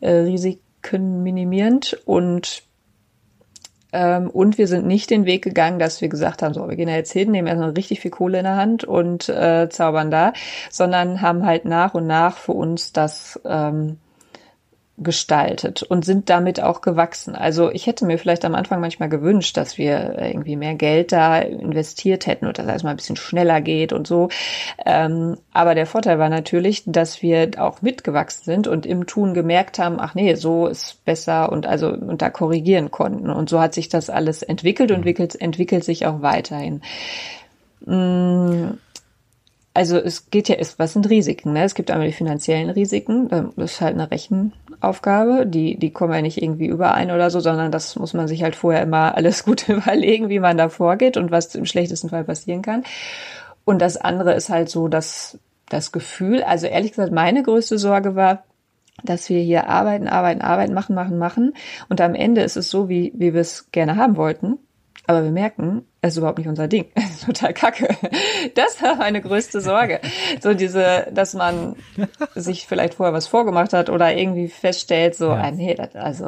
äh, 0.00 0.10
Risiken 0.10 1.22
minimierend 1.22 1.98
und 2.04 2.62
ähm, 3.94 4.28
und 4.28 4.58
wir 4.58 4.66
sind 4.66 4.86
nicht 4.86 5.08
den 5.10 5.24
Weg 5.24 5.44
gegangen, 5.44 5.78
dass 5.78 6.00
wir 6.00 6.08
gesagt 6.08 6.42
haben, 6.42 6.52
so, 6.52 6.68
wir 6.68 6.76
gehen 6.76 6.88
ja 6.88 6.96
jetzt 6.96 7.12
hin, 7.12 7.30
nehmen 7.30 7.46
erstmal 7.46 7.70
richtig 7.70 8.00
viel 8.00 8.10
Kohle 8.10 8.38
in 8.38 8.44
der 8.44 8.56
Hand 8.56 8.82
und 8.82 9.28
äh, 9.28 9.68
zaubern 9.70 10.10
da, 10.10 10.32
sondern 10.68 11.22
haben 11.22 11.46
halt 11.46 11.64
nach 11.64 11.94
und 11.94 12.08
nach 12.08 12.36
für 12.36 12.52
uns 12.52 12.92
das 12.92 13.40
ähm, 13.44 13.98
gestaltet 14.96 15.82
und 15.82 16.04
sind 16.04 16.30
damit 16.30 16.62
auch 16.62 16.80
gewachsen. 16.80 17.34
Also 17.34 17.70
ich 17.70 17.86
hätte 17.86 18.04
mir 18.04 18.16
vielleicht 18.16 18.44
am 18.44 18.54
Anfang 18.54 18.80
manchmal 18.80 19.08
gewünscht, 19.08 19.56
dass 19.56 19.76
wir 19.76 20.16
irgendwie 20.18 20.54
mehr 20.54 20.74
Geld 20.74 21.10
da 21.10 21.38
investiert 21.38 22.26
hätten 22.26 22.46
oder 22.46 22.62
dass 22.62 22.76
es 22.76 22.82
mal 22.84 22.90
ein 22.90 22.96
bisschen 22.96 23.16
schneller 23.16 23.60
geht 23.60 23.92
und 23.92 24.06
so. 24.06 24.28
Ähm, 24.86 25.36
aber 25.52 25.74
der 25.74 25.86
Vorteil 25.86 26.20
war 26.20 26.28
natürlich, 26.28 26.84
dass 26.86 27.22
wir 27.22 27.50
auch 27.58 27.82
mitgewachsen 27.82 28.44
sind 28.44 28.68
und 28.68 28.86
im 28.86 29.06
Tun 29.06 29.34
gemerkt 29.34 29.80
haben, 29.80 29.96
ach 29.98 30.14
nee, 30.14 30.34
so 30.36 30.68
ist 30.68 31.04
besser 31.04 31.50
und 31.50 31.66
also 31.66 31.88
und 31.88 32.22
da 32.22 32.30
korrigieren 32.30 32.92
konnten. 32.92 33.30
Und 33.30 33.48
so 33.50 33.60
hat 33.60 33.74
sich 33.74 33.88
das 33.88 34.10
alles 34.10 34.44
entwickelt 34.44 34.92
und 34.92 34.98
entwickelt, 34.98 35.40
entwickelt 35.40 35.82
sich 35.82 36.06
auch 36.06 36.22
weiterhin. 36.22 36.82
Mm, 37.84 38.78
also 39.74 39.98
es 39.98 40.30
geht 40.30 40.48
ja, 40.48 40.56
was 40.76 40.92
sind 40.92 41.10
Risiken? 41.10 41.52
Ne? 41.52 41.64
Es 41.64 41.74
gibt 41.74 41.90
einmal 41.90 42.06
die 42.06 42.14
finanziellen 42.14 42.70
Risiken, 42.70 43.28
das 43.28 43.72
ist 43.72 43.80
halt 43.80 43.94
eine 43.94 44.08
Rechenaufgabe, 44.08 45.46
die, 45.46 45.76
die 45.76 45.90
kommen 45.90 46.14
ja 46.14 46.22
nicht 46.22 46.40
irgendwie 46.40 46.68
überein 46.68 47.10
oder 47.10 47.28
so, 47.28 47.40
sondern 47.40 47.72
das 47.72 47.96
muss 47.96 48.14
man 48.14 48.28
sich 48.28 48.44
halt 48.44 48.54
vorher 48.54 48.82
immer 48.82 49.16
alles 49.16 49.44
gut 49.44 49.68
überlegen, 49.68 50.28
wie 50.28 50.38
man 50.38 50.56
da 50.56 50.68
vorgeht 50.68 51.16
und 51.16 51.32
was 51.32 51.54
im 51.56 51.66
schlechtesten 51.66 52.08
Fall 52.08 52.22
passieren 52.22 52.62
kann. 52.62 52.84
Und 53.64 53.82
das 53.82 53.96
andere 53.96 54.34
ist 54.34 54.48
halt 54.48 54.68
so, 54.68 54.86
dass 54.86 55.38
das 55.68 55.90
Gefühl, 55.90 56.44
also 56.44 56.66
ehrlich 56.66 56.92
gesagt, 56.92 57.12
meine 57.12 57.42
größte 57.42 57.76
Sorge 57.78 58.14
war, 58.14 58.44
dass 59.02 59.28
wir 59.28 59.40
hier 59.40 59.68
arbeiten, 59.68 60.06
arbeiten, 60.06 60.40
arbeiten, 60.40 60.72
machen, 60.72 60.94
machen, 60.94 61.18
machen. 61.18 61.54
Und 61.88 62.00
am 62.00 62.14
Ende 62.14 62.42
ist 62.42 62.56
es 62.56 62.70
so, 62.70 62.88
wie, 62.88 63.12
wie 63.16 63.34
wir 63.34 63.40
es 63.40 63.72
gerne 63.72 63.96
haben 63.96 64.16
wollten. 64.16 64.58
Aber 65.06 65.24
wir 65.24 65.32
merken, 65.32 65.84
es 66.04 66.14
ist 66.14 66.18
überhaupt 66.18 66.36
nicht 66.36 66.48
unser 66.48 66.68
Ding. 66.68 66.84
Total 67.24 67.54
kacke. 67.54 67.88
Das 68.54 68.82
war 68.82 68.96
meine 68.96 69.22
größte 69.22 69.62
Sorge. 69.62 70.00
So 70.42 70.52
diese, 70.52 71.06
dass 71.12 71.32
man 71.32 71.76
sich 72.34 72.66
vielleicht 72.66 72.94
vorher 72.94 73.14
was 73.14 73.26
vorgemacht 73.26 73.72
hat 73.72 73.88
oder 73.88 74.14
irgendwie 74.14 74.48
feststellt, 74.48 75.14
so, 75.14 75.28
ja. 75.28 75.36
ah, 75.36 75.50
nee, 75.50 75.74
das, 75.74 75.96
also 75.96 76.26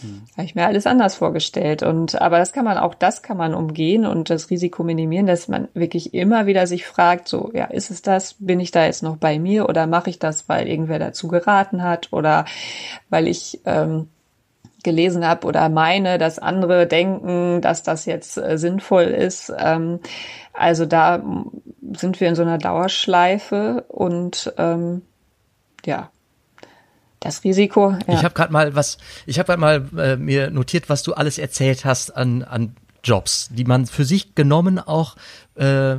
hm. 0.00 0.22
habe 0.36 0.44
ich 0.44 0.56
mir 0.56 0.66
alles 0.66 0.88
anders 0.88 1.14
vorgestellt. 1.14 1.84
Und 1.84 2.20
aber 2.20 2.38
das 2.38 2.52
kann 2.52 2.64
man 2.64 2.78
auch, 2.78 2.94
das 2.94 3.22
kann 3.22 3.36
man 3.36 3.54
umgehen 3.54 4.06
und 4.06 4.28
das 4.28 4.50
Risiko 4.50 4.82
minimieren, 4.82 5.26
dass 5.26 5.46
man 5.46 5.68
wirklich 5.72 6.14
immer 6.14 6.46
wieder 6.46 6.66
sich 6.66 6.84
fragt, 6.84 7.28
so, 7.28 7.52
ja, 7.54 7.66
ist 7.66 7.92
es 7.92 8.02
das? 8.02 8.34
Bin 8.40 8.58
ich 8.58 8.72
da 8.72 8.86
jetzt 8.86 9.04
noch 9.04 9.18
bei 9.18 9.38
mir 9.38 9.68
oder 9.68 9.86
mache 9.86 10.10
ich 10.10 10.18
das, 10.18 10.48
weil 10.48 10.66
irgendwer 10.66 10.98
dazu 10.98 11.28
geraten 11.28 11.84
hat 11.84 12.08
oder 12.12 12.44
weil 13.08 13.28
ich 13.28 13.60
ähm, 13.66 14.08
gelesen 14.82 15.26
habe 15.26 15.46
oder 15.46 15.68
meine, 15.68 16.18
dass 16.18 16.38
andere 16.38 16.86
denken, 16.86 17.60
dass 17.60 17.82
das 17.82 18.06
jetzt 18.06 18.36
äh, 18.36 18.58
sinnvoll 18.58 19.04
ist. 19.04 19.52
Ähm, 19.56 20.00
also 20.52 20.86
da 20.86 21.22
sind 21.92 22.20
wir 22.20 22.28
in 22.28 22.34
so 22.34 22.42
einer 22.42 22.58
Dauerschleife 22.58 23.84
und 23.88 24.52
ähm, 24.58 25.02
ja, 25.84 26.10
das 27.20 27.44
Risiko. 27.44 27.96
Ja. 28.06 28.14
Ich 28.14 28.24
habe 28.24 28.34
gerade 28.34 28.52
mal 28.52 28.74
was, 28.74 28.98
ich 29.26 29.38
habe 29.38 29.46
gerade 29.46 29.60
mal 29.60 29.88
äh, 29.98 30.16
mir 30.16 30.50
notiert, 30.50 30.88
was 30.88 31.02
du 31.02 31.14
alles 31.14 31.38
erzählt 31.38 31.84
hast 31.84 32.16
an, 32.16 32.42
an 32.42 32.76
Jobs, 33.04 33.48
die 33.50 33.64
man 33.64 33.86
für 33.86 34.04
sich 34.04 34.34
genommen 34.34 34.78
auch 34.78 35.16
äh, 35.54 35.96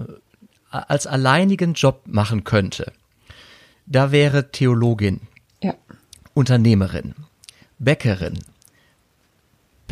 als 0.69 1.07
alleinigen 1.07 1.73
Job 1.73 2.01
machen 2.05 2.43
könnte. 2.43 2.91
Da 3.85 4.11
wäre 4.11 4.51
Theologin, 4.51 5.21
ja. 5.61 5.73
Unternehmerin, 6.33 7.15
Bäckerin, 7.79 8.39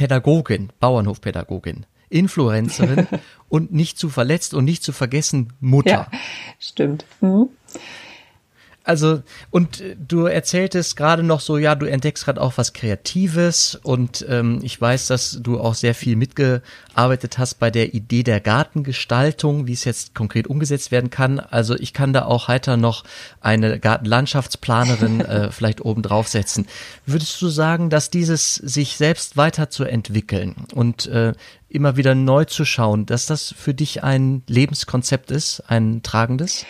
Pädagogin, 0.02 0.72
Bauernhofpädagogin, 0.80 1.86
Influencerin 2.10 3.08
und 3.50 3.72
nicht 3.72 4.00
zu 4.00 4.10
verletzt 4.10 4.56
und 4.56 4.66
nicht 4.66 4.82
zu 4.82 4.94
vergessen 4.94 5.54
Mutter. 5.60 6.08
Ja, 6.12 6.20
stimmt. 6.58 7.06
Mhm. 7.20 7.50
Also, 8.91 9.23
und 9.51 9.80
äh, 9.80 9.95
du 9.97 10.25
erzähltest 10.25 10.97
gerade 10.97 11.23
noch 11.23 11.39
so, 11.39 11.58
ja, 11.58 11.75
du 11.75 11.86
entdeckst 11.86 12.25
gerade 12.25 12.41
auch 12.41 12.58
was 12.58 12.73
Kreatives 12.73 13.80
und 13.82 14.25
ähm, 14.27 14.60
ich 14.63 14.82
weiß, 14.82 15.08
dass 15.08 15.39
du 15.41 15.62
auch 15.62 15.75
sehr 15.75 15.95
viel 15.95 16.17
mitgearbeitet 16.17 17.38
hast 17.38 17.54
bei 17.54 17.71
der 17.71 17.93
Idee 17.93 18.23
der 18.23 18.41
Gartengestaltung, 18.41 19.65
wie 19.65 19.71
es 19.71 19.86
jetzt 19.86 20.13
konkret 20.13 20.47
umgesetzt 20.47 20.91
werden 20.91 21.10
kann. 21.10 21.39
Also 21.39 21.73
ich 21.75 21.93
kann 21.93 22.12
da 22.12 22.25
auch 22.25 22.49
heiter 22.49 22.75
noch 22.75 23.06
eine 23.39 23.80
Gartenlandschaftsplanerin 23.80 25.21
äh, 25.25 25.51
vielleicht 25.51 25.80
oben 25.80 26.01
draufsetzen. 26.01 26.67
Würdest 27.06 27.41
du 27.41 27.47
sagen, 27.47 27.89
dass 27.89 28.10
dieses 28.10 28.56
sich 28.56 28.97
selbst 28.97 29.38
weiterzuentwickeln 29.38 30.67
und 30.75 31.06
äh, 31.06 31.32
immer 31.69 31.95
wieder 31.95 32.13
neu 32.13 32.43
zu 32.43 32.65
schauen, 32.65 33.06
dass 33.06 33.25
das 33.25 33.56
für 33.58 33.73
dich 33.73 34.04
ein 34.04 34.43
Lebenskonzept 34.47 35.32
ist, 35.32 35.63
ein 35.69 36.04
tragendes? 36.04 36.65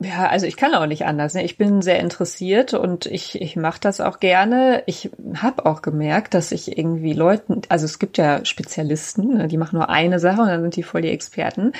Ja, 0.00 0.28
also 0.28 0.46
ich 0.46 0.56
kann 0.56 0.74
auch 0.74 0.86
nicht 0.86 1.06
anders. 1.06 1.34
Ne? 1.34 1.44
Ich 1.44 1.58
bin 1.58 1.82
sehr 1.82 1.98
interessiert 1.98 2.72
und 2.72 3.06
ich, 3.06 3.40
ich 3.40 3.56
mache 3.56 3.80
das 3.80 4.00
auch 4.00 4.20
gerne. 4.20 4.84
Ich 4.86 5.10
habe 5.34 5.66
auch 5.66 5.82
gemerkt, 5.82 6.34
dass 6.34 6.52
ich 6.52 6.78
irgendwie 6.78 7.14
Leuten, 7.14 7.62
also 7.68 7.84
es 7.84 7.98
gibt 7.98 8.16
ja 8.16 8.44
Spezialisten, 8.44 9.38
ne? 9.38 9.48
die 9.48 9.56
machen 9.56 9.76
nur 9.76 9.88
eine 9.88 10.20
Sache 10.20 10.42
und 10.42 10.48
dann 10.48 10.62
sind 10.62 10.76
die 10.76 10.84
voll 10.84 11.02
die 11.02 11.08
Experten. 11.08 11.72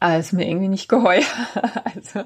Aber 0.00 0.18
ist 0.18 0.32
mir 0.32 0.46
irgendwie 0.46 0.68
nicht 0.68 0.88
geheuer. 0.88 1.22
Also 1.94 2.24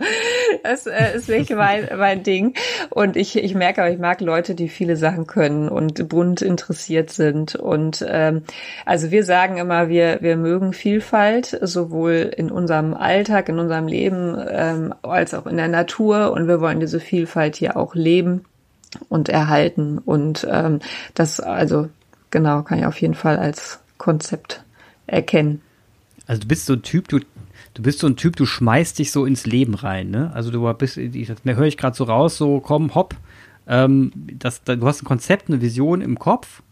das 0.65 0.87
äh, 0.87 1.15
ist 1.15 1.29
wirklich 1.29 1.57
mein, 1.57 1.89
mein 1.97 2.23
Ding. 2.23 2.55
Und 2.89 3.17
ich, 3.17 3.37
ich 3.37 3.55
merke 3.55 3.83
aber, 3.83 3.91
ich 3.91 3.99
mag 3.99 4.21
Leute, 4.23 4.55
die 4.55 4.69
viele 4.69 4.97
Sachen 4.97 5.27
können 5.27 5.69
und 5.69 6.09
bunt 6.09 6.41
interessiert 6.41 7.11
sind. 7.11 7.55
Und 7.55 8.05
ähm, 8.09 8.45
also 8.87 9.11
wir 9.11 9.25
sagen 9.25 9.59
immer, 9.59 9.89
wir, 9.89 10.19
wir 10.23 10.37
mögen 10.37 10.73
Vielfalt, 10.73 11.59
sowohl 11.61 12.33
in 12.35 12.51
unserem 12.51 12.95
Alltag, 12.95 13.51
in 13.51 13.59
unserem 13.59 13.87
Leben, 13.87 14.37
ähm, 14.51 14.95
als 15.03 15.35
auch 15.35 15.47
in 15.47 15.59
der 15.59 15.69
Natur. 15.69 16.33
Und 16.33 16.49
wir 16.49 16.61
wollen 16.63 16.81
diese 16.81 16.99
Vielfalt 16.99 17.57
hier 17.57 17.77
auch 17.77 17.95
leben 17.95 18.45
und 19.09 19.29
erhalten. 19.29 19.99
Und 19.99 20.47
ähm, 20.51 20.81
das, 21.15 21.41
also 21.41 21.89
genau, 22.31 22.63
kann 22.63 22.79
ich 22.79 22.87
auf 22.87 23.01
jeden 23.01 23.15
Fall 23.15 23.37
als 23.37 23.81
Konzept 23.99 24.65
erkennen. 25.07 25.61
Also 26.27 26.43
du 26.43 26.49
bist 26.49 26.67
so 26.67 26.75
ein 26.75 26.83
Typ, 26.83 27.09
du 27.09 27.21
du 27.79 27.83
bist 27.85 28.01
so 28.01 28.09
ein 28.09 28.17
Typ, 28.17 28.35
du 28.35 28.45
schmeißt 28.45 28.99
dich 28.99 29.13
so 29.13 29.25
ins 29.25 29.47
Leben 29.47 29.75
rein, 29.75 30.11
ne? 30.11 30.33
Also 30.35 30.51
du 30.51 30.71
bist, 30.75 30.99
das 30.99 31.57
höre 31.57 31.67
ich 31.67 31.77
gerade 31.77 31.97
so 31.97 32.05
raus, 32.05 32.37
so 32.37 32.59
komm, 32.59 32.95
hopp, 32.97 33.15
ähm, 33.69 34.11
das, 34.17 34.65
du 34.65 34.85
hast 34.85 35.03
ein 35.03 35.07
Konzept, 35.07 35.49
eine 35.49 35.61
Vision 35.61 36.01
im 36.01 36.19
Kopf 36.19 36.63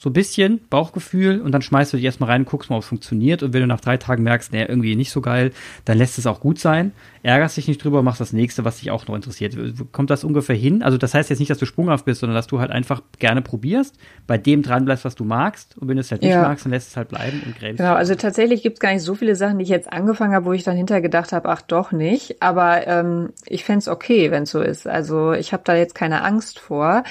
so 0.00 0.10
ein 0.10 0.12
bisschen 0.12 0.60
Bauchgefühl 0.70 1.40
und 1.40 1.50
dann 1.50 1.60
schmeißt 1.60 1.92
du 1.92 1.96
dich 1.96 2.06
erstmal 2.06 2.30
rein, 2.30 2.44
guckst 2.44 2.70
mal, 2.70 2.76
ob 2.76 2.82
es 2.82 2.88
funktioniert 2.88 3.42
und 3.42 3.52
wenn 3.52 3.62
du 3.62 3.66
nach 3.66 3.80
drei 3.80 3.96
Tagen 3.96 4.22
merkst, 4.22 4.52
nee, 4.52 4.64
irgendwie 4.64 4.94
nicht 4.94 5.10
so 5.10 5.20
geil, 5.20 5.50
dann 5.84 5.98
lässt 5.98 6.18
es 6.18 6.26
auch 6.28 6.38
gut 6.38 6.60
sein, 6.60 6.92
ärgerst 7.24 7.56
dich 7.56 7.66
nicht 7.66 7.82
drüber, 7.82 8.04
machst 8.04 8.20
das 8.20 8.32
nächste, 8.32 8.64
was 8.64 8.78
dich 8.78 8.92
auch 8.92 9.08
noch 9.08 9.16
interessiert. 9.16 9.56
Kommt 9.90 10.10
das 10.10 10.22
ungefähr 10.22 10.54
hin? 10.54 10.84
Also 10.84 10.98
das 10.98 11.14
heißt 11.14 11.30
jetzt 11.30 11.40
nicht, 11.40 11.50
dass 11.50 11.58
du 11.58 11.66
sprunghaft 11.66 12.04
bist, 12.04 12.20
sondern 12.20 12.36
dass 12.36 12.46
du 12.46 12.60
halt 12.60 12.70
einfach 12.70 13.02
gerne 13.18 13.42
probierst, 13.42 13.96
bei 14.28 14.38
dem 14.38 14.62
dran 14.62 14.84
bleibst, 14.84 15.04
was 15.04 15.16
du 15.16 15.24
magst 15.24 15.76
und 15.78 15.88
wenn 15.88 15.96
du 15.96 16.00
es 16.00 16.12
halt 16.12 16.22
nicht 16.22 16.30
ja. 16.30 16.42
magst, 16.42 16.64
dann 16.64 16.70
lässt 16.70 16.90
es 16.90 16.96
halt 16.96 17.08
bleiben 17.08 17.42
und 17.44 17.58
gräbst. 17.58 17.78
Genau, 17.78 17.94
also 17.94 18.14
tatsächlich 18.14 18.62
gibt 18.62 18.74
es 18.74 18.80
gar 18.80 18.92
nicht 18.92 19.02
so 19.02 19.16
viele 19.16 19.34
Sachen, 19.34 19.58
die 19.58 19.64
ich 19.64 19.68
jetzt 19.68 19.92
angefangen 19.92 20.32
habe, 20.32 20.46
wo 20.46 20.52
ich 20.52 20.62
dann 20.62 20.76
hinterher 20.76 21.02
gedacht 21.02 21.32
habe, 21.32 21.48
ach 21.48 21.62
doch 21.62 21.90
nicht, 21.90 22.40
aber 22.40 22.86
ähm, 22.86 23.30
ich 23.46 23.64
fände 23.64 23.80
es 23.80 23.88
okay, 23.88 24.30
wenn 24.30 24.44
es 24.44 24.52
so 24.52 24.60
ist. 24.60 24.86
Also 24.86 25.32
ich 25.32 25.52
habe 25.52 25.64
da 25.66 25.74
jetzt 25.74 25.96
keine 25.96 26.22
Angst 26.22 26.60
vor 26.60 27.02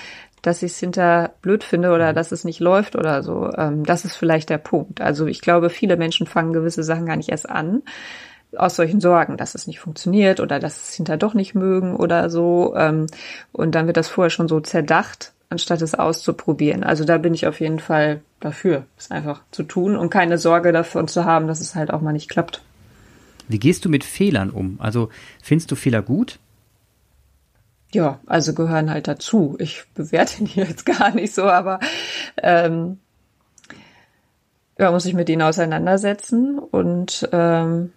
dass 0.48 0.64
ich 0.64 0.72
es 0.72 0.80
hinter 0.80 1.34
blöd 1.42 1.64
finde 1.64 1.92
oder 1.92 2.12
mhm. 2.12 2.16
dass 2.16 2.32
es 2.32 2.46
nicht 2.46 2.60
läuft 2.60 2.96
oder 2.96 3.22
so. 3.22 3.52
Ähm, 3.56 3.84
das 3.86 4.06
ist 4.06 4.16
vielleicht 4.16 4.50
der 4.50 4.58
Punkt. 4.58 5.02
Also 5.02 5.28
ich 5.28 5.42
glaube, 5.42 5.70
viele 5.70 5.98
Menschen 5.98 6.26
fangen 6.26 6.54
gewisse 6.54 6.84
Sachen 6.84 7.06
gar 7.06 7.18
nicht 7.18 7.30
erst 7.30 7.50
an 7.50 7.84
aus 8.56 8.78
solchen 8.78 9.02
Sorgen, 9.02 9.36
dass 9.36 9.56
es 9.56 9.68
nicht 9.68 9.80
funktioniert 9.80 10.40
oder 10.40 10.60
dass 10.60 10.90
es 10.90 10.96
hinter 10.96 11.18
doch 11.18 11.34
nicht 11.34 11.54
mögen 11.54 11.98
oder 11.98 12.30
so. 12.30 12.74
Ähm, 12.78 13.08
und 13.52 13.76
dann 13.76 13.88
wird 13.88 13.98
das 13.98 14.08
vorher 14.08 14.30
schon 14.30 14.48
so 14.48 14.62
zerdacht, 14.62 15.34
anstatt 15.50 15.82
es 15.82 15.96
auszuprobieren. 15.96 16.86
Also 16.86 17.04
da 17.04 17.18
bin 17.18 17.34
ich 17.34 17.46
auf 17.46 17.60
jeden 17.60 17.80
Fall 17.80 18.22
dafür, 18.40 18.86
es 18.98 19.12
einfach 19.12 19.42
zu 19.52 19.64
tun 19.64 19.98
und 19.98 20.10
keine 20.10 20.38
Sorge 20.38 20.72
davon 20.72 21.10
zu 21.10 21.26
haben, 21.26 21.48
dass 21.48 21.60
es 21.60 21.76
halt 21.76 21.92
auch 21.92 22.02
mal 22.02 22.14
nicht 22.14 22.30
klappt. 22.30 22.62
Wie 23.50 23.60
gehst 23.60 23.84
du 23.84 23.90
mit 23.90 24.06
Fehlern 24.06 24.50
um? 24.50 24.78
Also 24.80 25.10
findest 25.44 25.72
du 25.72 25.76
Fehler 25.76 26.02
gut? 26.02 26.40
Ja, 27.94 28.20
also 28.26 28.54
gehören 28.54 28.90
halt 28.90 29.08
dazu. 29.08 29.56
Ich 29.60 29.84
bewerte 29.96 30.44
die 30.44 30.60
jetzt 30.60 30.86
gar 30.86 31.14
nicht 31.14 31.34
so, 31.34 31.44
aber 31.44 31.80
ähm, 32.38 33.00
ja, 34.78 34.92
muss 34.92 35.06
ich 35.06 35.14
mit 35.14 35.30
ihnen 35.30 35.42
auseinandersetzen 35.42 36.60
und 36.60 37.28
ähm, 37.32 37.94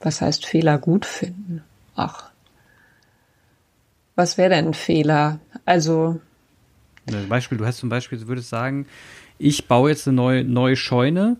was 0.00 0.20
heißt 0.20 0.44
Fehler 0.44 0.78
gut 0.78 1.06
finden? 1.06 1.62
Ach, 1.94 2.30
was 4.16 4.36
wäre 4.36 4.50
denn 4.50 4.68
ein 4.68 4.74
Fehler? 4.74 5.38
Also 5.64 6.20
Beispiel, 7.28 7.58
du 7.58 7.66
hast 7.66 7.78
zum 7.78 7.88
Beispiel, 7.88 8.18
du 8.18 8.28
würdest 8.28 8.48
sagen, 8.48 8.86
ich 9.38 9.66
baue 9.66 9.90
jetzt 9.90 10.06
eine 10.06 10.16
neue, 10.16 10.44
neue 10.44 10.76
Scheune 10.76 11.36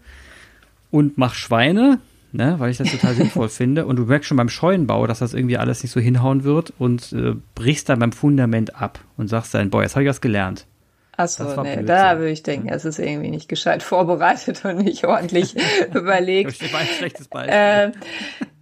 und 0.90 1.18
mache 1.18 1.36
Schweine 1.36 2.01
ne, 2.32 2.56
weil 2.58 2.70
ich 2.70 2.78
das 2.78 2.90
total 2.90 3.14
sinnvoll 3.14 3.48
finde. 3.50 3.86
Und 3.86 3.96
du 3.96 4.04
merkst 4.04 4.28
schon 4.28 4.36
beim 4.36 4.48
Scheunenbau, 4.48 5.06
dass 5.06 5.20
das 5.20 5.34
irgendwie 5.34 5.58
alles 5.58 5.82
nicht 5.82 5.92
so 5.92 6.00
hinhauen 6.00 6.44
wird 6.44 6.72
und 6.78 7.12
äh, 7.12 7.34
brichst 7.54 7.88
dann 7.88 7.98
beim 7.98 8.12
Fundament 8.12 8.80
ab 8.80 9.00
und 9.16 9.28
sagst 9.28 9.54
dann, 9.54 9.70
boah, 9.70 9.82
jetzt 9.82 9.94
habe 9.94 10.04
ich 10.04 10.10
was 10.10 10.20
gelernt. 10.20 10.66
Achso, 11.14 11.62
nee, 11.62 11.82
da 11.82 12.18
würde 12.18 12.30
ich 12.30 12.42
denken, 12.42 12.70
es 12.70 12.86
ist 12.86 12.98
irgendwie 12.98 13.28
nicht 13.28 13.48
gescheit 13.48 13.82
vorbereitet 13.82 14.64
und 14.64 14.78
nicht 14.78 15.04
ordentlich 15.04 15.54
überlegt. 15.94 16.72
War 16.72 16.80
ein 16.80 16.86
schlechtes 16.86 17.28
Beispiel. 17.28 17.54
Äh, 17.54 17.92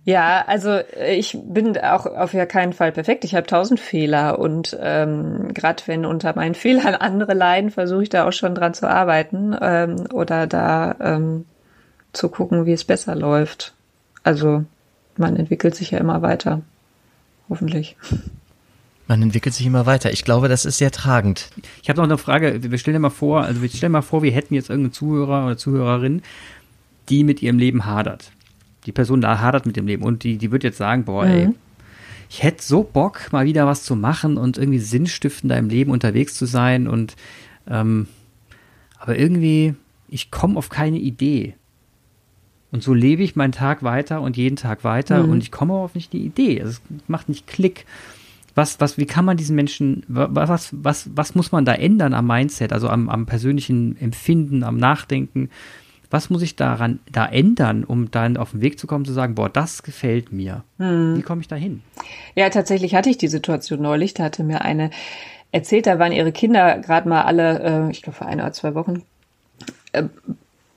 ja, 0.05 0.43
also 0.47 0.81
ich 1.09 1.39
bin 1.41 1.79
auch 1.79 2.07
auf 2.07 2.33
ja 2.33 2.47
keinen 2.47 2.73
Fall 2.73 2.91
perfekt. 2.91 3.25
Ich 3.25 3.35
habe 3.35 3.47
tausend 3.47 3.79
Fehler 3.79 4.39
und 4.39 4.77
ähm, 4.81 5.53
gerade 5.55 5.83
wenn 5.87 6.05
unter 6.05 6.35
meinen 6.35 6.55
Fehlern 6.55 6.95
andere 6.97 7.35
leiden, 7.35 7.71
versuche 7.71 8.03
ich 8.03 8.09
da 8.09 8.27
auch 8.27 8.33
schon 8.33 8.55
dran 8.55 8.75
zu 8.75 8.89
arbeiten 8.89 9.55
ähm, 9.61 10.07
oder 10.13 10.47
da 10.47 10.97
ähm, 11.01 11.45
zu 12.13 12.29
gucken, 12.29 12.67
wie 12.67 12.73
es 12.73 12.85
besser 12.85 13.15
läuft. 13.15 13.75
Also 14.23 14.65
man 15.17 15.37
entwickelt 15.37 15.75
sich 15.75 15.91
ja 15.91 15.99
immer 15.99 16.23
weiter. 16.23 16.63
Hoffentlich. 17.49 17.97
Man 19.07 19.23
entwickelt 19.23 19.55
sich 19.55 19.67
immer 19.67 19.87
weiter. 19.87 20.13
Ich 20.13 20.25
glaube, 20.25 20.49
das 20.49 20.65
ist 20.65 20.79
sehr 20.79 20.93
tragend. 20.93 21.51
Ich 21.83 21.89
habe 21.89 21.99
noch 21.99 22.05
eine 22.05 22.19
Frage. 22.19 22.71
Wir 22.71 22.79
stellen 22.79 22.95
dir 22.95 23.01
mal 23.01 23.11
vor, 23.11 23.43
also 23.43 23.61
wir 23.61 23.69
stellen 23.69 23.93
mal 23.93 24.03
vor, 24.03 24.23
wir 24.23 24.31
hätten 24.31 24.55
jetzt 24.55 24.71
irgendeinen 24.71 24.93
Zuhörer 24.93 25.47
oder 25.47 25.57
Zuhörerin, 25.57 26.23
die 27.09 27.25
mit 27.25 27.43
ihrem 27.43 27.59
Leben 27.59 27.87
hadert. 27.87 28.31
Die 28.87 28.93
Person 28.93 29.21
da 29.21 29.41
hadert 29.41 29.67
mit 29.67 29.77
dem 29.77 29.87
Leben 29.87 30.05
und 30.05 30.23
die, 30.23 30.39
die 30.39 30.53
wird 30.53 30.63
jetzt 30.63 30.79
sagen, 30.79 31.05
boah, 31.05 31.25
mhm. 31.25 31.31
ey, 31.31 31.49
ich 32.31 32.45
hätte 32.45 32.63
so 32.63 32.85
Bock, 32.85 33.33
mal 33.33 33.45
wieder 33.45 33.67
was 33.67 33.83
zu 33.83 33.97
machen 33.97 34.37
und 34.37 34.57
irgendwie 34.57 34.79
sinnstiftender 34.79 35.59
im 35.59 35.69
Leben 35.69 35.91
unterwegs 35.91 36.35
zu 36.35 36.47
sein 36.47 36.87
und 36.87 37.17
ähm, 37.69 38.07
aber 39.01 39.19
irgendwie, 39.19 39.75
ich 40.09 40.31
komme 40.31 40.57
auf 40.57 40.69
keine 40.69 40.99
Idee. 40.99 41.55
Und 42.73 42.83
so 42.83 42.95
lebe 42.95 43.23
ich 43.23 43.37
meinen 43.37 43.53
Tag 43.53 43.83
weiter 43.83 44.21
und 44.21 44.37
jeden 44.37 44.57
Tag 44.57 44.85
weiter 44.85 45.25
mhm. 45.25 45.33
und 45.33 45.43
ich 45.43 45.51
komme 45.51 45.75
auf 45.75 45.95
nicht 45.95 46.13
die 46.13 46.25
Idee. 46.25 46.61
Also 46.61 46.73
es 46.73 46.81
macht 47.09 47.29
nicht 47.29 47.47
Klick. 47.47 47.85
Was, 48.55 48.81
was, 48.81 48.99
wie 48.99 49.07
kann 49.07 49.25
man 49.25 49.37
diesen 49.37 49.57
Menschen, 49.57 50.05
was, 50.09 50.71
was, 50.73 51.11
was 51.15 51.35
muss 51.35 51.53
man 51.53 51.65
da 51.65 51.73
ändern 51.73 52.15
am 52.15 52.27
Mindset, 52.27 52.73
also 52.73 52.89
am, 52.89 53.09
am 53.09 53.27
persönlichen 53.27 53.97
Empfinden, 54.01 54.65
am 54.65 54.77
Nachdenken? 54.77 55.51
Was 56.11 56.29
muss 56.31 56.43
ich 56.43 56.57
daran 56.57 56.99
da 57.11 57.25
ändern, 57.27 57.85
um 57.85 58.11
dann 58.11 58.37
auf 58.37 58.51
den 58.51 58.61
Weg 58.61 58.81
zu 58.81 58.89
kommen, 58.89 59.05
zu 59.05 59.13
sagen, 59.13 59.37
boah, 59.37 59.49
das 59.49 59.85
gefällt 59.85 60.33
mir? 60.33 60.65
Mhm. 60.79 61.17
Wie 61.17 61.23
komme 61.23 61.41
ich 61.41 61.49
da 61.49 61.55
hin? 61.55 61.83
Ja, 62.35 62.51
tatsächlich 62.51 62.97
hatte 62.97 63.11
ich 63.11 63.19
die 63.19 63.29
Situation 63.29 63.81
neulich. 63.81 64.15
Da 64.15 64.25
hatte 64.25 64.43
mir 64.43 64.63
eine 64.63 64.91
erzählt, 65.53 65.87
da 65.87 65.99
waren 65.99 66.13
ihre 66.13 66.33
Kinder 66.33 66.79
gerade 66.79 67.09
mal 67.09 67.23
alle, 67.23 67.61
äh, 67.61 67.91
ich 67.91 68.03
glaube 68.03 68.19
vor 68.19 68.27
ein 68.27 68.41
oder 68.41 68.53
zwei 68.53 68.75
Wochen, 68.75 69.03
äh, 69.93 70.05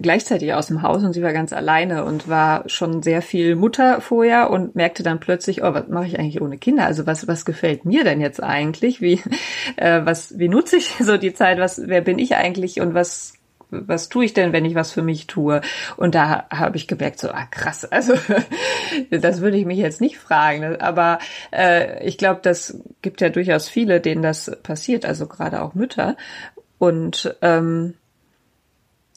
gleichzeitig 0.01 0.53
aus 0.53 0.67
dem 0.67 0.81
Haus 0.81 1.03
und 1.03 1.13
sie 1.13 1.23
war 1.23 1.33
ganz 1.33 1.53
alleine 1.53 2.03
und 2.03 2.27
war 2.27 2.67
schon 2.67 3.03
sehr 3.03 3.21
viel 3.21 3.55
Mutter 3.55 4.01
vorher 4.01 4.49
und 4.49 4.75
merkte 4.75 5.03
dann 5.03 5.19
plötzlich, 5.19 5.63
oh, 5.63 5.73
was 5.73 5.87
mache 5.87 6.07
ich 6.07 6.19
eigentlich 6.19 6.41
ohne 6.41 6.57
Kinder? 6.57 6.85
Also 6.85 7.05
was, 7.05 7.27
was 7.27 7.45
gefällt 7.45 7.85
mir 7.85 8.03
denn 8.03 8.21
jetzt 8.21 8.41
eigentlich? 8.41 9.01
Wie, 9.01 9.21
äh, 9.75 10.01
was, 10.03 10.37
wie 10.37 10.49
nutze 10.49 10.77
ich 10.77 10.95
so 10.99 11.17
die 11.17 11.33
Zeit? 11.33 11.59
Was, 11.59 11.81
wer 11.85 12.01
bin 12.01 12.19
ich 12.19 12.35
eigentlich 12.35 12.81
und 12.81 12.93
was 12.93 13.33
was 13.75 14.09
tue 14.09 14.25
ich 14.25 14.33
denn, 14.33 14.53
wenn 14.53 14.65
ich 14.65 14.75
was 14.75 14.91
für 14.91 15.01
mich 15.01 15.27
tue? 15.27 15.61
Und 15.97 16.15
da 16.15 16.45
habe 16.51 16.77
ich 16.77 16.87
gemerkt, 16.87 17.19
so, 17.19 17.29
ah 17.29 17.47
krass, 17.49 17.85
also 17.91 18.13
das 19.09 19.41
würde 19.41 19.57
ich 19.57 19.65
mich 19.65 19.79
jetzt 19.79 20.01
nicht 20.01 20.17
fragen. 20.17 20.79
Aber 20.79 21.19
äh, 21.51 22.05
ich 22.05 22.17
glaube, 22.17 22.41
das 22.43 22.79
gibt 23.01 23.21
ja 23.21 23.29
durchaus 23.29 23.69
viele, 23.69 23.99
denen 23.99 24.21
das 24.21 24.51
passiert, 24.61 25.05
also 25.05 25.27
gerade 25.27 25.61
auch 25.61 25.73
Mütter. 25.73 26.15
Und 26.77 27.35
ähm, 27.41 27.95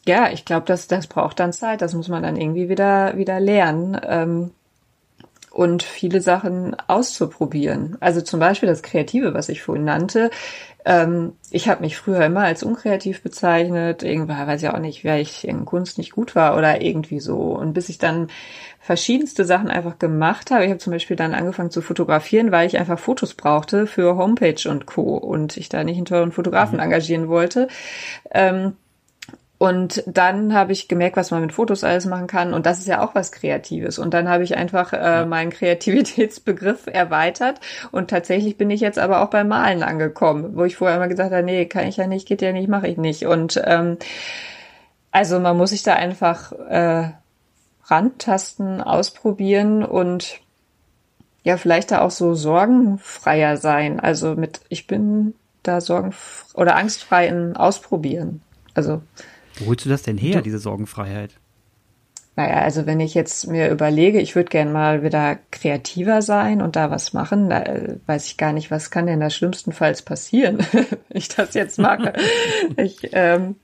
ja, 0.06 0.30
ich 0.30 0.44
glaube, 0.44 0.66
das, 0.66 0.88
das 0.88 1.06
braucht 1.06 1.40
dann 1.40 1.52
Zeit. 1.52 1.82
Das 1.82 1.94
muss 1.94 2.08
man 2.08 2.22
dann 2.22 2.36
irgendwie 2.36 2.68
wieder, 2.68 3.16
wieder 3.16 3.40
lernen. 3.40 4.00
Ähm, 4.04 4.50
und 5.56 5.82
viele 5.82 6.20
Sachen 6.20 6.76
auszuprobieren. 6.86 7.96
Also 8.00 8.20
zum 8.20 8.40
Beispiel 8.40 8.68
das 8.68 8.82
Kreative, 8.82 9.32
was 9.32 9.48
ich 9.48 9.62
vorhin 9.62 9.86
nannte. 9.86 10.30
Ähm, 10.84 11.32
ich 11.50 11.68
habe 11.68 11.80
mich 11.80 11.96
früher 11.96 12.26
immer 12.26 12.42
als 12.42 12.62
unkreativ 12.62 13.22
bezeichnet. 13.22 14.02
Irgendwann 14.02 14.46
weiß 14.46 14.62
ich 14.62 14.68
auch 14.68 14.78
nicht, 14.78 15.02
wer 15.02 15.18
ich 15.18 15.48
in 15.48 15.64
Kunst 15.64 15.96
nicht 15.96 16.12
gut 16.12 16.34
war 16.34 16.58
oder 16.58 16.82
irgendwie 16.82 17.20
so. 17.20 17.38
Und 17.38 17.72
bis 17.72 17.88
ich 17.88 17.96
dann 17.96 18.28
verschiedenste 18.80 19.46
Sachen 19.46 19.68
einfach 19.68 19.98
gemacht 19.98 20.50
habe. 20.50 20.64
Ich 20.64 20.70
habe 20.70 20.78
zum 20.78 20.92
Beispiel 20.92 21.16
dann 21.16 21.34
angefangen 21.34 21.70
zu 21.70 21.80
fotografieren, 21.80 22.52
weil 22.52 22.66
ich 22.66 22.78
einfach 22.78 22.98
Fotos 22.98 23.32
brauchte 23.32 23.86
für 23.86 24.16
Homepage 24.16 24.68
und 24.70 24.84
Co. 24.84 25.16
Und 25.16 25.56
ich 25.56 25.70
da 25.70 25.84
nicht 25.84 25.96
einen 25.96 26.04
teuren 26.04 26.32
Fotografen 26.32 26.76
mhm. 26.76 26.82
engagieren 26.82 27.28
wollte. 27.28 27.68
Ähm, 28.30 28.74
und 29.58 30.02
dann 30.06 30.52
habe 30.52 30.72
ich 30.72 30.86
gemerkt, 30.86 31.16
was 31.16 31.30
man 31.30 31.40
mit 31.40 31.52
Fotos 31.52 31.82
alles 31.82 32.04
machen 32.04 32.26
kann. 32.26 32.52
Und 32.52 32.66
das 32.66 32.78
ist 32.78 32.88
ja 32.88 33.02
auch 33.02 33.14
was 33.14 33.32
Kreatives. 33.32 33.98
Und 33.98 34.12
dann 34.12 34.28
habe 34.28 34.44
ich 34.44 34.56
einfach 34.56 34.92
äh, 34.92 35.24
meinen 35.24 35.50
Kreativitätsbegriff 35.50 36.86
erweitert. 36.92 37.60
Und 37.90 38.10
tatsächlich 38.10 38.58
bin 38.58 38.70
ich 38.70 38.82
jetzt 38.82 38.98
aber 38.98 39.22
auch 39.22 39.30
beim 39.30 39.48
Malen 39.48 39.82
angekommen, 39.82 40.56
wo 40.56 40.64
ich 40.64 40.76
vorher 40.76 40.96
immer 40.96 41.08
gesagt 41.08 41.32
habe, 41.32 41.42
nee, 41.42 41.64
kann 41.64 41.86
ich 41.86 41.96
ja 41.96 42.06
nicht, 42.06 42.28
geht 42.28 42.42
ja 42.42 42.52
nicht, 42.52 42.68
mache 42.68 42.88
ich 42.88 42.98
nicht. 42.98 43.24
Und 43.24 43.60
ähm, 43.64 43.96
also 45.10 45.40
man 45.40 45.56
muss 45.56 45.70
sich 45.70 45.82
da 45.82 45.94
einfach 45.94 46.52
äh, 46.52 47.10
rantasten, 47.84 48.82
ausprobieren 48.82 49.84
und 49.84 50.40
ja, 51.44 51.56
vielleicht 51.56 51.92
da 51.92 52.02
auch 52.02 52.10
so 52.10 52.34
sorgenfreier 52.34 53.56
sein. 53.56 54.00
Also 54.00 54.34
mit, 54.34 54.60
ich 54.68 54.86
bin 54.86 55.34
da 55.62 55.80
sorgenfrei 55.80 56.60
oder 56.60 56.76
angstfrei 56.76 57.28
in 57.28 57.56
Ausprobieren. 57.56 58.42
Also 58.74 59.00
wo 59.58 59.66
holst 59.66 59.84
du 59.84 59.88
das 59.88 60.02
denn 60.02 60.18
her, 60.18 60.36
du, 60.36 60.42
diese 60.42 60.58
Sorgenfreiheit? 60.58 61.32
Naja, 62.36 62.56
also 62.56 62.84
wenn 62.84 63.00
ich 63.00 63.14
jetzt 63.14 63.46
mir 63.46 63.70
überlege, 63.70 64.20
ich 64.20 64.36
würde 64.36 64.50
gern 64.50 64.70
mal 64.70 65.02
wieder 65.02 65.38
kreativer 65.50 66.20
sein 66.20 66.60
und 66.60 66.76
da 66.76 66.90
was 66.90 67.14
machen, 67.14 67.48
da 67.48 67.62
äh, 67.62 67.96
weiß 68.04 68.26
ich 68.26 68.36
gar 68.36 68.52
nicht, 68.52 68.70
was 68.70 68.90
kann 68.90 69.06
denn 69.06 69.20
da 69.20 69.30
schlimmstenfalls 69.30 70.02
passieren, 70.02 70.58
wenn 70.72 70.86
ich 71.08 71.28
das 71.28 71.54
jetzt 71.54 71.78
mache. 71.78 72.12
ich, 72.76 73.08
ähm, 73.12 73.56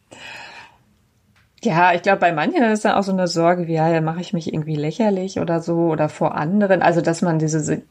ja, 1.63 1.93
ich 1.93 2.01
glaube, 2.01 2.21
bei 2.21 2.33
manchen 2.33 2.63
ist 2.65 2.87
dann 2.87 2.95
auch 2.95 3.03
so 3.03 3.13
eine 3.13 3.29
Sorge, 3.29 3.67
wie, 3.67 3.75
ja, 3.75 4.01
mache 4.01 4.23
ich 4.23 4.33
mich 4.33 4.53
irgendwie 4.53 4.75
lächerlich 4.75 5.39
oder 5.39 5.61
so 5.61 5.91
oder 5.91 6.09
vor 6.09 6.35
anderen. 6.35 6.81
Also, 6.81 7.03
dass 7.03 7.21
man 7.21 7.39
diese 7.39 7.83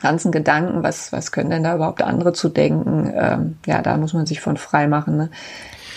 ganzen 0.00 0.30
Gedanken, 0.30 0.82
was, 0.82 1.12
was 1.12 1.32
können 1.32 1.50
denn 1.50 1.64
da 1.64 1.74
überhaupt 1.74 2.02
andere 2.02 2.32
zu 2.32 2.48
denken, 2.48 3.12
ähm, 3.14 3.58
ja, 3.66 3.82
da 3.82 3.96
muss 3.96 4.14
man 4.14 4.26
sich 4.26 4.40
von 4.40 4.56
frei 4.56 4.86
machen. 4.86 5.16
Ne? 5.16 5.30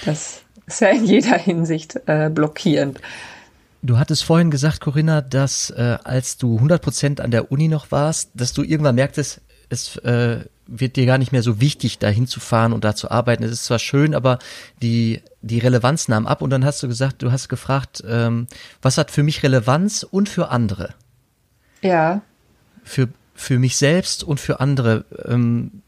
Das 0.06 0.44
ist 0.68 0.82
ja 0.82 0.90
in 0.90 1.06
jeder 1.06 1.38
Hinsicht 1.38 2.00
äh, 2.06 2.30
blockierend. 2.30 3.00
Du 3.82 3.98
hattest 3.98 4.24
vorhin 4.24 4.52
gesagt, 4.52 4.82
Corinna, 4.82 5.22
dass 5.22 5.70
äh, 5.70 5.98
als 6.04 6.38
du 6.38 6.56
100 6.56 6.82
Prozent 6.82 7.22
an 7.22 7.32
der 7.32 7.52
Uni 7.52 7.68
noch 7.68 7.92
warst, 7.92 8.32
dass 8.34 8.54
du 8.54 8.64
irgendwann 8.64 8.96
merktest, 8.96 9.42
es 9.70 9.98
äh, 9.98 10.46
wird 10.66 10.96
dir 10.96 11.06
gar 11.06 11.18
nicht 11.18 11.32
mehr 11.32 11.44
so 11.44 11.62
wichtig, 11.62 12.00
da 12.00 12.08
hinzufahren 12.08 12.74
und 12.74 12.84
da 12.84 12.96
zu 12.96 13.10
arbeiten. 13.10 13.44
Es 13.44 13.52
ist 13.52 13.66
zwar 13.66 13.80
schön, 13.80 14.14
aber 14.14 14.40
die, 14.82 15.22
die 15.42 15.60
Relevanz 15.60 16.08
nahm 16.08 16.28
ab 16.28 16.42
und 16.42 16.50
dann 16.50 16.66
hast 16.66 16.84
du 16.84 16.88
gesagt, 16.88 17.22
du 17.22 17.32
hast 17.32 17.48
gefragt, 17.48 18.04
ähm, 18.08 18.48
was 18.82 18.98
hat 18.98 19.12
für 19.12 19.24
mich 19.24 19.44
Relevanz 19.44 20.04
und 20.04 20.28
für 20.28 20.50
andere? 20.50 20.94
Ja. 21.82 22.22
Für, 22.84 23.08
für 23.34 23.60
mich 23.60 23.78
selbst 23.78 24.24
und 24.24 24.40
für 24.40 24.60
andere. 24.60 25.06
Ähm, 25.26 25.84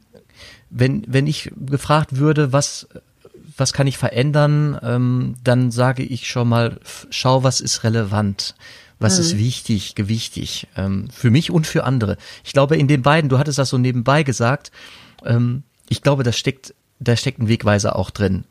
wenn, 0.70 1.04
wenn 1.08 1.28
ich 1.28 1.52
gefragt 1.58 2.18
würde, 2.18 2.54
was, 2.54 2.88
was 3.60 3.74
kann 3.74 3.88
ich 3.88 3.97
verändern, 3.97 4.80
ähm, 4.82 5.36
dann 5.43 5.72
sage 5.72 6.03
ich 6.03 6.28
schon 6.28 6.49
mal, 6.49 6.80
schau, 7.10 7.43
was 7.43 7.62
ist 7.62 7.84
relevant. 7.84 8.55
Was 8.99 9.16
mhm. 9.16 9.22
ist 9.22 9.38
wichtig, 9.38 9.95
gewichtig, 9.95 10.68
ähm, 10.76 11.07
für 11.12 11.32
mich 11.32 11.51
und 11.51 11.66
für 11.66 11.86
andere. 11.86 12.18
Ich 12.43 12.53
glaube, 12.53 12.76
in 12.76 12.88
den 12.88 13.01
beiden, 13.01 13.30
du 13.30 13.39
hattest 13.39 13.57
das 13.57 13.70
so 13.70 13.78
nebenbei 13.78 14.24
gesagt, 14.24 14.72
ähm, 15.26 15.64
ich 15.88 16.01
glaube, 16.01 16.24
da 16.24 16.32
steckt, 16.32 16.74
da 16.99 17.16
steckt 17.16 17.39
ein 17.39 17.47
Wegweiser 17.47 17.95
auch 17.95 18.10
drin. 18.10 18.43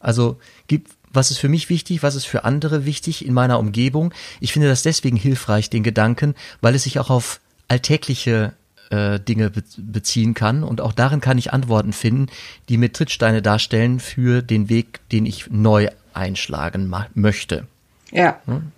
Also, 0.00 0.38
gibt, 0.66 0.92
was 1.10 1.30
ist 1.30 1.38
für 1.38 1.48
mich 1.48 1.70
wichtig, 1.70 2.02
was 2.02 2.16
ist 2.16 2.26
für 2.26 2.44
andere 2.44 2.84
wichtig 2.84 3.24
in 3.24 3.32
meiner 3.32 3.58
Umgebung. 3.58 4.12
Ich 4.40 4.52
finde 4.52 4.68
das 4.68 4.82
deswegen 4.82 5.16
hilfreich, 5.16 5.70
den 5.70 5.82
Gedanken, 5.82 6.34
weil 6.60 6.74
es 6.74 6.82
sich 6.82 6.98
auch 6.98 7.08
auf 7.08 7.40
alltägliche 7.68 8.52
äh, 8.90 9.20
Dinge 9.20 9.50
be 9.50 9.62
beziehen 9.76 10.34
kann 10.34 10.62
und 10.62 10.80
auch 10.80 10.92
darin 10.92 11.20
kann 11.20 11.38
ich 11.38 11.52
Antworten 11.52 11.92
finden, 11.92 12.26
die 12.68 12.76
mir 12.76 12.92
Trittsteine 12.92 13.42
darstellen 13.42 14.00
für 14.00 14.42
den 14.42 14.68
Weg, 14.68 15.00
den 15.10 15.26
ich 15.26 15.50
neu 15.50 15.88
einschlagen 16.12 16.92
möchte. 17.14 17.66
Ja. 18.10 18.40
Hm? 18.46 18.72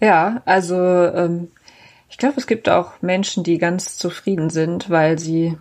Ja, 0.00 0.42
also 0.44 0.76
ähm, 0.76 1.48
ich 2.08 2.18
glaube, 2.18 2.38
es 2.38 2.46
gibt 2.46 2.68
auch 2.68 3.02
Menschen, 3.02 3.44
die 3.44 3.58
ganz 3.58 3.96
zufrieden 3.96 4.50
sind, 4.50 4.90
weil 4.90 5.18
sie 5.18 5.56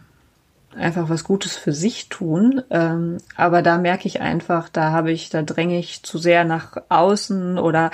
einfach 0.77 1.09
was 1.09 1.23
Gutes 1.23 1.55
für 1.55 1.73
sich 1.73 2.09
tun. 2.09 2.61
Ähm, 2.69 3.17
aber 3.35 3.61
da 3.61 3.77
merke 3.77 4.07
ich 4.07 4.21
einfach, 4.21 4.69
da 4.69 4.91
habe 4.91 5.11
ich, 5.11 5.29
da 5.29 5.41
dränge 5.41 5.79
ich 5.79 6.03
zu 6.03 6.17
sehr 6.17 6.43
nach 6.43 6.77
außen 6.89 7.57
oder 7.57 7.91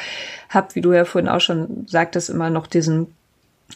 habe, 0.49 0.75
wie 0.75 0.81
du 0.81 0.91
ja 0.93 1.05
vorhin 1.05 1.29
auch 1.29 1.41
schon 1.41 1.85
sagtest, 1.87 2.29
immer 2.29 2.49
noch 2.49 2.67
diesen 2.67 3.13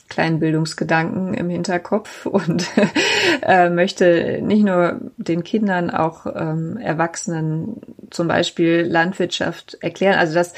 kleinen 0.09 0.39
Bildungsgedanken 0.39 1.33
im 1.33 1.49
Hinterkopf 1.49 2.25
und 2.25 2.65
äh, 3.41 3.69
möchte 3.69 4.39
nicht 4.41 4.63
nur 4.63 4.99
den 5.17 5.43
Kindern, 5.43 5.89
auch 5.89 6.25
ähm, 6.25 6.77
Erwachsenen 6.77 7.81
zum 8.09 8.27
Beispiel 8.27 8.81
Landwirtschaft 8.81 9.77
erklären. 9.81 10.17
Also 10.17 10.35
das 10.35 10.53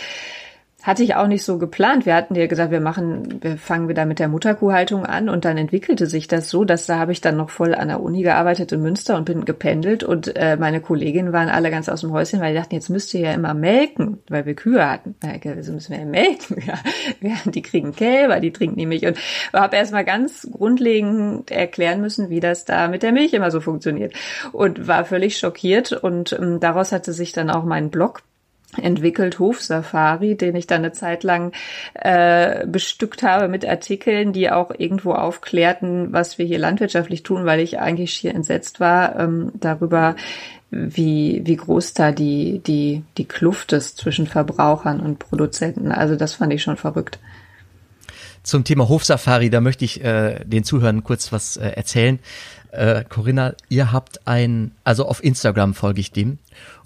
hatte 0.87 1.03
ich 1.03 1.15
auch 1.15 1.27
nicht 1.27 1.43
so 1.43 1.57
geplant. 1.57 2.05
Wir 2.05 2.15
hatten 2.15 2.33
ja 2.33 2.47
gesagt, 2.47 2.71
wir 2.71 2.79
machen, 2.79 3.39
wir 3.41 3.57
fangen 3.57 3.89
wieder 3.89 4.05
mit 4.05 4.19
der 4.19 4.29
Mutterkuhhaltung 4.29 5.05
an 5.05 5.27
und 5.27 5.43
dann 5.43 5.57
entwickelte 5.57 6.07
sich 6.07 6.29
das 6.29 6.49
so, 6.49 6.63
dass 6.63 6.85
da 6.85 6.97
habe 6.97 7.11
ich 7.11 7.19
dann 7.19 7.35
noch 7.35 7.49
voll 7.49 7.75
an 7.75 7.89
der 7.89 7.99
Uni 7.99 8.23
gearbeitet 8.23 8.71
in 8.71 8.81
Münster 8.81 9.17
und 9.17 9.25
bin 9.25 9.43
gependelt 9.43 10.05
und 10.05 10.33
äh, 10.37 10.55
meine 10.55 10.79
Kolleginnen 10.79 11.33
waren 11.33 11.49
alle 11.49 11.71
ganz 11.71 11.89
aus 11.89 12.01
dem 12.01 12.13
Häuschen, 12.13 12.39
weil 12.39 12.53
die 12.53 12.59
dachten, 12.59 12.73
jetzt 12.73 12.89
müsst 12.89 13.13
ihr 13.13 13.19
ja 13.19 13.33
immer 13.33 13.53
melken, 13.53 14.19
weil 14.29 14.45
wir 14.45 14.53
Kühe 14.53 14.89
hatten. 14.89 15.13
wieso 15.43 15.73
müssen 15.73 15.91
wir 15.91 15.99
ja 15.99 16.05
melken? 16.05 16.63
Ja, 17.19 17.33
die 17.45 17.61
kriegen 17.61 17.93
Kälber, 17.93 18.39
die 18.39 18.51
trinken 18.51 18.77
die 18.77 18.85
Milch 18.85 19.05
und 19.05 19.17
habe 19.51 19.75
erstmal 19.75 20.05
ganz 20.05 20.47
grundlegend 20.49 21.51
erklären 21.51 21.99
müssen, 21.99 22.29
wie 22.29 22.39
das 22.39 22.63
da 22.63 22.87
mit 22.87 23.03
der 23.03 23.11
Milch 23.11 23.33
immer 23.33 23.51
so 23.51 23.59
funktioniert 23.59 24.13
und 24.53 24.87
war 24.87 25.03
völlig 25.03 25.37
schockiert 25.37 25.91
und 25.91 26.31
ähm, 26.33 26.59
daraus 26.59 26.91
hatte 26.91 27.11
sich 27.11 27.33
dann 27.33 27.49
auch 27.49 27.65
mein 27.65 27.89
Blog 27.89 28.21
entwickelt 28.75 29.39
Hofsafari, 29.39 30.35
den 30.35 30.55
ich 30.55 30.67
dann 30.67 30.83
eine 30.83 30.91
Zeit 30.91 31.23
lang 31.23 31.53
äh, 31.93 32.67
bestückt 32.67 33.23
habe 33.23 33.47
mit 33.47 33.65
Artikeln, 33.65 34.33
die 34.33 34.51
auch 34.51 34.71
irgendwo 34.77 35.13
aufklärten, 35.13 36.11
was 36.11 36.37
wir 36.37 36.45
hier 36.45 36.59
landwirtschaftlich 36.59 37.23
tun, 37.23 37.45
weil 37.45 37.61
ich 37.61 37.79
eigentlich 37.79 38.13
schier 38.13 38.35
entsetzt 38.35 38.79
war 38.79 39.17
ähm, 39.19 39.51
darüber, 39.55 40.15
wie, 40.69 41.41
wie 41.45 41.55
groß 41.55 41.93
da 41.93 42.11
die, 42.11 42.59
die, 42.59 43.03
die 43.17 43.25
Kluft 43.25 43.71
ist 43.71 43.97
zwischen 43.97 44.27
Verbrauchern 44.27 44.99
und 44.99 45.19
Produzenten. 45.19 45.91
Also 45.91 46.15
das 46.15 46.33
fand 46.33 46.51
ich 46.51 46.61
schon 46.61 46.77
verrückt. 46.77 47.19
Zum 48.43 48.63
Thema 48.63 48.87
Hofsafari, 48.89 49.49
da 49.49 49.61
möchte 49.61 49.85
ich 49.85 50.03
äh, 50.03 50.43
den 50.45 50.63
Zuhörern 50.63 51.03
kurz 51.03 51.31
was 51.31 51.57
äh, 51.57 51.69
erzählen. 51.69 52.19
Äh, 52.71 53.03
Corinna, 53.07 53.53
ihr 53.69 53.91
habt 53.91 54.27
ein, 54.27 54.71
also 54.83 55.05
auf 55.05 55.23
Instagram 55.23 55.73
folge 55.73 56.01
ich 56.01 56.11
dem, 56.11 56.37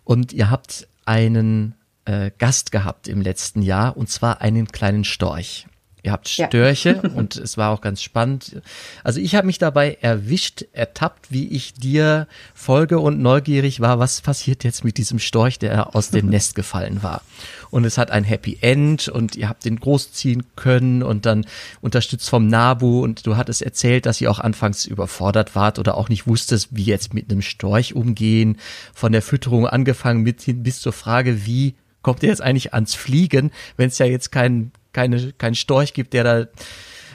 und 0.03 0.34
ihr 0.34 0.49
habt 0.49 0.88
einen 1.06 1.76
äh, 2.06 2.32
Gast 2.38 2.72
gehabt 2.72 3.08
im 3.08 3.22
letzten 3.22 3.62
Jahr 3.62 3.97
und 3.97 4.10
zwar 4.10 4.41
einen 4.41 4.68
kleinen 4.68 5.04
Storch. 5.04 5.68
Ihr 6.04 6.12
habt 6.12 6.30
Störche 6.30 6.99
ja. 7.04 7.10
und 7.16 7.36
es 7.36 7.58
war 7.58 7.70
auch 7.70 7.82
ganz 7.82 8.02
spannend. 8.02 8.62
Also 9.04 9.20
ich 9.20 9.36
habe 9.36 9.45
mich 9.45 9.60
dabei 9.60 9.97
erwischt, 10.02 10.66
ertappt, 10.74 11.32
wie 11.32 11.47
ich 11.49 11.74
dir 11.74 12.28
folge 12.56 12.99
und 12.99 13.22
neugierig 13.22 13.82
war, 13.82 13.99
was 13.99 14.22
passiert 14.22 14.64
jetzt 14.64 14.84
mit 14.84 14.97
diesem 14.97 15.20
Storch, 15.20 15.60
der 15.60 15.95
aus 15.95 16.10
dem 16.10 16.26
Nest 16.30 16.56
gefallen 16.56 17.04
war. 17.04 17.22
Und 17.70 17.86
es 17.86 17.99
hat 17.99 18.10
ein 18.10 18.24
Happy 18.24 18.58
End 18.62 19.10
und 19.10 19.36
ihr 19.36 19.47
habt 19.47 19.64
den 19.64 19.80
großziehen 19.80 20.43
können 20.56 21.04
und 21.04 21.28
dann 21.28 21.45
unterstützt 21.82 22.30
vom 22.30 22.47
Nabu 22.47 23.04
und 23.04 23.28
du 23.28 23.38
hattest 23.38 23.62
erzählt, 23.62 24.08
dass 24.08 24.20
ihr 24.22 24.32
auch 24.32 24.39
anfangs 24.39 24.86
überfordert 24.86 25.56
wart 25.56 25.78
oder 25.78 25.97
auch 25.97 26.10
nicht 26.10 26.26
wusstest, 26.26 26.70
wie 26.72 26.84
jetzt 26.84 27.14
mit 27.14 27.30
einem 27.30 27.43
Storch 27.43 27.95
umgehen. 27.95 28.58
Von 28.93 29.12
der 29.12 29.22
Fütterung 29.22 29.68
angefangen 29.68 30.24
mit 30.24 30.41
hin 30.41 30.64
bis 30.64 30.82
zur 30.82 30.93
Frage, 30.93 31.45
wie 31.45 31.76
kommt 32.02 32.24
ihr 32.24 32.30
jetzt 32.30 32.41
eigentlich 32.41 32.74
ans 32.74 32.95
Fliegen, 32.95 33.52
wenn 33.78 33.88
es 33.88 33.99
ja 33.99 34.08
jetzt 34.08 34.32
kein 34.32 34.72
keine, 34.93 35.33
kein 35.33 35.55
Storch 35.55 35.93
gibt, 35.93 36.13
der 36.13 36.23
da 36.23 36.47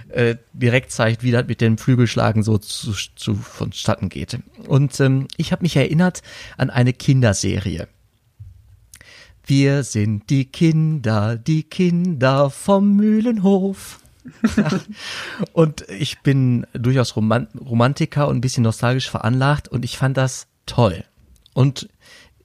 äh, 0.09 0.37
direkt 0.53 0.93
zeigt, 0.93 1.23
wie 1.23 1.31
das 1.31 1.47
mit 1.47 1.61
den 1.61 1.79
Flügelschlagen 1.79 2.43
so 2.43 2.59
zu, 2.59 2.93
zu 2.93 3.35
vonstatten 3.35 4.09
geht. 4.09 4.39
Und 4.67 4.99
ähm, 5.01 5.29
ich 5.37 5.53
habe 5.53 5.63
mich 5.63 5.77
erinnert 5.77 6.23
an 6.57 6.71
eine 6.71 6.93
Kinderserie. 6.93 7.89
Wir 9.45 9.85
sind 9.85 10.29
die 10.31 10.47
Kinder, 10.47 11.37
die 11.37 11.63
Kinder 11.63 12.51
vom 12.51 12.97
Mühlenhof. 12.97 14.01
und 15.53 15.89
ich 15.89 16.21
bin 16.21 16.67
durchaus 16.73 17.15
Roman 17.15 17.47
Romantiker 17.59 18.27
und 18.27 18.39
ein 18.39 18.41
bisschen 18.41 18.65
nostalgisch 18.65 19.09
veranlagt 19.09 19.69
und 19.69 19.85
ich 19.85 19.99
fand 19.99 20.17
das 20.17 20.49
toll. 20.67 21.05
Und 21.55 21.89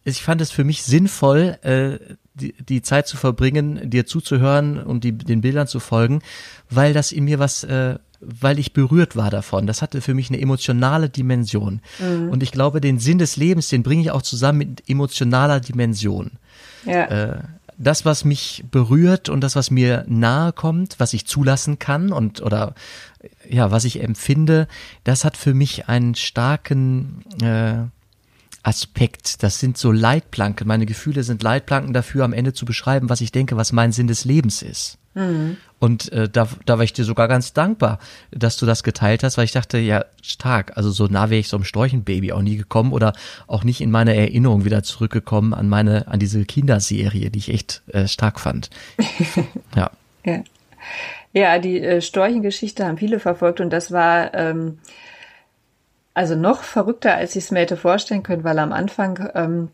ich 0.03 0.21
fand 0.21 0.41
es 0.41 0.51
für 0.51 0.63
mich 0.63 0.83
sinnvoll, 0.83 1.57
äh, 1.63 2.15
die, 2.33 2.53
die 2.53 2.81
Zeit 2.81 3.07
zu 3.07 3.17
verbringen, 3.17 3.89
dir 3.89 4.05
zuzuhören 4.05 4.81
und 4.81 5.03
die, 5.03 5.11
den 5.11 5.41
Bildern 5.41 5.67
zu 5.67 5.79
folgen, 5.79 6.21
weil 6.69 6.93
das 6.93 7.11
in 7.11 7.25
mir 7.25 7.39
was, 7.39 7.63
äh, 7.63 7.97
weil 8.19 8.59
ich 8.59 8.73
berührt 8.73 9.15
war 9.15 9.29
davon. 9.29 9.67
Das 9.67 9.81
hatte 9.81 10.01
für 10.01 10.13
mich 10.13 10.29
eine 10.29 10.39
emotionale 10.39 11.09
Dimension. 11.09 11.81
Mhm. 11.99 12.29
Und 12.29 12.43
ich 12.43 12.51
glaube, 12.51 12.79
den 12.79 12.99
Sinn 12.99 13.17
des 13.17 13.35
Lebens, 13.35 13.67
den 13.69 13.83
bringe 13.83 14.01
ich 14.01 14.11
auch 14.11 14.21
zusammen 14.21 14.59
mit 14.59 14.89
emotionaler 14.89 15.59
Dimension. 15.59 16.31
Ja. 16.85 17.05
Äh, 17.05 17.39
das, 17.77 18.05
was 18.05 18.25
mich 18.25 18.63
berührt 18.69 19.27
und 19.27 19.41
das, 19.41 19.55
was 19.55 19.71
mir 19.71 20.05
nahe 20.07 20.53
kommt, 20.53 20.99
was 20.99 21.13
ich 21.13 21.25
zulassen 21.25 21.79
kann 21.79 22.11
und 22.11 22.41
oder 22.41 22.75
ja, 23.49 23.71
was 23.71 23.85
ich 23.85 24.03
empfinde, 24.03 24.67
das 25.03 25.25
hat 25.25 25.35
für 25.35 25.55
mich 25.55 25.89
einen 25.89 26.13
starken 26.13 27.23
äh, 27.41 27.85
Aspekt. 28.63 29.43
Das 29.43 29.59
sind 29.59 29.77
so 29.77 29.91
Leitplanken. 29.91 30.67
Meine 30.67 30.85
Gefühle 30.85 31.23
sind 31.23 31.43
Leitplanken 31.43 31.93
dafür, 31.93 32.23
am 32.23 32.33
Ende 32.33 32.53
zu 32.53 32.65
beschreiben, 32.65 33.09
was 33.09 33.21
ich 33.21 33.31
denke, 33.31 33.57
was 33.57 33.71
mein 33.71 33.91
Sinn 33.91 34.07
des 34.07 34.25
Lebens 34.25 34.61
ist. 34.61 34.97
Mhm. 35.13 35.57
Und 35.79 36.11
äh, 36.11 36.29
da, 36.29 36.47
da 36.65 36.77
war 36.77 36.83
ich 36.83 36.93
dir 36.93 37.03
sogar 37.03 37.27
ganz 37.27 37.53
dankbar, 37.53 37.99
dass 38.29 38.57
du 38.57 38.65
das 38.65 38.83
geteilt 38.83 39.23
hast, 39.23 39.37
weil 39.37 39.45
ich 39.45 39.51
dachte, 39.51 39.77
ja, 39.79 40.05
stark. 40.21 40.77
Also 40.77 40.91
so 40.91 41.07
nah 41.07 41.29
wäre 41.29 41.39
ich 41.39 41.47
so 41.47 41.57
einem 41.57 41.63
Storchenbaby 41.63 42.31
auch 42.31 42.41
nie 42.41 42.55
gekommen 42.55 42.93
oder 42.93 43.13
auch 43.47 43.63
nicht 43.63 43.81
in 43.81 43.91
meine 43.91 44.15
Erinnerung 44.15 44.63
wieder 44.63 44.83
zurückgekommen 44.83 45.53
an 45.53 45.67
meine, 45.67 46.07
an 46.07 46.19
diese 46.19 46.45
Kinderserie, 46.45 47.31
die 47.31 47.39
ich 47.39 47.49
echt 47.49 47.81
äh, 47.87 48.07
stark 48.07 48.39
fand. 48.39 48.69
ja. 49.75 49.89
ja. 50.23 50.43
Ja, 51.33 51.59
die 51.59 51.79
äh, 51.79 52.01
Storchengeschichte 52.01 52.85
haben 52.85 52.97
viele 52.97 53.19
verfolgt 53.19 53.61
und 53.61 53.71
das 53.71 53.91
war 53.91 54.33
ähm, 54.33 54.79
also 56.13 56.35
noch 56.35 56.63
verrückter, 56.63 57.15
als 57.15 57.35
ich 57.35 57.45
es 57.45 57.51
mir 57.51 57.59
hätte 57.59 57.77
vorstellen 57.77 58.23
können, 58.23 58.43
weil 58.43 58.59
am 58.59 58.73
Anfang 58.73 59.29
ähm, 59.35 59.69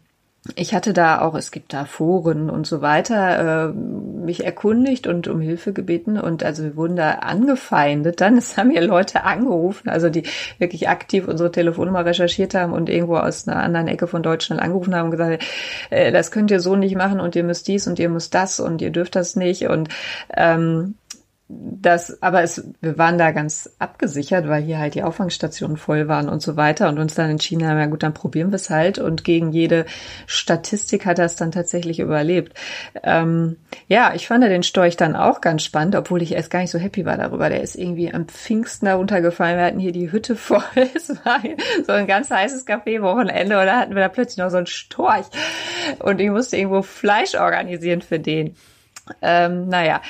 ich 0.56 0.74
hatte 0.74 0.94
da 0.94 1.22
auch, 1.22 1.36
es 1.36 1.52
gibt 1.52 1.74
da 1.74 1.86
Foren 1.86 2.50
und 2.50 2.66
so 2.66 2.82
weiter, 2.82 3.70
äh, 3.70 3.74
mich 3.74 4.46
erkundigt 4.46 5.08
und 5.08 5.28
um 5.28 5.42
Hilfe 5.42 5.74
gebeten 5.74 6.18
und 6.20 6.44
also 6.44 6.64
wir 6.64 6.76
wurden 6.76 6.96
da 6.96 7.12
angefeindet. 7.12 8.22
Dann 8.22 8.38
es 8.38 8.58
haben 8.58 8.70
mir 8.70 8.82
Leute 8.82 9.24
angerufen, 9.24 9.90
also 9.90 10.10
die 10.10 10.24
wirklich 10.58 10.90
aktiv 10.90 11.28
unsere 11.28 11.52
Telefonnummer 11.52 12.06
recherchiert 12.06 12.54
haben 12.54 12.74
und 12.74 12.90
irgendwo 12.90 13.18
aus 13.18 13.48
einer 13.48 13.62
anderen 13.62 13.88
Ecke 13.88 14.08
von 14.08 14.24
Deutschland 14.24 14.62
angerufen 14.62 14.96
haben 14.96 15.06
und 15.06 15.12
gesagt, 15.12 15.44
äh, 15.90 16.12
das 16.12 16.32
könnt 16.32 16.52
ihr 16.52 16.60
so 16.60 16.76
nicht 16.76 16.96
machen 16.96 17.20
und 17.20 17.36
ihr 17.36 17.44
müsst 17.44 17.68
dies 17.68 17.88
und 17.88 18.00
ihr 18.00 18.10
müsst 18.10 18.34
das 18.34 18.60
und 18.60 18.82
ihr 18.82 18.92
dürft 18.92 19.16
das 19.16 19.36
nicht 19.36 19.68
und 19.68 19.90
ähm, 20.36 20.96
das, 21.50 22.22
aber 22.22 22.44
es, 22.44 22.68
wir 22.82 22.98
waren 22.98 23.18
da 23.18 23.32
ganz 23.32 23.70
abgesichert, 23.80 24.50
weil 24.50 24.64
hier 24.64 24.80
halt 24.80 24.96
die 24.96 25.04
Auffangstationen 25.04 25.78
voll 25.78 26.10
waren 26.10 26.28
und 26.28 26.42
so 26.42 26.58
weiter 26.58 26.90
und 26.90 27.00
uns 27.00 27.16
dann 27.16 27.30
entschieden 27.30 27.66
haben, 27.66 27.80
ja 27.80 27.86
gut, 27.86 28.04
dann 28.04 28.14
probieren 28.14 28.52
wir 28.52 28.58
es 28.58 28.70
halt 28.70 29.00
und 29.00 29.24
gegen 29.24 29.54
jede 29.54 29.86
Statistik 30.26 31.06
hat 31.06 31.20
er 31.20 31.26
es 31.26 31.38
dann 31.38 31.54
tatsächlich 31.54 32.00
überlebt. 32.00 32.54
Ähm, 33.02 33.56
ja, 33.88 34.14
ich 34.14 34.28
fand 34.28 34.44
den 34.44 34.64
Storch 34.64 34.98
dann 34.98 35.16
auch 35.16 35.40
ganz 35.40 35.64
spannend, 35.64 35.96
obwohl 35.96 36.22
ich 36.22 36.34
erst 36.34 36.52
gar 36.52 36.60
nicht 36.60 36.72
so 36.72 36.80
happy 36.80 37.06
war 37.06 37.16
darüber. 37.16 37.48
Der 37.48 37.62
ist 37.62 37.76
irgendwie 37.76 38.14
am 38.14 38.28
Pfingsten 38.28 38.86
da 38.86 38.96
runtergefallen. 38.96 39.58
Wir 39.58 39.66
hatten 39.66 39.80
hier 39.80 39.94
die 39.94 40.12
Hütte 40.12 40.36
voll. 40.36 40.62
Es 40.96 41.10
war 41.24 41.40
so 41.86 41.94
ein 41.94 42.08
ganz 42.08 42.30
heißes 42.30 42.66
Kaffeewochenende 42.66 43.58
und 43.58 43.66
da 43.66 43.80
hatten 43.80 43.96
wir 43.96 44.02
da 44.02 44.10
plötzlich 44.10 44.38
noch 44.38 44.50
so 44.50 44.58
einen 44.58 44.68
Storch 44.68 45.28
und 46.00 46.20
ich 46.20 46.30
musste 46.30 46.58
irgendwo 46.58 46.82
Fleisch 46.82 47.36
organisieren 47.36 48.02
für 48.02 48.20
den. 48.20 48.56
Ähm, 49.22 49.70
naja, 49.70 50.02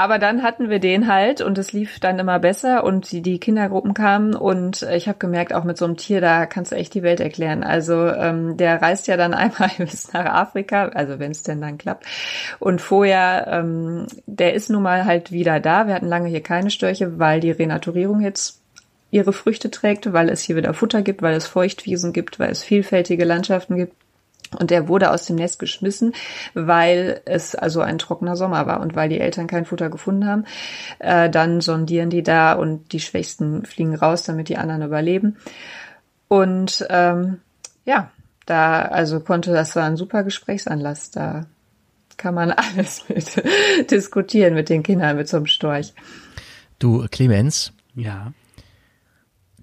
aber 0.00 0.18
dann 0.18 0.42
hatten 0.42 0.70
wir 0.70 0.78
den 0.78 1.08
halt 1.08 1.42
und 1.42 1.58
es 1.58 1.74
lief 1.74 2.00
dann 2.00 2.18
immer 2.18 2.38
besser 2.38 2.84
und 2.84 3.12
die, 3.12 3.20
die 3.20 3.38
Kindergruppen 3.38 3.92
kamen 3.92 4.34
und 4.34 4.80
ich 4.80 5.08
habe 5.08 5.18
gemerkt, 5.18 5.52
auch 5.52 5.64
mit 5.64 5.76
so 5.76 5.84
einem 5.84 5.98
Tier, 5.98 6.22
da 6.22 6.46
kannst 6.46 6.72
du 6.72 6.76
echt 6.76 6.94
die 6.94 7.02
Welt 7.02 7.20
erklären. 7.20 7.62
Also 7.62 8.06
ähm, 8.08 8.56
der 8.56 8.80
reist 8.80 9.08
ja 9.08 9.18
dann 9.18 9.34
einmal 9.40 9.68
bis 9.76 10.10
nach 10.14 10.24
Afrika, 10.24 10.88
also 10.88 11.18
wenn 11.18 11.32
es 11.32 11.42
denn 11.42 11.60
dann 11.60 11.76
klappt. 11.76 12.06
Und 12.58 12.80
vorher, 12.80 13.46
ähm, 13.50 14.06
der 14.24 14.54
ist 14.54 14.70
nun 14.70 14.82
mal 14.82 15.04
halt 15.04 15.32
wieder 15.32 15.60
da. 15.60 15.86
Wir 15.86 15.92
hatten 15.92 16.08
lange 16.08 16.30
hier 16.30 16.42
keine 16.42 16.70
Störche, 16.70 17.18
weil 17.18 17.40
die 17.40 17.50
Renaturierung 17.50 18.22
jetzt 18.22 18.62
ihre 19.10 19.34
Früchte 19.34 19.70
trägt, 19.70 20.14
weil 20.14 20.30
es 20.30 20.40
hier 20.40 20.56
wieder 20.56 20.72
Futter 20.72 21.02
gibt, 21.02 21.20
weil 21.20 21.34
es 21.34 21.46
Feuchtwiesen 21.46 22.14
gibt, 22.14 22.38
weil 22.38 22.50
es 22.50 22.62
vielfältige 22.62 23.26
Landschaften 23.26 23.76
gibt. 23.76 23.92
Und 24.58 24.70
der 24.70 24.88
wurde 24.88 25.12
aus 25.12 25.26
dem 25.26 25.36
Nest 25.36 25.58
geschmissen, 25.58 26.12
weil 26.54 27.20
es 27.24 27.54
also 27.54 27.80
ein 27.80 27.98
trockener 27.98 28.36
Sommer 28.36 28.66
war 28.66 28.80
und 28.80 28.96
weil 28.96 29.08
die 29.08 29.20
Eltern 29.20 29.46
kein 29.46 29.64
Futter 29.64 29.90
gefunden 29.90 30.26
haben. 30.26 30.44
Äh, 30.98 31.30
dann 31.30 31.60
sondieren 31.60 32.10
die 32.10 32.22
da 32.22 32.54
und 32.54 32.92
die 32.92 33.00
Schwächsten 33.00 33.64
fliegen 33.64 33.94
raus, 33.94 34.24
damit 34.24 34.48
die 34.48 34.56
anderen 34.56 34.82
überleben. 34.82 35.36
Und 36.26 36.84
ähm, 36.90 37.40
ja, 37.84 38.10
da 38.46 38.82
also 38.82 39.20
konnte 39.20 39.52
das 39.52 39.76
war 39.76 39.84
ein 39.84 39.96
super 39.96 40.24
Gesprächsanlass. 40.24 41.12
Da 41.12 41.46
kann 42.16 42.34
man 42.34 42.50
alles 42.52 43.08
mit 43.08 43.42
diskutieren 43.90 44.54
mit 44.54 44.68
den 44.68 44.82
Kindern 44.82 45.16
mit 45.16 45.28
so 45.28 45.36
einem 45.36 45.46
Storch. 45.46 45.94
Du 46.78 47.06
Clemens, 47.10 47.72
Ja. 47.94 48.32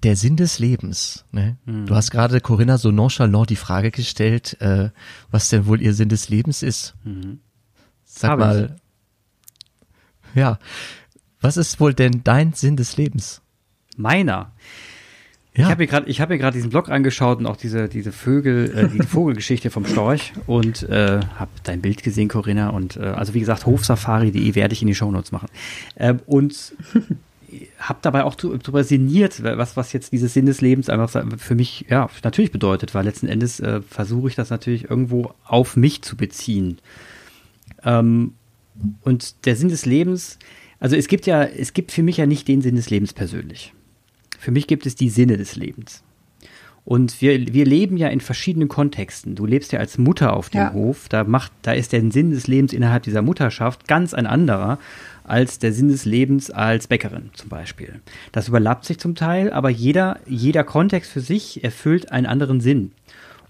Der 0.02 0.16
Sinn 0.16 0.36
des 0.36 0.58
Lebens. 0.58 1.24
Ne? 1.32 1.56
Hm. 1.66 1.86
Du 1.86 1.94
hast 1.94 2.10
gerade 2.10 2.40
Corinna 2.40 2.78
so 2.78 2.90
nonchalant 2.90 3.50
die 3.50 3.56
Frage 3.56 3.90
gestellt, 3.90 4.60
äh, 4.60 4.90
was 5.30 5.48
denn 5.48 5.66
wohl 5.66 5.82
ihr 5.82 5.94
Sinn 5.94 6.08
des 6.08 6.28
Lebens 6.28 6.62
ist. 6.62 6.94
Sag 8.04 8.30
Hab 8.30 8.38
ich. 8.38 8.44
mal, 8.44 8.76
ja, 10.34 10.58
was 11.40 11.56
ist 11.56 11.80
wohl 11.80 11.94
denn 11.94 12.22
dein 12.24 12.52
Sinn 12.52 12.76
des 12.76 12.96
Lebens? 12.96 13.42
Meiner. 13.96 14.52
Ja, 15.54 15.64
Ich 15.64 15.70
habe 15.70 15.82
mir 15.82 15.86
gerade, 15.88 16.08
ich 16.08 16.20
habe 16.20 16.34
mir 16.34 16.38
gerade 16.38 16.56
diesen 16.56 16.70
Blog 16.70 16.88
angeschaut 16.88 17.38
und 17.38 17.46
auch 17.46 17.56
diese 17.56 17.88
diese 17.88 18.12
Vögel, 18.12 18.70
äh, 18.76 18.88
die 18.88 19.02
Vogelgeschichte 19.06 19.70
vom 19.70 19.84
Storch 19.86 20.32
und 20.46 20.84
äh, 20.84 21.20
habe 21.36 21.50
dein 21.64 21.80
Bild 21.80 22.02
gesehen, 22.04 22.28
Corinna. 22.28 22.68
Und 22.70 22.96
äh, 22.96 23.00
also 23.00 23.34
wie 23.34 23.40
gesagt, 23.40 23.66
hofsafari.de 23.66 24.54
werde 24.54 24.72
ich 24.74 24.82
in 24.82 24.88
die 24.88 24.94
Shownotes 24.94 25.32
machen. 25.32 25.48
Ähm, 25.96 26.20
und 26.26 26.74
habe 27.78 27.98
dabei 28.02 28.24
auch 28.24 28.34
zu- 28.34 28.56
darüber 28.56 28.84
sinniert, 28.84 29.42
was 29.42 29.76
was 29.76 29.92
jetzt 29.92 30.12
dieses 30.12 30.34
Sinn 30.34 30.46
des 30.46 30.60
Lebens 30.60 30.88
einfach 30.88 31.24
für 31.38 31.54
mich 31.54 31.86
ja 31.88 32.08
natürlich 32.22 32.52
bedeutet, 32.52 32.94
weil 32.94 33.04
letzten 33.04 33.26
Endes 33.26 33.60
äh, 33.60 33.80
versuche 33.82 34.28
ich 34.28 34.34
das 34.34 34.50
natürlich 34.50 34.90
irgendwo 34.90 35.34
auf 35.44 35.76
mich 35.76 36.02
zu 36.02 36.16
beziehen. 36.16 36.78
Ähm, 37.84 38.34
und 39.02 39.44
der 39.46 39.56
Sinn 39.56 39.68
des 39.68 39.86
Lebens, 39.86 40.38
also 40.78 40.94
es 40.96 41.08
gibt 41.08 41.26
ja, 41.26 41.42
es 41.42 41.72
gibt 41.72 41.90
für 41.92 42.02
mich 42.02 42.16
ja 42.18 42.26
nicht 42.26 42.46
den 42.48 42.62
Sinn 42.62 42.76
des 42.76 42.90
Lebens 42.90 43.12
persönlich. 43.12 43.72
Für 44.38 44.52
mich 44.52 44.66
gibt 44.66 44.86
es 44.86 44.94
die 44.94 45.10
Sinne 45.10 45.36
des 45.36 45.56
Lebens. 45.56 46.02
Und 46.88 47.20
wir, 47.20 47.52
wir 47.52 47.66
leben 47.66 47.98
ja 47.98 48.08
in 48.08 48.22
verschiedenen 48.22 48.68
Kontexten. 48.68 49.34
Du 49.34 49.44
lebst 49.44 49.72
ja 49.72 49.78
als 49.78 49.98
Mutter 49.98 50.32
auf 50.32 50.48
dem 50.48 50.62
Ja. 50.62 50.72
Hof. 50.72 51.10
Da 51.10 51.22
macht, 51.24 51.52
da 51.60 51.72
ist 51.72 51.92
der 51.92 52.00
Sinn 52.10 52.30
des 52.30 52.46
Lebens 52.46 52.72
innerhalb 52.72 53.02
dieser 53.02 53.20
Mutterschaft 53.20 53.86
ganz 53.86 54.14
ein 54.14 54.26
anderer 54.26 54.78
als 55.22 55.58
der 55.58 55.74
Sinn 55.74 55.88
des 55.88 56.06
Lebens 56.06 56.50
als 56.50 56.86
Bäckerin 56.86 57.28
zum 57.34 57.50
Beispiel. 57.50 58.00
Das 58.32 58.48
überlappt 58.48 58.86
sich 58.86 58.98
zum 58.98 59.14
Teil, 59.14 59.52
aber 59.52 59.68
jeder, 59.68 60.18
jeder 60.26 60.64
Kontext 60.64 61.12
für 61.12 61.20
sich 61.20 61.62
erfüllt 61.62 62.10
einen 62.10 62.24
anderen 62.24 62.62
Sinn. 62.62 62.92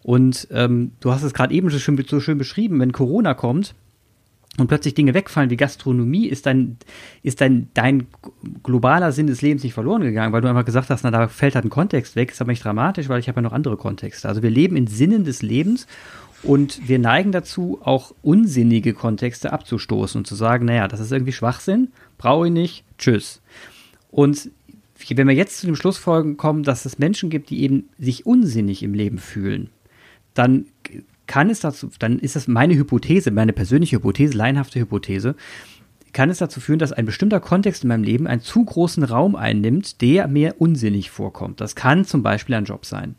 Und 0.02 0.48
ähm, 0.50 0.90
du 0.98 1.12
hast 1.12 1.22
es 1.22 1.32
gerade 1.32 1.54
eben 1.54 1.70
so 1.70 1.78
schön, 1.78 1.96
so 2.08 2.18
schön 2.18 2.38
beschrieben, 2.38 2.80
wenn 2.80 2.90
Corona 2.90 3.34
kommt, 3.34 3.76
und 4.58 4.66
plötzlich 4.66 4.94
Dinge 4.94 5.14
wegfallen 5.14 5.50
wie 5.50 5.56
Gastronomie, 5.56 6.26
ist 6.26 6.46
dein, 6.46 6.78
ist 7.22 7.40
dein, 7.40 7.68
dein 7.74 8.08
globaler 8.62 9.12
Sinn 9.12 9.28
des 9.28 9.40
Lebens 9.40 9.62
nicht 9.62 9.72
verloren 9.72 10.02
gegangen, 10.02 10.32
weil 10.32 10.42
du 10.42 10.48
einfach 10.48 10.64
gesagt 10.64 10.90
hast, 10.90 11.04
na, 11.04 11.10
da 11.10 11.28
fällt 11.28 11.54
halt 11.54 11.64
ein 11.64 11.70
Kontext 11.70 12.16
weg, 12.16 12.32
ist 12.32 12.40
aber 12.40 12.50
nicht 12.50 12.64
dramatisch, 12.64 13.08
weil 13.08 13.20
ich 13.20 13.28
habe 13.28 13.38
ja 13.38 13.42
noch 13.42 13.52
andere 13.52 13.76
Kontexte. 13.76 14.28
Also 14.28 14.42
wir 14.42 14.50
leben 14.50 14.76
in 14.76 14.88
Sinnen 14.88 15.24
des 15.24 15.42
Lebens 15.42 15.86
und 16.42 16.88
wir 16.88 16.98
neigen 16.98 17.30
dazu, 17.32 17.78
auch 17.82 18.14
unsinnige 18.22 18.94
Kontexte 18.94 19.52
abzustoßen 19.52 20.20
und 20.20 20.26
zu 20.26 20.34
sagen, 20.34 20.66
naja, 20.66 20.88
das 20.88 21.00
ist 21.00 21.12
irgendwie 21.12 21.32
Schwachsinn, 21.32 21.92
brauche 22.18 22.48
ich 22.48 22.52
nicht, 22.52 22.84
tschüss. 22.98 23.40
Und 24.10 24.50
wenn 25.08 25.28
wir 25.28 25.34
jetzt 25.34 25.60
zu 25.60 25.66
dem 25.66 25.76
Schlussfolgen 25.76 26.36
kommen, 26.36 26.64
dass 26.64 26.84
es 26.84 26.98
Menschen 26.98 27.30
gibt, 27.30 27.50
die 27.50 27.62
eben 27.62 27.88
sich 27.98 28.26
unsinnig 28.26 28.82
im 28.82 28.94
Leben 28.94 29.18
fühlen, 29.18 29.70
dann 30.34 30.66
kann 31.28 31.50
es 31.50 31.60
dazu, 31.60 31.88
dann 32.00 32.18
ist 32.18 32.34
das 32.34 32.48
meine 32.48 32.74
Hypothese, 32.74 33.30
meine 33.30 33.52
persönliche 33.52 33.96
Hypothese, 33.96 34.36
laienhafte 34.36 34.80
Hypothese, 34.80 35.36
kann 36.12 36.30
es 36.30 36.38
dazu 36.38 36.58
führen, 36.58 36.78
dass 36.78 36.92
ein 36.92 37.06
bestimmter 37.06 37.38
Kontext 37.38 37.84
in 37.84 37.88
meinem 37.88 38.02
Leben 38.02 38.26
einen 38.26 38.40
zu 38.40 38.64
großen 38.64 39.04
Raum 39.04 39.36
einnimmt, 39.36 40.00
der 40.00 40.26
mir 40.26 40.56
unsinnig 40.58 41.10
vorkommt. 41.10 41.60
Das 41.60 41.76
kann 41.76 42.04
zum 42.04 42.22
Beispiel 42.22 42.54
ein 42.56 42.64
Job 42.64 42.86
sein, 42.86 43.14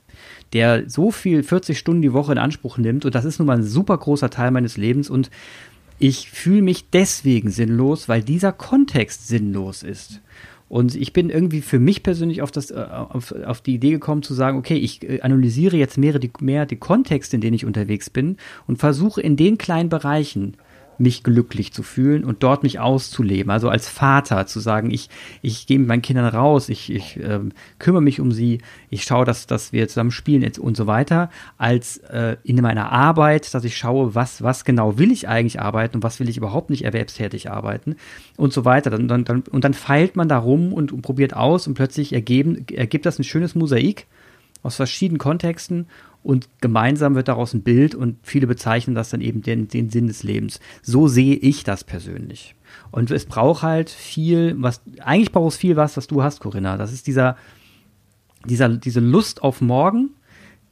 der 0.54 0.90
so 0.90 1.12
viel 1.12 1.44
40 1.44 1.78
Stunden 1.78 2.02
die 2.02 2.14
Woche 2.14 2.32
in 2.32 2.40
Anspruch 2.40 2.78
nimmt 2.78 3.06
und 3.06 3.16
das 3.16 3.26
ist 3.26 3.40
nun 3.40 3.46
mal 3.46 3.58
ein 3.58 3.64
super 3.64 3.98
großer 3.98 4.30
Teil 4.30 4.52
meines 4.52 4.76
Lebens 4.76 5.10
und 5.10 5.30
ich 6.00 6.32
fühle 6.32 6.62
mich 6.62 6.90
deswegen 6.90 7.52
sinnlos, 7.52 8.10
weil 8.10 8.24
dieser 8.24 8.54
Kontext 8.54 9.28
sinnlos 9.28 9.84
ist. 9.84 10.22
Und 10.70 10.96
ich 10.96 11.14
bin 11.14 11.32
irgendwie 11.32 11.62
für 11.62 11.80
mich 11.80 12.04
persönlich 12.04 12.44
auf, 12.44 12.52
das, 12.52 12.70
äh, 12.70 12.76
auf, 12.76 13.34
auf 13.34 13.60
die 13.60 13.74
Idee 13.74 13.92
gekommen 13.92 14.22
zu 14.22 14.36
sagen, 14.36 14.58
okay, 14.58 14.78
ich 14.78 15.04
äh, 15.04 15.20
analysiere 15.22 15.76
jetzt 15.76 15.98
mehr 15.98 16.20
die, 16.20 16.32
mehr 16.40 16.68
die 16.68 16.78
Kontexte, 16.78 17.36
in 17.36 17.42
denen 17.42 17.56
ich 17.56 17.66
unterwegs 17.66 18.10
bin 18.10 18.38
und 18.68 18.78
versuche 18.78 19.20
in 19.20 19.36
den 19.36 19.58
kleinen 19.58 19.90
Bereichen 19.90 20.56
mich 21.00 21.24
glücklich 21.24 21.74
zu 21.74 21.84
fühlen 21.84 22.24
und 22.24 22.44
dort 22.44 22.64
mich 22.64 22.80
auszuleben. 22.80 23.52
Also 23.52 23.70
als 23.70 23.88
Vater 23.88 24.46
zu 24.46 24.60
sagen, 24.60 24.92
ich, 24.92 25.10
ich 25.42 25.68
gehe 25.68 25.80
mit 25.80 25.88
meinen 25.88 26.02
Kindern 26.02 26.26
raus, 26.26 26.70
ich, 26.70 26.92
ich 26.92 27.20
ähm, 27.22 27.52
kümmere 27.80 28.02
mich 28.02 28.20
um 28.20 28.32
sie, 28.32 28.60
ich 28.90 29.04
schaue, 29.04 29.26
dass, 29.26 29.48
dass 29.48 29.74
wir 29.74 29.88
zusammen 29.88 30.12
spielen 30.12 30.50
und 30.60 30.78
so 30.78 30.88
weiter, 30.88 31.30
als 31.58 31.98
äh, 31.98 32.38
in 32.44 32.58
meiner 32.62 32.92
Arbeit, 32.92 33.54
dass 33.54 33.64
ich 33.64 33.78
schaue, 33.78 34.16
was, 34.16 34.42
was 34.42 34.66
genau 34.66 34.98
will 34.98 35.12
ich 35.12 35.28
eigentlich 35.28 35.62
arbeiten 35.62 35.98
und 35.98 36.04
was 36.04 36.20
will 36.20 36.30
ich 36.30 36.38
überhaupt 36.38 36.70
nicht 36.70 36.86
erwerbstätig 36.86 37.50
arbeiten 37.50 37.96
und 38.38 38.54
so 38.54 38.66
weiter. 38.66 38.90
Dann, 38.90 39.08
dann, 39.08 39.26
dann, 39.26 39.42
und 39.42 39.64
dann 39.64 39.74
feilt 39.74 40.16
man 40.16 40.30
da 40.30 40.38
rum 40.38 40.74
und, 40.74 40.92
und 40.92 41.02
probiert 41.02 41.36
aus 41.36 41.68
und 41.68 41.74
plötzlich 41.74 42.14
ergeben, 42.14 42.66
ergibt 42.74 43.06
das 43.06 43.20
ein 43.20 43.24
schönes 43.24 43.56
Mosaik 43.56 44.08
aus 44.62 44.76
verschiedenen 44.76 45.20
Kontexten 45.20 45.88
und 46.30 46.48
gemeinsam 46.62 47.16
wird 47.16 47.28
daraus 47.28 47.56
ein 47.56 47.64
Bild 47.64 47.96
und 47.96 48.18
viele 48.22 48.46
bezeichnen 48.46 48.94
das 48.94 49.10
dann 49.10 49.20
eben 49.20 49.42
den, 49.42 49.68
den 49.68 49.90
Sinn 49.90 50.06
des 50.06 50.22
Lebens. 50.22 50.60
So 50.84 51.08
sehe 51.08 51.34
ich 51.34 51.64
das 51.64 51.84
persönlich. 51.84 52.54
Und 52.92 53.10
es 53.10 53.26
braucht 53.26 53.64
halt 53.64 53.90
viel, 53.90 54.54
was, 54.60 54.80
eigentlich 55.00 55.32
braucht 55.32 55.54
es 55.54 55.58
viel 55.58 55.76
was, 55.76 55.98
was 55.98 56.06
du 56.06 56.22
hast, 56.22 56.40
Corinna. 56.40 56.78
Das 56.78 56.94
ist 56.94 57.08
dieser, 57.08 57.36
dieser, 58.46 58.70
diese 58.70 59.00
Lust 59.00 59.42
auf 59.42 59.60
morgen, 59.60 60.12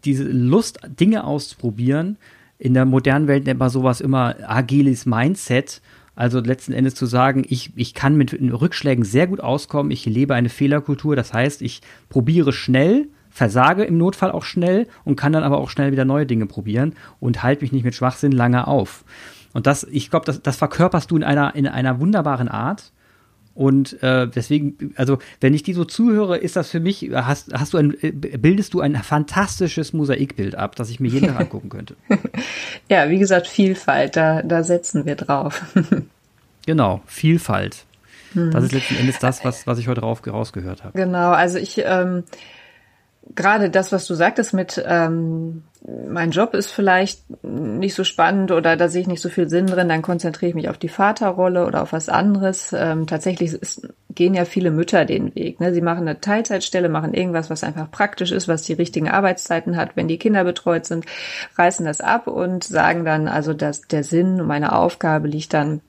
diese 0.06 0.26
Lust, 0.26 0.80
Dinge 1.00 1.24
auszuprobieren. 1.24 2.18
In 2.60 2.76
der 2.76 2.86
modernen 2.86 3.28
Welt 3.28 3.48
nennt 3.48 3.60
man 3.60 3.72
sowas 3.72 4.00
immer 4.00 4.36
agiles 4.48 5.08
Mindset. 5.08 5.82
Also 6.16 6.40
letzten 6.40 6.74
Endes 6.74 6.94
zu 6.94 7.08
sagen, 7.08 7.44
ich, 7.50 7.72
ich 7.76 7.96
kann 7.96 8.16
mit 8.16 8.32
Rückschlägen 8.32 9.04
sehr 9.04 9.26
gut 9.26 9.40
auskommen, 9.40 9.92
ich 9.92 10.06
lebe 10.06 10.36
eine 10.36 10.50
Fehlerkultur, 10.50 11.16
das 11.16 11.34
heißt, 11.34 11.64
ich 11.64 11.82
probiere 12.10 12.54
schnell, 12.54 13.08
versage 13.38 13.84
im 13.84 14.00
Notfall 14.00 14.32
auch 14.32 14.44
schnell 14.44 14.88
und 15.06 15.16
kann 15.16 15.32
dann 15.32 15.44
aber 15.44 15.60
auch 15.60 15.70
schnell 15.70 15.92
wieder 15.92 16.06
neue 16.06 16.26
Dinge 16.26 16.48
probieren 16.48 16.96
und 17.20 17.44
halte 17.44 17.62
mich 17.62 17.72
nicht 17.72 17.84
mit 17.84 17.94
Schwachsinn 17.94 18.32
lange 18.32 18.66
auf. 18.66 19.06
Und 19.54 19.68
das, 19.68 19.84
ich 19.84 20.10
glaube, 20.10 20.26
das, 20.26 20.42
das 20.42 20.58
verkörperst 20.58 21.12
du 21.12 21.18
in 21.18 21.24
einer, 21.24 21.54
in 21.54 21.68
einer 21.68 22.00
wunderbaren 22.00 22.48
Art. 22.48 22.92
Und 23.54 24.02
äh, 24.02 24.28
deswegen, 24.28 24.96
also 24.96 25.20
wenn 25.40 25.54
ich 25.54 25.62
die 25.62 25.74
so 25.74 25.86
zuhöre, 25.86 26.38
ist 26.38 26.56
das 26.56 26.72
für 26.72 26.80
mich, 26.80 27.12
hast, 27.14 27.54
hast 27.54 27.76
du 27.76 27.78
ein, 27.78 27.96
äh, 28.02 28.12
bildest 28.12 28.74
du 28.74 28.82
ein 28.82 28.96
fantastisches 28.96 29.94
Mosaikbild 29.94 30.56
ab, 30.56 30.76
das 30.76 30.90
ich 30.90 31.00
mir 31.00 31.10
jeden 31.10 31.28
Tag 31.28 31.40
angucken 31.40 31.70
könnte. 31.70 31.96
Ja, 32.90 33.10
wie 33.10 33.20
gesagt, 33.20 33.48
Vielfalt, 33.48 34.16
da, 34.16 34.42
da 34.42 34.64
setzen 34.64 35.06
wir 35.06 35.16
drauf. 35.16 35.64
Genau, 36.66 37.02
Vielfalt. 37.06 37.86
Das 38.34 38.66
ist 38.66 38.74
letzten 38.74 38.96
Endes 38.98 39.20
das, 39.20 39.46
was, 39.46 39.66
was 39.68 39.80
ich 39.80 39.88
heute 39.88 40.02
rauf, 40.02 40.26
rausgehört 40.28 40.84
habe. 40.84 40.98
Genau, 40.98 41.32
also 41.32 41.58
ich, 41.58 41.82
ähm, 41.86 42.26
gerade 43.36 43.70
das, 43.70 43.92
was 43.92 44.06
du 44.06 44.14
sagtest 44.14 44.54
mit 44.54 44.84
ähm, 44.86 45.64
mein 45.88 46.32
Job 46.32 46.54
ist 46.54 46.72
vielleicht 46.72 47.22
nicht 47.44 47.96
so 47.96 48.04
spannend 48.04 48.52
oder 48.52 48.76
da 48.76 48.90
sehe 48.90 49.02
ich 49.02 49.08
nicht 49.08 49.22
so 49.22 49.30
viel 49.30 49.48
Sinn 49.48 49.68
drin, 49.68 49.88
dann 49.88 50.02
konzentriere 50.02 50.50
ich 50.50 50.56
mich 50.56 50.70
auf 50.70 50.78
die 50.78 50.90
Vaterrolle 50.90 51.66
oder 51.66 51.82
auf 51.82 51.94
was 51.94 52.10
anderes. 52.10 52.74
Ähm, 52.78 53.08
tatsächlich 53.08 53.54
ist, 53.54 53.88
gehen 54.14 54.34
ja 54.34 54.44
viele 54.44 54.72
Mütter 54.72 55.06
den 55.06 55.34
Weg. 55.36 55.62
Ne? 55.62 55.74
Sie 55.74 55.82
machen 55.82 56.02
eine 56.02 56.20
Teilzeitstelle, 56.20 56.90
machen 56.90 57.14
irgendwas, 57.14 57.50
was 57.50 57.64
einfach 57.64 57.90
praktisch 57.90 58.32
ist, 58.32 58.50
was 58.50 58.64
die 58.64 58.74
richtigen 58.74 59.08
Arbeitszeiten 59.08 59.78
hat, 59.78 59.96
wenn 59.96 60.10
die 60.10 60.18
Kinder 60.18 60.44
betreut 60.44 60.86
sind, 60.86 61.06
reißen 61.56 61.86
das 61.86 62.02
ab 62.02 62.28
und 62.28 62.66
sagen 62.66 63.06
dann, 63.06 63.30
also 63.30 63.54
dass 63.54 63.82
der 63.82 64.04
Sinn 64.04 64.42
und 64.42 64.48
meine 64.48 64.74
Aufgabe 64.74 65.28
liegt 65.28 65.54
dann 65.54 65.82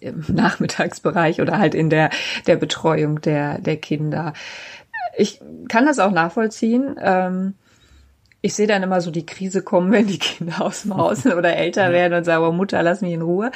im 0.00 0.24
Nachmittagsbereich 0.28 1.40
oder 1.40 1.58
halt 1.58 1.74
in 1.74 1.88
der, 1.88 2.10
der 2.46 2.56
Betreuung 2.56 3.20
der, 3.22 3.58
der 3.58 3.76
Kinder. 3.78 4.34
Ich 5.16 5.40
kann 5.68 5.86
das 5.86 5.98
auch 5.98 6.12
nachvollziehen. 6.12 6.96
Ähm, 7.00 7.54
ich 8.42 8.54
sehe 8.54 8.66
dann 8.66 8.82
immer 8.82 9.00
so 9.00 9.10
die 9.10 9.26
Krise 9.26 9.62
kommen, 9.62 9.92
wenn 9.92 10.06
die 10.06 10.18
Kinder 10.18 10.62
aus 10.62 10.82
dem 10.82 10.96
Haus 10.96 11.22
sind 11.22 11.34
oder 11.34 11.56
älter 11.56 11.92
werden 11.92 12.14
und 12.14 12.24
sagen, 12.24 12.44
oh 12.44 12.52
Mutter, 12.52 12.82
lass 12.82 13.00
mich 13.02 13.12
in 13.12 13.22
Ruhe. 13.22 13.50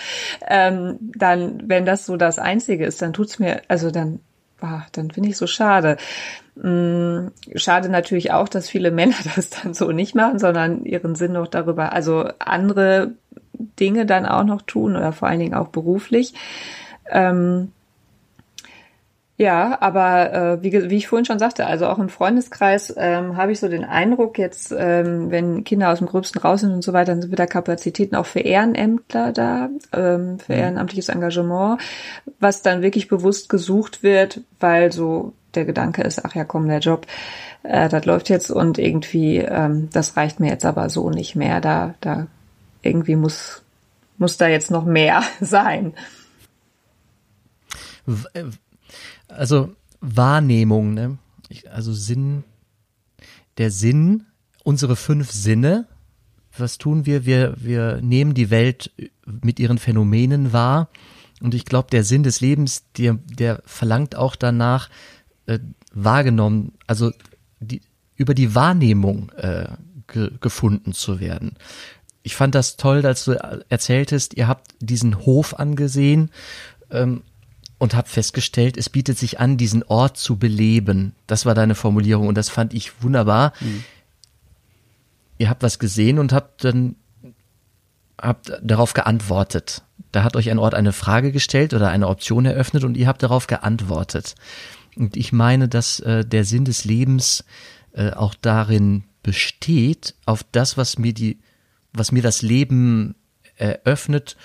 Ähm, 0.46 0.98
dann, 1.00 1.62
wenn 1.66 1.86
das 1.86 2.07
so 2.07 2.16
das 2.16 2.38
Einzige 2.38 2.84
ist, 2.84 3.00
dann 3.00 3.12
tut's 3.12 3.38
mir, 3.38 3.62
also 3.68 3.90
dann, 3.90 4.20
ah, 4.61 4.82
dann 4.92 5.11
finde 5.11 5.30
ich 5.30 5.36
so 5.36 5.46
schade. 5.46 5.96
Mm, 6.57 7.28
schade 7.57 7.88
natürlich 7.88 8.32
auch, 8.32 8.48
dass 8.48 8.68
viele 8.68 8.90
Männer 8.90 9.16
das 9.36 9.50
dann 9.50 9.74
so 9.74 9.90
nicht 9.90 10.14
machen, 10.14 10.38
sondern 10.38 10.84
ihren 10.84 11.14
Sinn 11.14 11.32
noch 11.32 11.48
darüber, 11.48 11.92
also 11.92 12.28
andere 12.38 13.12
Dinge 13.80 14.07
dann 14.07 14.26
auch 14.26 14.44
noch 14.44 14.62
tun 14.62 14.96
oder 14.96 15.12
vor 15.12 15.28
allen 15.28 15.40
Dingen 15.40 15.55
auch 15.55 15.68
beruflich. 15.68 16.34
Ähm, 17.11 17.72
ja, 19.37 19.78
aber 19.80 20.32
äh, 20.32 20.62
wie, 20.62 20.91
wie 20.91 20.97
ich 20.97 21.09
vorhin 21.09 21.24
schon 21.24 21.41
sagte, 21.41 21.66
also 21.66 21.87
auch 21.87 21.99
im 21.99 22.09
Freundeskreis 22.09 22.95
ähm, 22.97 23.37
habe 23.37 23.51
ich 23.51 23.59
so 23.59 23.68
den 23.68 23.85
Eindruck, 23.85 24.39
jetzt, 24.39 24.72
ähm, 24.76 25.32
wenn 25.32 25.64
Kinder 25.64 25.91
aus 25.91 25.99
dem 25.99 26.07
Gröbsten 26.07 26.41
raus 26.41 26.61
sind 26.61 26.72
und 26.72 26.85
so 26.85 26.93
weiter, 26.93 27.12
dann 27.12 27.22
sind 27.22 27.32
wieder 27.32 27.49
Kapazitäten 27.49 28.14
auch 28.14 28.26
für 28.26 28.41
Ehrenämtler 28.41 29.32
da, 29.32 29.70
ähm, 29.93 30.39
für 30.39 30.53
mhm. 30.53 30.59
ehrenamtliches 30.59 31.09
Engagement, 31.09 31.80
was 32.39 32.62
dann 32.62 32.82
wirklich 32.82 33.09
bewusst 33.09 33.49
gesucht 33.49 34.05
wird, 34.05 34.41
weil 34.61 34.93
so 34.93 35.32
der 35.57 35.64
Gedanke 35.64 36.03
ist, 36.03 36.24
ach 36.24 36.37
ja, 36.37 36.45
komm, 36.45 36.68
der 36.68 36.78
Job, 36.78 37.07
äh, 37.64 37.89
das 37.89 38.05
läuft 38.05 38.28
jetzt 38.28 38.53
und 38.53 38.78
irgendwie, 38.78 39.39
ähm, 39.39 39.89
das 39.93 40.16
reicht 40.16 40.39
mir 40.39 40.49
jetzt 40.49 40.64
aber 40.64 40.89
so 40.91 41.11
nicht 41.11 41.35
mehr. 41.35 41.61
Da, 41.61 41.95
da 42.01 42.28
irgendwie 42.82 43.16
muss, 43.16 43.62
muss 44.16 44.37
da 44.37 44.47
jetzt 44.47 44.70
noch 44.70 44.85
mehr 44.85 45.22
sein. 45.41 45.95
Äh, 49.35 49.39
also 49.39 49.74
Wahrnehmung, 50.01 50.95
ne? 50.95 51.18
also 51.70 51.93
Sinn, 51.93 52.45
der 53.59 53.70
Sinn, 53.70 54.26
unsere 54.62 54.97
fünf 54.97 55.30
Sinne, 55.30 55.87
was 56.57 56.78
tun 56.78 57.07
wir? 57.07 57.26
Wir, 57.26 57.55
wir 57.59 58.01
nehmen 58.01 58.35
die 58.35 58.51
Welt 58.51 58.93
mit 59.26 59.59
ihren 59.59 59.78
Phänomenen 59.78 60.53
wahr. 60.53 60.89
Und 61.41 61.55
ich 61.55 61.64
glaube, 61.64 61.89
der 61.91 62.05
Sinn 62.05 62.22
des 62.22 62.41
Lebens, 62.41 62.85
der, 62.97 63.18
der 63.24 63.61
verlangt 63.66 64.14
auch 64.14 64.37
danach, 64.37 64.89
äh, 65.47 65.59
wahrgenommen, 65.93 66.72
also 66.87 67.12
die, 67.61 67.80
über 68.16 68.35
die 68.35 68.55
Wahrnehmung 68.55 69.30
äh, 69.37 69.68
ge, 70.07 70.30
gefunden 70.41 70.93
zu 70.93 71.20
werden. 71.20 71.57
Ich 72.22 72.37
fand 72.37 72.55
das 72.55 72.76
toll, 72.76 73.05
als 73.05 73.24
du 73.24 73.32
erzähltest, 73.68 74.35
ihr 74.35 74.49
habt 74.49 74.74
diesen 74.80 75.26
Hof 75.26 75.59
angesehen. 75.59 76.30
Ähm, 76.91 77.22
und 77.79 77.95
habe 77.95 78.09
festgestellt, 78.09 78.77
es 78.77 78.89
bietet 78.89 79.18
sich 79.18 79.41
an, 79.41 79.57
diesen 79.57 79.83
Ort 79.83 80.16
zu 80.16 80.37
beleben. 80.37 81.14
Das 81.27 81.45
war 81.45 81.55
deine 81.55 81.75
Formulierung 81.75 82.29
und 82.29 82.37
das 82.37 82.49
fand 82.49 82.72
ich 82.75 83.03
wunderbar. 83.03 83.53
Mhm. 83.61 83.85
Ihr 85.39 85.51
habt 85.51 85.62
was 85.62 85.79
gesehen 85.79 86.18
und 86.18 86.33
habt 86.33 86.64
dann 86.64 86.97
habt 88.20 88.53
darauf 88.62 88.95
geantwortet. 88.95 89.83
Da 90.12 90.22
hat 90.22 90.37
euch 90.37 90.51
ein 90.51 90.59
Ort 90.59 90.75
eine 90.75 90.93
Frage 90.93 91.33
gestellt 91.33 91.75
oder 91.75 91.89
eine 91.89 92.09
Option 92.09 92.47
eröffnet 92.47 92.85
und 92.85 92.97
ihr 92.97 93.07
habt 93.07 93.22
darauf 93.22 93.47
geantwortet. 93.47 94.35
Und 94.97 95.16
ich 95.16 95.33
meine, 95.33 95.68
dass 95.68 96.01
äh, 96.01 96.25
der 96.25 96.45
Sinn 96.45 96.64
des 96.64 96.85
Lebens 96.85 97.45
äh, 97.93 98.12
auch 98.12 98.35
darin 98.35 99.05
besteht, 99.22 100.14
auf 100.27 100.45
das, 100.53 100.77
was 100.77 100.99
mir 100.99 101.12
die, 101.12 101.41
was 101.93 102.12
mir 102.12 102.22
das 102.22 102.43
Leben 102.43 103.16
eröffnet, 103.57 104.37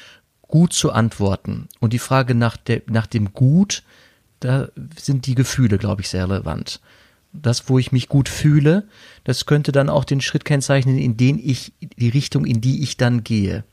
gut 0.49 0.73
zu 0.73 0.91
antworten. 0.91 1.69
Und 1.79 1.93
die 1.93 1.99
Frage 1.99 2.35
nach, 2.35 2.57
der, 2.57 2.81
nach 2.87 3.07
dem 3.07 3.33
Gut, 3.33 3.83
da 4.41 4.67
sind 4.97 5.25
die 5.25 5.35
Gefühle, 5.35 5.77
glaube 5.77 6.01
ich, 6.01 6.09
sehr 6.09 6.29
relevant. 6.29 6.81
Das, 7.31 7.69
wo 7.69 7.77
ich 7.79 7.91
mich 7.91 8.09
gut 8.09 8.27
fühle, 8.27 8.87
das 9.23 9.45
könnte 9.45 9.71
dann 9.71 9.89
auch 9.89 10.03
den 10.03 10.19
Schritt 10.19 10.45
kennzeichnen, 10.45 10.97
in 10.97 11.15
den 11.15 11.39
ich, 11.39 11.71
die 11.97 12.09
Richtung, 12.09 12.45
in 12.45 12.59
die 12.59 12.81
ich 12.83 12.97
dann 12.97 13.23
gehe. 13.23 13.63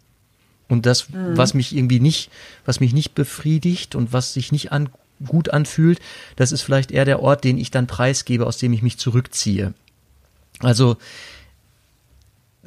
Und 0.69 0.85
das, 0.85 1.09
mhm. 1.09 1.37
was 1.37 1.55
mich 1.55 1.75
irgendwie 1.75 2.01
nicht, 2.01 2.31
was 2.65 2.81
mich 2.81 2.93
nicht 2.93 3.15
befriedigt 3.15 3.95
und 3.95 4.13
was 4.13 4.35
sich 4.35 4.53
nicht 4.53 4.73
an, 4.73 4.91
gut 5.27 5.49
anfühlt, 5.51 6.01
das 6.37 6.53
ist 6.53 6.61
vielleicht 6.61 6.91
eher 6.91 7.07
der 7.07 7.23
Ort, 7.23 7.45
den 7.45 7.57
ich 7.57 7.71
dann 7.71 7.87
preisgebe, 7.87 8.47
aus 8.47 8.59
dem 8.59 8.75
ich 8.75 8.83
mich 8.83 8.99
zurückziehe. 8.99 9.73
Also, 10.61 10.99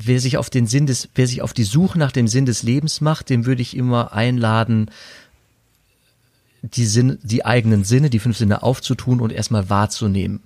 wer 0.02 0.20
sich 0.20 0.38
auf 0.38 0.50
den 0.50 0.68
Sinn 0.68 0.86
des, 0.86 1.10
wer 1.16 1.28
sich 1.28 1.42
auf 1.42 1.54
die 1.54 1.64
Suche 1.64 2.00
nach 2.00 2.12
dem 2.12 2.28
Sinn 2.28 2.46
des 2.46 2.64
Lebens 2.64 3.02
macht, 3.02 3.30
dem 3.30 3.46
würde 3.46 3.62
ich 3.62 3.76
immer 3.76 4.14
einladen, 4.14 4.90
die 6.62 6.86
Sinn, 6.86 7.20
die 7.22 7.46
eigenen 7.46 7.84
Sinne, 7.84 8.10
die 8.10 8.20
fünf 8.20 8.38
Sinne 8.38 8.64
aufzutun 8.64 9.22
und 9.22 9.32
erstmal 9.32 9.70
wahrzunehmen. 9.70 10.42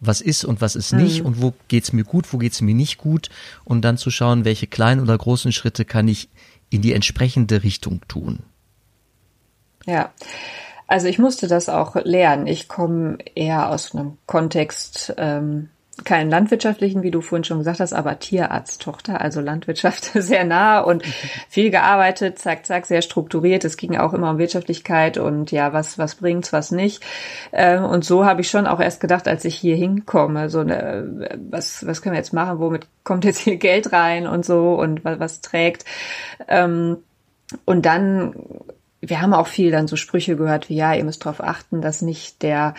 Was 0.00 0.20
ist 0.20 0.44
und 0.44 0.60
was 0.60 0.76
ist 0.76 0.92
nicht 0.92 1.20
mhm. 1.20 1.26
und 1.26 1.42
wo 1.42 1.54
geht's 1.68 1.92
mir 1.92 2.04
gut, 2.04 2.32
wo 2.32 2.38
geht's 2.38 2.60
mir 2.60 2.74
nicht 2.74 2.98
gut 2.98 3.30
und 3.64 3.82
dann 3.82 3.96
zu 3.96 4.10
schauen, 4.10 4.44
welche 4.44 4.66
kleinen 4.66 5.00
oder 5.00 5.16
großen 5.16 5.52
Schritte 5.52 5.84
kann 5.84 6.08
ich 6.08 6.28
in 6.70 6.82
die 6.82 6.92
entsprechende 6.92 7.62
Richtung 7.62 8.00
tun. 8.08 8.40
Ja. 9.86 10.12
Also 10.86 11.06
ich 11.06 11.18
musste 11.18 11.48
das 11.48 11.68
auch 11.68 11.94
lernen. 12.04 12.46
Ich 12.46 12.68
komme 12.68 13.18
eher 13.34 13.70
aus 13.70 13.94
einem 13.94 14.18
Kontext, 14.26 15.14
ähm, 15.16 15.70
keinen 16.04 16.28
landwirtschaftlichen, 16.28 17.02
wie 17.02 17.12
du 17.12 17.20
vorhin 17.20 17.44
schon 17.44 17.58
gesagt 17.58 17.78
hast, 17.78 17.92
aber 17.92 18.18
Tierarzttochter, 18.18 19.20
also 19.20 19.40
Landwirtschaft 19.40 20.04
sehr 20.14 20.44
nah 20.44 20.80
und 20.80 21.04
viel 21.48 21.70
gearbeitet, 21.70 22.38
zack, 22.38 22.66
zack, 22.66 22.86
sehr 22.86 23.02
strukturiert. 23.02 23.64
Es 23.64 23.76
ging 23.76 23.96
auch 23.96 24.12
immer 24.12 24.30
um 24.30 24.38
Wirtschaftlichkeit 24.38 25.18
und 25.18 25.52
ja, 25.52 25.72
was, 25.72 25.96
was 25.98 26.16
bringt's, 26.16 26.52
was 26.52 26.72
nicht. 26.72 27.04
Ähm, 27.52 27.84
und 27.84 28.04
so 28.04 28.24
habe 28.24 28.40
ich 28.40 28.50
schon 28.50 28.66
auch 28.66 28.80
erst 28.80 29.00
gedacht, 29.00 29.28
als 29.28 29.44
ich 29.44 29.54
hier 29.54 29.76
hinkomme, 29.76 30.50
so 30.50 30.64
was, 30.64 31.86
was 31.86 32.02
können 32.02 32.14
wir 32.14 32.20
jetzt 32.20 32.32
machen, 32.32 32.58
womit 32.58 32.86
kommt 33.04 33.24
jetzt 33.24 33.40
hier 33.40 33.56
Geld 33.56 33.92
rein 33.92 34.26
und 34.26 34.44
so 34.44 34.74
und 34.74 35.04
was, 35.04 35.20
was 35.20 35.40
trägt. 35.42 35.84
Ähm, 36.48 36.98
und 37.66 37.86
dann 37.86 38.34
wir 39.08 39.20
haben 39.20 39.34
auch 39.34 39.46
viel 39.46 39.70
dann 39.70 39.86
so 39.86 39.96
Sprüche 39.96 40.36
gehört 40.36 40.68
wie, 40.68 40.76
ja, 40.76 40.94
ihr 40.94 41.04
müsst 41.04 41.24
darauf 41.24 41.42
achten, 41.42 41.82
dass 41.82 42.02
nicht 42.02 42.42
der 42.42 42.74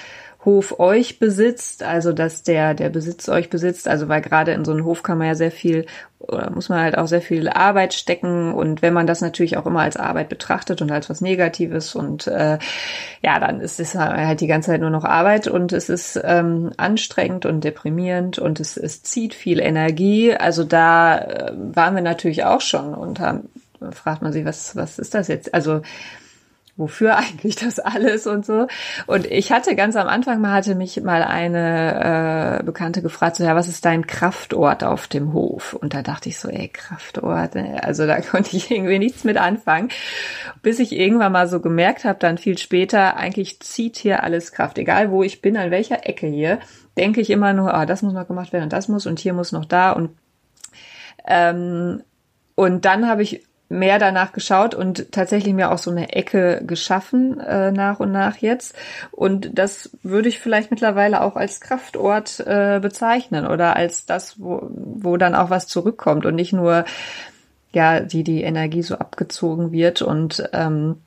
Hof 0.45 0.79
euch 0.79 1.17
besitzt, 1.17 1.81
also 1.81 2.13
dass 2.13 2.43
der, 2.43 2.75
der 2.75 2.89
Besitz 2.89 3.27
euch 3.29 3.49
besitzt, 3.49 3.87
also 3.87 4.07
weil 4.07 4.21
gerade 4.21 4.51
in 4.51 4.63
so 4.63 4.71
einem 4.71 4.85
Hof 4.85 5.01
kann 5.01 5.17
man 5.17 5.27
ja 5.27 5.35
sehr 5.35 5.51
viel, 5.51 5.87
oder 6.19 6.51
muss 6.51 6.69
man 6.69 6.81
halt 6.81 6.97
auch 6.97 7.07
sehr 7.07 7.21
viel 7.21 7.49
Arbeit 7.49 7.95
stecken 7.95 8.53
und 8.53 8.83
wenn 8.83 8.93
man 8.93 9.07
das 9.07 9.21
natürlich 9.21 9.57
auch 9.57 9.65
immer 9.65 9.81
als 9.81 9.97
Arbeit 9.97 10.29
betrachtet 10.29 10.81
und 10.83 10.91
als 10.91 11.09
was 11.09 11.19
Negatives 11.19 11.95
und 11.95 12.27
äh, 12.27 12.59
ja, 13.23 13.39
dann 13.39 13.59
ist 13.59 13.79
es 13.79 13.95
halt 13.95 14.39
die 14.39 14.47
ganze 14.47 14.71
Zeit 14.71 14.81
nur 14.81 14.91
noch 14.91 15.03
Arbeit 15.03 15.47
und 15.47 15.73
es 15.73 15.89
ist 15.89 16.19
ähm, 16.23 16.71
anstrengend 16.77 17.45
und 17.47 17.63
deprimierend 17.63 18.37
und 18.37 18.59
es, 18.59 18.77
es 18.77 19.01
zieht 19.01 19.33
viel 19.33 19.59
Energie, 19.59 20.35
also 20.35 20.63
da 20.63 21.17
äh, 21.17 21.53
waren 21.55 21.95
wir 21.95 22.03
natürlich 22.03 22.43
auch 22.43 22.61
schon 22.61 22.93
und 22.93 23.19
haben, 23.19 23.49
fragt 23.91 24.21
man 24.21 24.31
sich, 24.31 24.45
was, 24.45 24.75
was 24.75 24.99
ist 24.99 25.15
das 25.15 25.27
jetzt? 25.27 25.53
Also 25.53 25.81
wofür 26.77 27.17
eigentlich 27.17 27.55
das 27.55 27.79
alles 27.79 28.27
und 28.27 28.45
so. 28.45 28.67
Und 29.07 29.25
ich 29.25 29.51
hatte 29.51 29.75
ganz 29.75 29.95
am 29.95 30.07
Anfang 30.07 30.41
mal 30.41 30.51
hatte 30.51 30.75
mich 30.75 31.01
mal 31.01 31.23
eine 31.23 32.59
äh, 32.59 32.63
Bekannte 32.63 33.01
gefragt, 33.01 33.37
so 33.37 33.43
ja, 33.43 33.55
was 33.55 33.67
ist 33.67 33.85
dein 33.85 34.07
Kraftort 34.07 34.83
auf 34.83 35.07
dem 35.07 35.33
Hof? 35.33 35.73
Und 35.73 35.93
da 35.93 36.01
dachte 36.01 36.29
ich 36.29 36.39
so, 36.39 36.49
ey, 36.49 36.67
Kraftort, 36.67 37.55
ne? 37.55 37.83
also 37.83 38.05
da 38.05 38.21
konnte 38.21 38.55
ich 38.57 38.69
irgendwie 38.71 38.99
nichts 38.99 39.23
mit 39.23 39.37
anfangen, 39.37 39.89
bis 40.61 40.79
ich 40.79 40.91
irgendwann 40.93 41.31
mal 41.31 41.47
so 41.47 41.59
gemerkt 41.59 42.05
habe, 42.05 42.19
dann 42.19 42.37
viel 42.37 42.57
später, 42.57 43.17
eigentlich 43.17 43.59
zieht 43.59 43.97
hier 43.97 44.23
alles 44.23 44.51
Kraft, 44.51 44.77
egal 44.77 45.11
wo 45.11 45.23
ich 45.23 45.41
bin, 45.41 45.57
an 45.57 45.71
welcher 45.71 46.07
Ecke 46.07 46.27
hier, 46.27 46.59
denke 46.97 47.21
ich 47.21 47.29
immer 47.29 47.53
nur, 47.53 47.73
ah, 47.73 47.85
das 47.85 48.01
muss 48.01 48.13
noch 48.13 48.27
gemacht 48.27 48.53
werden 48.53 48.63
und 48.63 48.73
das 48.73 48.87
muss 48.87 49.05
und 49.05 49.19
hier 49.19 49.33
muss 49.33 49.51
noch 49.51 49.65
da 49.65 49.91
und 49.91 50.11
ähm, 51.27 52.03
und 52.55 52.85
dann 52.85 53.07
habe 53.07 53.21
ich 53.21 53.43
mehr 53.69 53.97
danach 53.97 54.31
geschaut 54.31 54.75
und 54.75 55.11
tatsächlich 55.11 55.53
mir 55.53 55.71
auch 55.71 55.77
so 55.77 55.89
eine 55.89 56.13
Ecke 56.13 56.61
geschaffen 56.65 57.39
äh, 57.39 57.71
nach 57.71 57.99
und 57.99 58.11
nach 58.11 58.37
jetzt. 58.37 58.75
Und 59.11 59.57
das 59.57 59.89
würde 60.03 60.29
ich 60.29 60.39
vielleicht 60.39 60.69
mittlerweile 60.69 61.21
auch 61.21 61.35
als 61.35 61.59
Kraftort 61.61 62.39
äh, 62.41 62.79
bezeichnen 62.79 63.47
oder 63.47 63.75
als 63.75 64.05
das, 64.05 64.39
wo, 64.39 64.69
wo 64.69 65.17
dann 65.17 65.35
auch 65.35 65.49
was 65.49 65.67
zurückkommt 65.67 66.25
und 66.25 66.35
nicht 66.35 66.53
nur 66.53 66.85
ja 67.71 67.99
die 67.99 68.23
die 68.23 68.43
Energie 68.43 68.83
so 68.83 68.95
abgezogen 68.95 69.71
wird 69.71 70.01
und 70.01 70.49
ähm, 70.53 71.01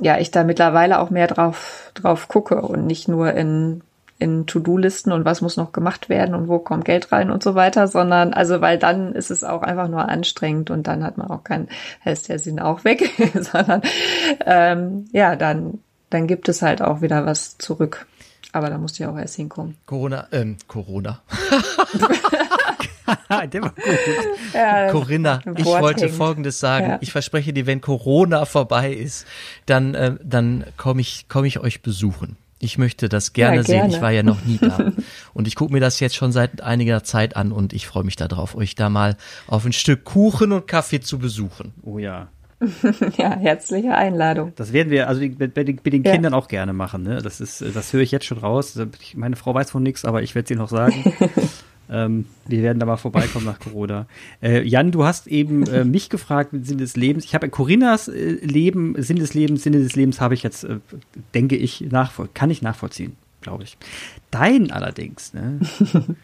ja 0.00 0.18
ich 0.18 0.30
da 0.30 0.42
mittlerweile 0.42 0.98
auch 1.00 1.10
mehr 1.10 1.26
drauf 1.26 1.90
drauf 1.94 2.28
gucke 2.28 2.62
und 2.62 2.86
nicht 2.86 3.08
nur 3.08 3.34
in 3.34 3.82
in 4.22 4.46
To-Do-Listen 4.46 5.12
und 5.12 5.24
was 5.24 5.40
muss 5.40 5.56
noch 5.56 5.72
gemacht 5.72 6.08
werden 6.08 6.34
und 6.34 6.48
wo 6.48 6.60
kommt 6.60 6.84
Geld 6.84 7.10
rein 7.10 7.30
und 7.30 7.42
so 7.42 7.54
weiter, 7.56 7.88
sondern 7.88 8.32
also 8.32 8.60
weil 8.60 8.78
dann 8.78 9.14
ist 9.14 9.30
es 9.30 9.42
auch 9.42 9.62
einfach 9.62 9.88
nur 9.88 10.08
anstrengend 10.08 10.70
und 10.70 10.86
dann 10.86 11.02
hat 11.02 11.18
man 11.18 11.28
auch 11.28 11.42
keinen, 11.42 11.68
ist 12.04 12.28
der 12.28 12.38
Sinn 12.38 12.60
auch 12.60 12.84
weg, 12.84 13.10
sondern 13.34 13.82
ähm, 14.46 15.06
ja, 15.12 15.34
dann, 15.34 15.80
dann 16.08 16.28
gibt 16.28 16.48
es 16.48 16.62
halt 16.62 16.82
auch 16.82 17.02
wieder 17.02 17.26
was 17.26 17.58
zurück. 17.58 18.06
Aber 18.52 18.68
da 18.70 18.78
musst 18.78 18.98
du 18.98 19.04
ja 19.04 19.10
auch 19.10 19.18
erst 19.18 19.34
hinkommen. 19.36 19.76
Corona, 19.86 20.28
ähm, 20.30 20.56
Corona. 20.68 21.22
Der 23.52 23.62
war 23.62 23.70
gut. 23.70 23.84
Ja, 24.54 24.90
Corinna, 24.90 25.40
ich 25.56 25.64
wollte 25.64 26.04
hängt. 26.04 26.14
Folgendes 26.14 26.60
sagen. 26.60 26.90
Ja. 26.90 26.98
Ich 27.00 27.12
verspreche 27.12 27.52
dir, 27.52 27.66
wenn 27.66 27.80
Corona 27.80 28.44
vorbei 28.44 28.92
ist, 28.92 29.26
dann, 29.66 29.94
äh, 29.94 30.14
dann 30.22 30.64
komme 30.76 31.00
ich, 31.00 31.28
komme 31.28 31.46
ich 31.46 31.58
euch 31.58 31.82
besuchen. 31.82 32.36
Ich 32.64 32.78
möchte 32.78 33.08
das 33.08 33.32
gerne, 33.32 33.56
Ja, 33.56 33.62
sehen. 33.64 33.74
gerne. 33.80 33.94
Ich 33.96 34.00
war 34.00 34.12
ja 34.12 34.22
noch 34.22 34.44
nie 34.44 34.56
da. 34.58 34.92
und 35.34 35.48
ich 35.48 35.56
gucke 35.56 35.72
mir 35.72 35.80
das 35.80 35.98
jetzt 35.98 36.14
schon 36.14 36.30
seit 36.30 36.60
einiger 36.60 37.02
Zeit 37.02 37.34
an 37.36 37.50
und 37.50 37.72
ich 37.72 37.88
freue 37.88 38.04
mich 38.04 38.14
darauf, 38.14 38.54
euch 38.54 38.76
da 38.76 38.88
mal 38.88 39.16
auf 39.48 39.64
ein 39.64 39.72
Stück 39.72 40.04
Kuchen 40.04 40.52
und 40.52 40.68
Kaffee 40.68 41.00
zu 41.00 41.18
besuchen. 41.18 41.74
Oh 41.82 41.98
ja. 41.98 42.28
Ja, 43.18 43.36
herzliche 43.36 43.92
Einladung. 43.96 44.52
Das 44.54 44.72
werden 44.72 44.90
wir 44.90 45.08
also 45.08 45.20
die- 45.20 45.30
bei, 45.30 45.48
bei 45.48 45.64
den, 45.64 45.80
den 45.82 46.04
Ja. 46.04 46.12
Kindern 46.12 46.34
auch 46.34 46.46
gerne 46.46 46.72
machen. 46.72 47.02
Ne? 47.02 47.20
Das 47.20 47.40
ist, 47.40 47.60
das 47.74 47.92
höre 47.92 48.02
ich 48.02 48.12
jetzt 48.12 48.24
schon 48.26 48.38
raus. 48.38 48.78
Meine 49.16 49.34
Frau 49.34 49.52
weiß 49.52 49.72
von 49.72 49.82
nichts, 49.82 50.04
aber 50.04 50.22
ich 50.22 50.36
werde 50.36 50.46
sie 50.46 50.54
noch 50.54 50.68
sagen. 50.68 51.12
ähm, 51.92 52.24
wir 52.46 52.62
werden 52.62 52.78
da 52.78 52.86
mal 52.86 52.96
vorbeikommen 52.96 53.44
nach 53.44 53.60
Corona. 53.60 54.06
Äh, 54.42 54.66
Jan, 54.66 54.90
du 54.90 55.04
hast 55.04 55.26
eben 55.26 55.66
äh, 55.66 55.84
mich 55.84 56.08
gefragt 56.08 56.52
mit 56.54 56.66
Sinn 56.66 56.78
des 56.78 56.96
Lebens. 56.96 57.24
Ich 57.24 57.34
habe 57.34 57.48
Corinnas 57.50 58.08
äh, 58.08 58.38
Leben, 58.42 58.94
Sinn 58.96 59.18
des 59.18 59.34
Lebens, 59.34 59.62
Sinne 59.62 59.78
des 59.78 59.94
Lebens 59.94 60.20
habe 60.20 60.34
ich 60.34 60.42
jetzt, 60.42 60.64
äh, 60.64 60.78
denke 61.34 61.56
ich, 61.56 61.82
nachvoll 61.82 62.30
kann 62.32 62.50
ich 62.50 62.62
nachvollziehen, 62.62 63.16
glaube 63.42 63.64
ich. 63.64 63.76
Dein 64.30 64.70
allerdings, 64.70 65.34
ne? 65.34 65.60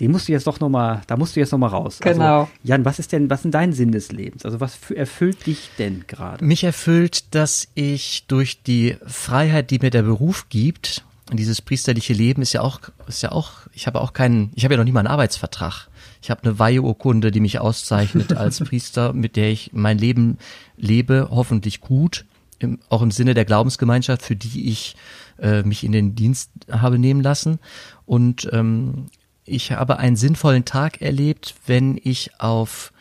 Den 0.00 0.10
musst 0.10 0.26
du 0.26 0.32
jetzt 0.32 0.46
doch 0.46 0.58
noch 0.58 0.70
mal, 0.70 1.02
da 1.06 1.16
musst 1.16 1.36
du 1.36 1.40
jetzt 1.40 1.52
noch 1.52 1.58
mal 1.58 1.68
raus. 1.68 1.98
Genau. 2.00 2.40
Also, 2.40 2.50
Jan, 2.64 2.84
was 2.84 2.98
ist 2.98 3.12
denn, 3.12 3.28
was 3.28 3.44
ist 3.44 3.52
dein 3.52 3.72
Sinn 3.72 3.92
des 3.92 4.10
Lebens? 4.10 4.44
Also 4.44 4.58
was 4.58 4.90
erfüllt 4.90 5.46
dich 5.46 5.70
denn 5.78 6.04
gerade? 6.08 6.44
Mich 6.44 6.64
erfüllt, 6.64 7.34
dass 7.34 7.68
ich 7.74 8.24
durch 8.26 8.62
die 8.62 8.96
Freiheit, 9.06 9.70
die 9.70 9.78
mir 9.78 9.90
der 9.90 10.02
Beruf 10.02 10.48
gibt, 10.48 11.04
dieses 11.30 11.62
priesterliche 11.62 12.12
Leben 12.12 12.42
ist 12.42 12.52
ja 12.52 12.62
auch, 12.62 12.80
ist 13.06 13.22
ja 13.22 13.32
auch, 13.32 13.52
ich 13.72 13.86
habe 13.86 14.00
auch 14.00 14.12
keinen, 14.12 14.50
ich 14.54 14.64
habe 14.64 14.74
ja 14.74 14.78
noch 14.78 14.84
nie 14.84 14.92
mal 14.92 15.00
einen 15.00 15.08
Arbeitsvertrag. 15.08 15.88
Ich 16.20 16.30
habe 16.30 16.42
eine 16.44 16.58
Weiheurkunde, 16.58 17.30
die 17.30 17.40
mich 17.40 17.58
auszeichnet 17.58 18.32
als 18.36 18.60
Priester, 18.60 19.12
mit 19.12 19.36
der 19.36 19.50
ich 19.50 19.70
mein 19.72 19.98
Leben 19.98 20.38
lebe, 20.76 21.28
hoffentlich 21.30 21.80
gut, 21.80 22.24
im, 22.58 22.78
auch 22.88 23.02
im 23.02 23.10
Sinne 23.10 23.34
der 23.34 23.44
Glaubensgemeinschaft, 23.44 24.22
für 24.22 24.36
die 24.36 24.70
ich 24.70 24.96
äh, 25.38 25.62
mich 25.62 25.84
in 25.84 25.92
den 25.92 26.14
Dienst 26.14 26.50
habe 26.70 26.98
nehmen 26.98 27.22
lassen. 27.22 27.58
Und 28.06 28.48
ähm, 28.52 29.06
ich 29.44 29.72
habe 29.72 29.98
einen 29.98 30.16
sinnvollen 30.16 30.64
Tag 30.64 31.02
erlebt, 31.02 31.54
wenn 31.66 31.98
ich 32.02 32.40
auf 32.40 32.92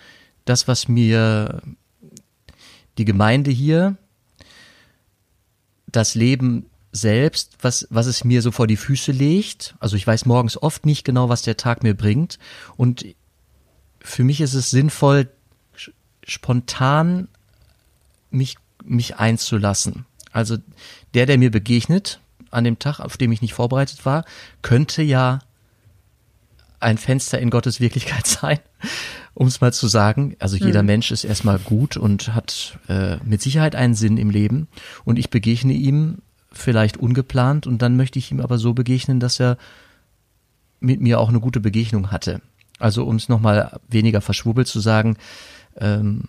das, 0.46 0.68
was 0.68 0.88
mir 0.88 1.62
die 2.98 3.06
Gemeinde 3.06 3.52
hier, 3.52 3.98
das 5.88 6.16
Leben 6.16 6.66
selbst, 6.92 7.58
was, 7.62 7.88
was 7.90 8.06
es 8.06 8.24
mir 8.24 8.42
so 8.42 8.52
vor 8.52 8.68
die 8.68 8.78
Füße 8.78 9.12
legt. 9.12 9.76
Also 9.80 9.96
ich 9.96 10.06
weiß 10.06 10.26
morgens 10.26 10.62
oft 10.62 10.86
nicht 10.86 11.06
genau, 11.06 11.30
was 11.30 11.42
der 11.42 11.58
Tag 11.58 11.84
mir 11.84 11.94
bringt. 11.94 12.38
Und 12.76 13.06
für 14.00 14.24
mich 14.24 14.42
ist 14.42 14.54
es 14.54 14.70
sinnvoll, 14.70 15.30
spontan 16.26 17.28
mich, 18.30 18.58
mich 18.84 19.18
einzulassen. 19.18 20.06
Also 20.32 20.58
der, 21.14 21.26
der 21.26 21.38
mir 21.38 21.52
begegnet 21.52 22.20
an 22.50 22.64
dem 22.64 22.80
Tag, 22.80 23.00
auf 23.00 23.18
dem 23.18 23.32
ich 23.32 23.42
nicht 23.42 23.54
vorbereitet 23.54 24.06
war, 24.06 24.26
könnte 24.62 25.02
ja 25.02 25.40
ein 26.80 26.98
Fenster 26.98 27.40
in 27.40 27.50
Gottes 27.50 27.80
Wirklichkeit 27.80 28.28
sein, 28.28 28.60
um 29.34 29.48
es 29.48 29.62
mal 29.62 29.72
zu 29.72 29.88
sagen. 29.88 30.36
Also 30.40 30.58
jeder 30.58 30.84
Mensch 30.84 31.12
ist 31.12 31.24
erstmal 31.24 31.60
gut 31.60 31.96
und 31.96 32.34
hat 32.34 32.80
äh, 32.90 33.18
mit 33.24 33.42
Sicherheit 33.42 33.76
einen 33.76 33.96
Sinn 33.96 34.18
im 34.18 34.30
Leben. 34.30 34.68
Und 35.06 35.20
ich 35.20 35.30
begegne 35.30 35.74
ihm 35.74 36.18
vielleicht 36.52 36.98
ungeplant 36.98 37.68
und 37.68 37.82
dann 37.82 37.96
möchte 37.96 38.20
ich 38.20 38.32
ihm 38.32 38.40
aber 38.40 38.58
so 38.58 38.74
begegnen, 38.74 39.20
dass 39.20 39.40
er 39.40 39.58
mit 40.80 41.00
mir 41.00 41.20
auch 41.20 41.30
eine 41.30 41.40
gute 41.40 41.60
Begegnung 41.60 42.12
hatte. 42.12 42.42
Also 42.80 43.06
um 43.06 43.16
es 43.16 43.30
nochmal 43.30 43.80
weniger 43.88 44.22
verschwurbelt 44.22 44.68
zu 44.68 44.80
sagen, 44.80 45.18
ähm, 45.78 46.24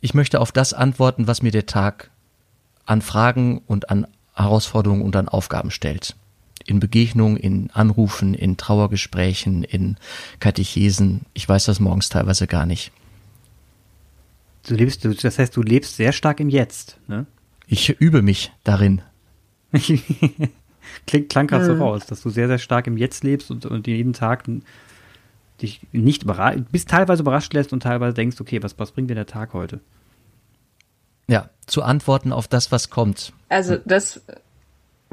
ich 0.00 0.14
möchte 0.14 0.40
auf 0.40 0.52
das 0.52 0.74
antworten, 0.74 1.26
was 1.26 1.42
mir 1.42 1.52
der 1.52 1.66
Tag 1.66 2.10
an 2.84 3.02
Fragen 3.02 3.62
und 3.66 3.90
an 3.90 4.06
Herausforderungen 4.34 5.02
und 5.02 5.16
an 5.16 5.28
Aufgaben 5.28 5.70
stellt. 5.70 6.16
In 6.66 6.80
Begegnungen, 6.80 7.36
in 7.36 7.70
Anrufen, 7.70 8.34
in 8.34 8.56
Trauergesprächen, 8.56 9.64
in 9.64 9.96
Katechesen. 10.38 11.22
Ich 11.34 11.48
weiß 11.48 11.64
das 11.64 11.80
morgens 11.80 12.08
teilweise 12.08 12.46
gar 12.46 12.66
nicht. 12.66 12.92
Du 14.66 14.74
lebst, 14.74 15.04
das 15.04 15.38
heißt, 15.38 15.56
du 15.56 15.62
lebst 15.62 15.96
sehr 15.96 16.12
stark 16.12 16.38
im 16.38 16.48
Jetzt, 16.48 16.98
ne? 17.08 17.26
Ich 17.72 17.88
übe 17.88 18.20
mich 18.20 18.52
darin. 18.64 19.00
Klingt, 21.06 21.30
klang 21.30 21.46
gerade 21.46 21.64
so 21.64 21.72
raus, 21.72 22.04
dass 22.04 22.20
du 22.20 22.28
sehr, 22.28 22.46
sehr 22.46 22.58
stark 22.58 22.86
im 22.86 22.98
Jetzt 22.98 23.24
lebst 23.24 23.50
und, 23.50 23.64
und 23.64 23.86
jeden 23.86 24.12
Tag 24.12 24.44
dich 25.62 25.80
nicht 25.90 26.24
überrascht, 26.24 26.58
bis 26.70 26.84
teilweise 26.84 27.22
überrascht 27.22 27.54
lässt 27.54 27.72
und 27.72 27.82
teilweise 27.82 28.12
denkst, 28.12 28.38
okay, 28.42 28.62
was, 28.62 28.78
was 28.78 28.92
bringt 28.92 29.08
dir 29.08 29.14
der 29.14 29.24
Tag 29.24 29.54
heute? 29.54 29.80
Ja, 31.28 31.48
zu 31.66 31.82
antworten 31.82 32.30
auf 32.30 32.46
das, 32.46 32.70
was 32.72 32.90
kommt. 32.90 33.32
Also 33.48 33.78
das 33.86 34.20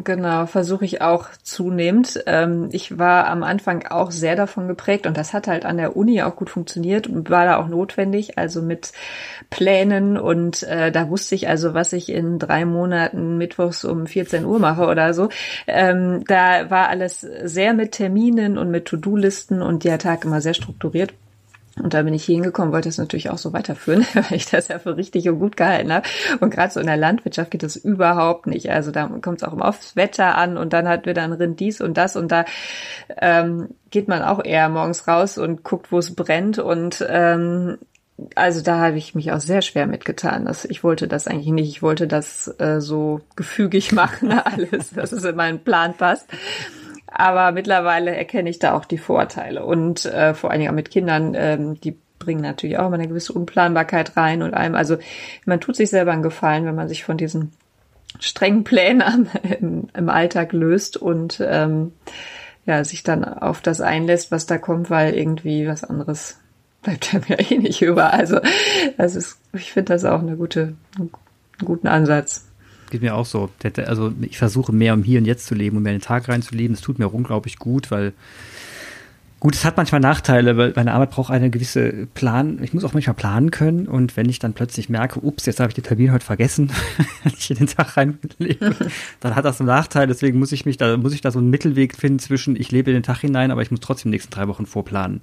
genau 0.04 0.46
versuche 0.46 0.86
ich 0.86 1.02
auch 1.02 1.30
zunehmend. 1.44 2.24
Ähm, 2.26 2.70
ich 2.72 2.98
war 2.98 3.28
am 3.28 3.44
Anfang 3.44 3.88
auch 3.88 4.12
sehr 4.12 4.36
davon 4.36 4.68
geprägt 4.68 5.08
und 5.08 5.18
das 5.18 5.34
hat 5.34 5.48
halt 5.48 5.66
an 5.66 5.78
der 5.78 5.96
Uni 5.96 6.22
auch 6.22 6.36
gut 6.36 6.50
funktioniert 6.50 7.08
und 7.08 7.30
war 7.30 7.46
da 7.46 7.58
auch 7.58 7.68
notwendig, 7.68 8.38
also 8.38 8.62
mit 8.62 8.92
Plänen 9.50 10.18
und 10.18 10.64
äh, 10.64 10.92
da 10.92 11.10
wusste 11.10 11.36
ich 11.36 11.48
also, 11.48 11.74
was 11.74 11.94
ich 11.94 12.10
in 12.10 12.40
drei 12.40 12.66
Monaten 12.66 13.38
mittwochs 13.38 13.86
um 13.86 14.08
14 14.08 14.46
Uhr 14.46 14.60
mache 14.60 14.88
oder 14.88 15.14
so. 15.14 15.30
Ähm, 15.68 16.24
da 16.28 16.70
war 16.70 16.90
alles 16.90 17.22
sehr 17.22 17.74
mit 17.74 17.94
Terminen 17.94 18.58
und 18.58 18.72
mit 18.72 18.86
To-Do-Listen 18.86 19.62
und 19.62 19.84
der 19.84 20.00
Tag 20.00 20.26
immer 20.26 20.42
sehr 20.42 20.54
strukturiert. 20.54 21.14
Und 21.82 21.94
da 21.94 22.04
bin 22.04 22.14
ich 22.14 22.26
hingekommen, 22.26 22.74
wollte 22.74 22.90
es 22.90 22.98
natürlich 22.98 23.30
auch 23.30 23.38
so 23.38 23.54
weiterführen, 23.54 24.06
weil 24.14 24.38
ich 24.38 24.46
das 24.46 24.68
ja 24.68 24.80
für 24.80 24.98
richtig 24.98 25.30
und 25.30 25.40
gut 25.40 25.58
gehalten 25.58 25.94
habe. 25.94 26.08
Und 26.40 26.52
gerade 26.52 26.74
so 26.74 26.80
in 26.80 26.88
der 26.88 26.98
Landwirtschaft 26.98 27.52
geht 27.52 27.64
das 27.64 27.76
überhaupt 27.76 28.48
nicht. 28.48 28.70
Also 28.70 28.92
da 28.92 29.08
kommt 29.22 29.42
es 29.42 29.48
auch 29.48 29.54
immer 29.54 29.68
aufs 29.68 29.96
Wetter 29.96 30.38
an 30.38 30.58
und 30.58 30.74
dann 30.74 30.88
hat 30.88 31.06
wieder 31.06 31.24
ein 31.24 31.34
Rind 31.34 31.60
dies 31.60 31.82
und 31.82 31.98
das 31.98 32.16
und 32.16 32.32
da 32.32 32.46
ähm, 33.18 33.70
geht 33.90 34.08
man 34.08 34.22
auch 34.22 34.44
eher 34.44 34.70
morgens 34.70 35.08
raus 35.08 35.38
und 35.38 35.64
guckt, 35.64 35.92
wo 35.92 35.98
es 35.98 36.16
brennt. 36.16 36.60
Und 36.60 37.06
ähm, 37.10 37.78
also 38.36 38.62
da 38.62 38.80
habe 38.80 38.98
ich 38.98 39.16
mich 39.16 39.32
auch 39.32 39.40
sehr 39.40 39.62
schwer 39.62 39.88
mitgetan. 39.88 40.46
Das, 40.46 40.66
ich 40.66 40.84
wollte 40.84 41.08
das 41.08 41.28
eigentlich 41.28 41.48
nicht. 41.48 41.70
Ich 41.70 41.82
wollte 41.82 42.08
das 42.08 42.54
äh, 42.60 42.82
so 42.82 43.22
gefügig 43.36 43.92
machen, 43.94 44.32
alles, 44.32 44.92
dass 44.92 45.12
es 45.12 45.24
in 45.24 45.36
meinen 45.36 45.64
Plan 45.64 45.96
passt. 45.96 46.28
Aber 47.12 47.52
mittlerweile 47.52 48.16
erkenne 48.16 48.50
ich 48.50 48.60
da 48.60 48.76
auch 48.76 48.86
die 48.86 48.98
Vorteile. 48.98 49.66
Und 49.66 50.06
äh, 50.06 50.34
vor 50.34 50.52
allen 50.52 50.60
Dingen 50.60 50.72
auch 50.72 50.76
mit 50.76 50.92
Kindern, 50.92 51.34
ähm, 51.36 51.82
die 51.82 51.98
bringen 52.20 52.42
natürlich 52.42 52.78
auch 52.78 52.88
immer 52.88 52.96
eine 52.96 53.08
gewisse 53.08 53.34
Unplanbarkeit 53.34 54.16
rein 54.18 54.44
und 54.44 54.54
allem. 54.54 54.76
Also 54.76 54.98
man 55.46 55.62
tut 55.62 55.76
sich 55.76 55.90
selber 55.90 56.12
einen 56.12 56.22
Gefallen, 56.22 56.66
wenn 56.66 56.76
man 56.76 56.88
sich 56.88 57.04
von 57.04 57.18
diesen 57.18 57.54
strengen 58.20 58.64
Plänen 58.64 59.02
am, 59.02 59.28
im, 59.60 59.88
im 59.96 60.10
Alltag 60.10 60.54
löst 60.54 60.98
und 60.98 61.42
ähm, 61.46 61.94
ja, 62.66 62.84
sich 62.84 63.04
dann 63.04 63.24
auf 63.24 63.62
das 63.62 63.82
einlässt, 63.82 64.32
was 64.32 64.46
da 64.46 64.58
kommt, 64.58 64.90
weil 64.90 65.16
irgendwie 65.16 65.68
was 65.68 65.84
anderes 65.84 66.40
bleibt 66.84 67.14
einem 67.14 67.24
ja 67.28 67.38
eh 67.40 67.58
nicht 67.58 67.82
über. 67.82 68.14
Also 68.14 68.40
das 68.98 69.16
ist, 69.16 69.40
ich 69.54 69.72
finde 69.74 69.94
das 69.94 70.06
auch 70.06 70.20
eine 70.20 70.38
gute, 70.38 70.76
einen 70.98 71.10
guten 71.66 71.88
Ansatz. 71.88 72.49
Geht 72.90 73.02
mir 73.02 73.16
auch 73.16 73.26
so. 73.26 73.50
Also 73.86 74.14
ich 74.22 74.38
versuche 74.38 74.72
mehr 74.72 74.94
im 74.94 75.04
Hier 75.04 75.20
und 75.20 75.26
Jetzt 75.26 75.46
zu 75.46 75.56
leben 75.56 75.78
und 75.78 75.84
mehr 75.84 75.94
in 75.94 76.00
den 76.00 76.06
Tag 76.06 76.28
reinzuleben. 76.28 76.74
Es 76.74 76.82
tut 76.82 77.00
mir 77.00 77.08
auch 77.08 77.14
unglaublich 77.14 77.58
gut, 77.58 77.92
weil 77.92 78.14
gut, 79.40 79.56
es 79.56 79.64
hat 79.64 79.78
manchmal 79.78 80.02
Nachteile, 80.02 80.58
weil 80.58 80.74
meine 80.76 80.94
Arbeit 80.94 81.12
braucht 81.12 81.32
eine 81.32 81.50
gewisse 81.50 82.08
Plan. 82.14 82.60
Ich 82.64 82.74
muss 82.74 82.84
auch 82.84 82.94
manchmal 82.94 83.14
planen 83.14 83.52
können 83.52 83.88
und 83.88 84.18
wenn 84.18 84.28
ich 84.28 84.40
dann 84.40 84.54
plötzlich 84.54 84.90
merke, 84.90 85.20
ups, 85.20 85.46
jetzt 85.46 85.60
habe 85.60 85.70
ich 85.70 85.76
den 85.76 85.84
Termin 85.84 86.12
heute 86.12 86.26
vergessen, 86.26 86.72
wenn 87.24 87.34
ich 87.38 87.50
in 87.52 87.58
den 87.58 87.68
Tag 87.68 87.96
reinlebe, 87.96 88.76
dann 89.20 89.36
hat 89.36 89.46
das 89.46 89.60
einen 89.60 89.68
Nachteil. 89.68 90.08
Deswegen 90.08 90.40
muss 90.40 90.52
ich 90.52 90.66
mich 90.66 90.78
da 90.78 90.98
muss 90.98 91.14
ich 91.14 91.22
da 91.22 91.32
so 91.32 91.40
einen 91.40 91.50
Mittelweg 91.50 91.96
finden 91.96 92.20
zwischen 92.20 92.56
ich 92.56 92.72
lebe 92.72 92.92
in 92.92 92.96
den 92.96 93.04
Tag 93.04 93.20
hinein, 93.20 93.52
aber 93.52 93.62
ich 93.62 93.72
muss 93.72 93.80
trotzdem 93.80 94.12
die 94.12 94.16
nächsten 94.16 94.32
drei 94.32 94.48
Wochen 94.48 94.66
vorplanen. 94.66 95.22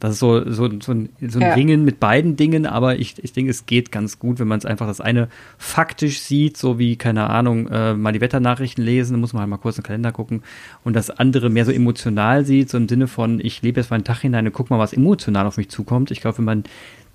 Das 0.00 0.12
ist 0.14 0.18
so, 0.18 0.50
so, 0.50 0.68
so 0.80 0.92
ein, 0.92 1.08
so 1.20 1.38
ein 1.38 1.42
Ja. 1.42 1.54
Ringen 1.54 1.84
mit 1.84 1.98
beiden 2.00 2.36
Dingen, 2.36 2.66
aber 2.66 2.98
ich, 2.98 3.22
ich 3.24 3.32
denke, 3.32 3.50
es 3.50 3.64
geht 3.64 3.90
ganz 3.92 4.18
gut, 4.18 4.38
wenn 4.38 4.48
man 4.48 4.58
es 4.58 4.66
einfach 4.66 4.86
das 4.86 5.00
eine 5.00 5.28
faktisch 5.56 6.18
sieht, 6.20 6.56
so 6.56 6.78
wie, 6.78 6.96
keine 6.96 7.30
Ahnung, 7.30 7.68
äh, 7.68 7.94
mal 7.94 8.12
die 8.12 8.20
Wetternachrichten 8.20 8.84
lesen, 8.84 9.14
dann 9.14 9.20
muss 9.20 9.32
man 9.32 9.40
halt 9.40 9.50
mal 9.50 9.56
kurz 9.56 9.76
in 9.78 9.82
den 9.82 9.86
Kalender 9.86 10.12
gucken 10.12 10.42
und 10.82 10.94
das 10.94 11.10
andere 11.10 11.48
mehr 11.48 11.64
so 11.64 11.70
emotional 11.72 12.44
sieht, 12.44 12.68
so 12.70 12.76
im 12.76 12.88
Sinne 12.88 13.06
von, 13.06 13.40
ich 13.40 13.62
lebe 13.62 13.80
jetzt 13.80 13.90
mal 13.90 13.96
einen 13.96 14.04
Tag 14.04 14.18
hinein 14.20 14.46
und 14.46 14.52
guck 14.52 14.68
mal, 14.68 14.78
was 14.78 14.92
emotional 14.92 15.46
auf 15.46 15.56
mich 15.56 15.70
zukommt. 15.70 16.10
Ich 16.10 16.20
glaube, 16.20 16.38
wenn 16.38 16.44
man 16.44 16.64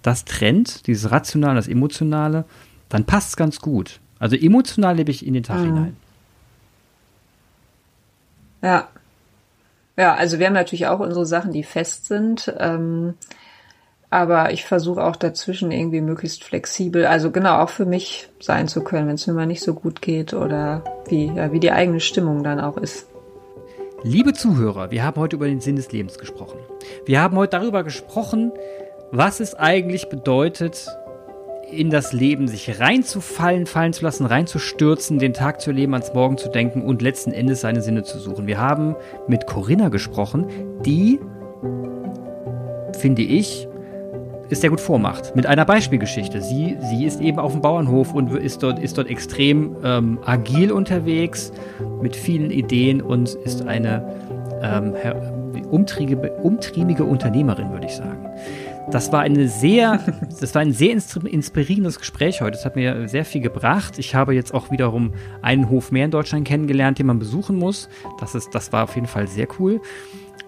das 0.02 0.26
trennt, 0.26 0.88
dieses 0.88 1.12
Rationale 1.12 1.56
das 1.56 1.68
Emotionale, 1.68 2.46
dann 2.88 3.04
passt 3.06 3.30
es 3.30 3.36
ganz 3.38 3.60
gut. 3.60 4.00
Also 4.18 4.36
emotional 4.36 4.96
lebe 4.96 5.12
ich 5.12 5.26
in 5.28 5.34
den 5.34 5.44
Tag 5.44 5.60
Mhm. 5.60 5.66
hinein. 5.66 5.98
Ja. 8.64 8.88
Ja, 10.00 10.16
also 10.16 10.40
wir 10.40 10.46
haben 10.46 10.54
natürlich 10.54 10.88
auch 10.88 11.02
unsere 11.02 11.26
Sachen, 11.26 11.52
die 11.52 11.64
fest 11.64 12.06
sind. 12.06 12.54
Ähm, 12.58 13.16
aber 14.10 14.54
ich 14.54 14.64
versuche 14.64 15.04
auch 15.04 15.18
dazwischen 15.18 15.72
irgendwie 15.72 16.00
möglichst 16.00 16.46
flexibel, 16.46 17.06
also 17.06 17.32
genau 17.32 17.60
auch 17.60 17.70
für 17.70 17.86
mich 17.86 18.30
sein 18.40 18.70
zu 18.70 18.82
können, 18.82 19.10
wenn 19.10 19.16
es 19.16 19.28
mir 19.28 19.34
mal 19.34 19.46
nicht 19.46 19.62
so 19.62 19.74
gut 19.74 20.02
geht 20.02 20.34
oder 20.34 20.86
wie, 21.10 21.26
ja, 21.26 21.52
wie 21.52 21.60
die 21.60 21.72
eigene 21.72 22.00
Stimmung 22.00 22.44
dann 22.46 22.62
auch 22.62 22.78
ist. 22.78 23.08
Liebe 24.02 24.32
Zuhörer, 24.32 24.90
wir 24.90 25.04
haben 25.04 25.20
heute 25.20 25.36
über 25.36 25.48
den 25.48 25.60
Sinn 25.60 25.76
des 25.76 25.92
Lebens 25.92 26.18
gesprochen. 26.18 26.60
Wir 27.06 27.22
haben 27.22 27.36
heute 27.36 27.60
darüber 27.60 27.84
gesprochen, 27.84 28.54
was 29.12 29.42
es 29.42 29.54
eigentlich 29.54 30.08
bedeutet, 30.08 30.88
in 31.72 31.90
das 31.90 32.14
Leben 32.14 32.48
sich 32.48 32.80
reinzufallen, 32.80 33.66
fallen 33.66 33.94
zu 33.94 34.04
lassen, 34.04 34.26
reinzustürzen, 34.26 35.20
den 35.20 35.34
Tag 35.34 35.62
zu 35.62 35.72
leben, 35.72 35.94
ans 35.94 36.14
Morgen 36.14 36.38
zu 36.38 36.50
denken 36.50 36.82
und 36.82 37.02
letzten 37.02 37.32
Endes 37.32 37.62
seine 37.62 37.82
Sinne 37.82 38.04
zu 38.04 38.20
suchen. 38.20 38.48
Wir 38.48 38.60
haben 38.60 38.96
mit 39.28 39.48
Corinna 39.48 39.90
gesprochen, 39.90 40.48
die, 40.86 41.20
finde 43.00 43.22
ich, 43.22 43.68
es 44.50 44.62
sehr 44.62 44.72
gut 44.72 44.82
vormacht. 44.82 45.36
Mit 45.36 45.46
einer 45.46 45.66
Beispielgeschichte. 45.66 46.42
Sie, 46.42 46.76
sie 46.82 47.06
ist 47.06 47.22
eben 47.22 47.38
auf 47.40 47.52
dem 47.52 47.62
Bauernhof 47.62 48.14
und 48.14 48.36
ist 48.36 48.64
dort, 48.64 48.80
ist 48.80 48.98
dort 48.98 49.08
extrem 49.08 49.76
ähm, 49.84 50.20
agil 50.26 50.72
unterwegs, 50.72 51.52
mit 52.02 52.16
vielen 52.16 52.50
Ideen 52.50 53.02
und 53.02 53.36
ist 53.46 53.68
eine 53.68 54.04
ähm, 54.64 54.96
umtriebige, 55.70 56.32
umtriebige 56.32 57.04
Unternehmerin, 57.04 57.72
würde 57.72 57.86
ich 57.86 57.96
sagen. 57.96 58.26
Das 58.92 59.12
war 59.12 59.22
eine 59.22 59.48
sehr, 59.48 60.00
das 60.40 60.56
war 60.56 60.62
ein 60.62 60.74
sehr 60.74 60.92
inspirierendes 60.92 62.00
Gespräch 62.00 62.42
heute. 62.42 62.52
Das 62.52 62.66
hat 62.66 62.76
mir 62.76 63.08
sehr 63.08 63.24
viel 63.24 63.42
gebracht. 63.42 64.00
Ich 64.00 64.16
habe 64.16 64.34
jetzt 64.34 64.54
auch 64.54 64.72
wiederum 64.72 65.14
einen 65.42 65.70
Hof 65.70 65.92
mehr 65.92 66.06
in 66.06 66.12
Deutschland 66.12 66.48
kennengelernt, 66.48 66.98
den 66.98 67.06
man 67.06 67.20
besuchen 67.20 67.56
muss. 67.56 67.88
Das 68.20 68.34
ist, 68.34 68.56
das 68.56 68.74
war 68.74 68.86
auf 68.86 68.96
jeden 68.96 69.08
Fall 69.08 69.28
sehr 69.28 69.48
cool. 69.60 69.80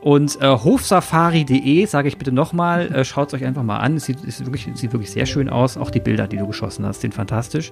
Und 0.02 0.42
äh, 0.42 0.48
hofsafari.de, 0.48 1.86
sage 1.86 2.08
ich 2.08 2.18
bitte 2.18 2.32
nochmal, 2.32 2.92
äh, 2.92 3.06
schaut 3.06 3.28
es 3.28 3.36
euch 3.36 3.46
einfach 3.46 3.62
mal 3.62 3.78
an. 3.78 3.98
Es 3.98 4.06
sieht, 4.06 4.24
es 4.24 4.44
wirklich, 4.44 4.68
sieht 4.74 4.92
wirklich 4.92 5.12
sehr 5.12 5.28
schön 5.28 5.48
aus. 5.48 5.78
Auch 5.78 5.92
die 5.92 6.00
Bilder, 6.00 6.28
die 6.28 6.38
du 6.38 6.48
geschossen 6.48 6.86
hast, 6.88 7.02
sind 7.02 7.14
fantastisch. 7.14 7.72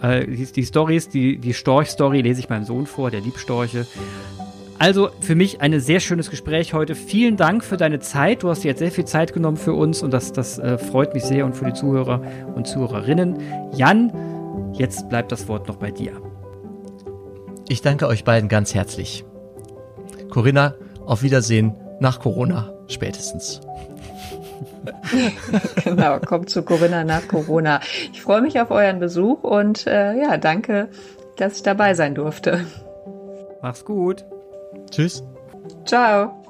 Äh, 0.00 0.28
die, 0.28 0.46
die 0.46 0.64
Stories, 0.64 1.08
die, 1.08 1.38
die 1.38 1.54
Storch-Story 1.54 2.20
lese 2.20 2.38
ich 2.38 2.48
meinem 2.48 2.64
Sohn 2.64 2.86
vor, 2.86 3.10
der 3.10 3.20
liebt 3.20 3.38
Storche. 3.38 3.86
Also 4.82 5.10
für 5.20 5.36
mich 5.36 5.60
ein 5.60 5.78
sehr 5.78 6.00
schönes 6.00 6.28
Gespräch 6.28 6.74
heute. 6.74 6.96
Vielen 6.96 7.36
Dank 7.36 7.62
für 7.62 7.76
deine 7.76 8.00
Zeit. 8.00 8.42
Du 8.42 8.48
hast 8.48 8.64
dir 8.64 8.68
jetzt 8.70 8.80
sehr 8.80 8.90
viel 8.90 9.04
Zeit 9.04 9.32
genommen 9.32 9.56
für 9.56 9.74
uns 9.74 10.02
und 10.02 10.12
das, 10.12 10.32
das 10.32 10.58
äh, 10.58 10.76
freut 10.76 11.14
mich 11.14 11.22
sehr 11.22 11.46
und 11.46 11.56
für 11.56 11.66
die 11.66 11.72
Zuhörer 11.72 12.20
und 12.56 12.66
Zuhörerinnen. 12.66 13.38
Jan, 13.76 14.12
jetzt 14.72 15.08
bleibt 15.08 15.30
das 15.30 15.46
Wort 15.46 15.68
noch 15.68 15.76
bei 15.76 15.92
dir. 15.92 16.20
Ich 17.68 17.80
danke 17.80 18.08
euch 18.08 18.24
beiden 18.24 18.48
ganz 18.48 18.74
herzlich. 18.74 19.24
Corinna, 20.30 20.74
auf 21.06 21.22
Wiedersehen 21.22 21.76
nach 22.00 22.18
Corona 22.18 22.74
spätestens. 22.88 23.60
genau, 25.84 26.18
kommt 26.18 26.50
zu 26.50 26.64
Corinna 26.64 27.04
nach 27.04 27.28
Corona. 27.28 27.78
Ich 28.12 28.20
freue 28.20 28.42
mich 28.42 28.60
auf 28.60 28.72
euren 28.72 28.98
Besuch 28.98 29.44
und 29.44 29.86
äh, 29.86 30.20
ja, 30.20 30.38
danke, 30.38 30.88
dass 31.36 31.58
ich 31.58 31.62
dabei 31.62 31.94
sein 31.94 32.16
durfte. 32.16 32.66
Mach's 33.62 33.84
gut. 33.84 34.24
Tschüss. 34.92 35.24
Ciao. 35.84 36.41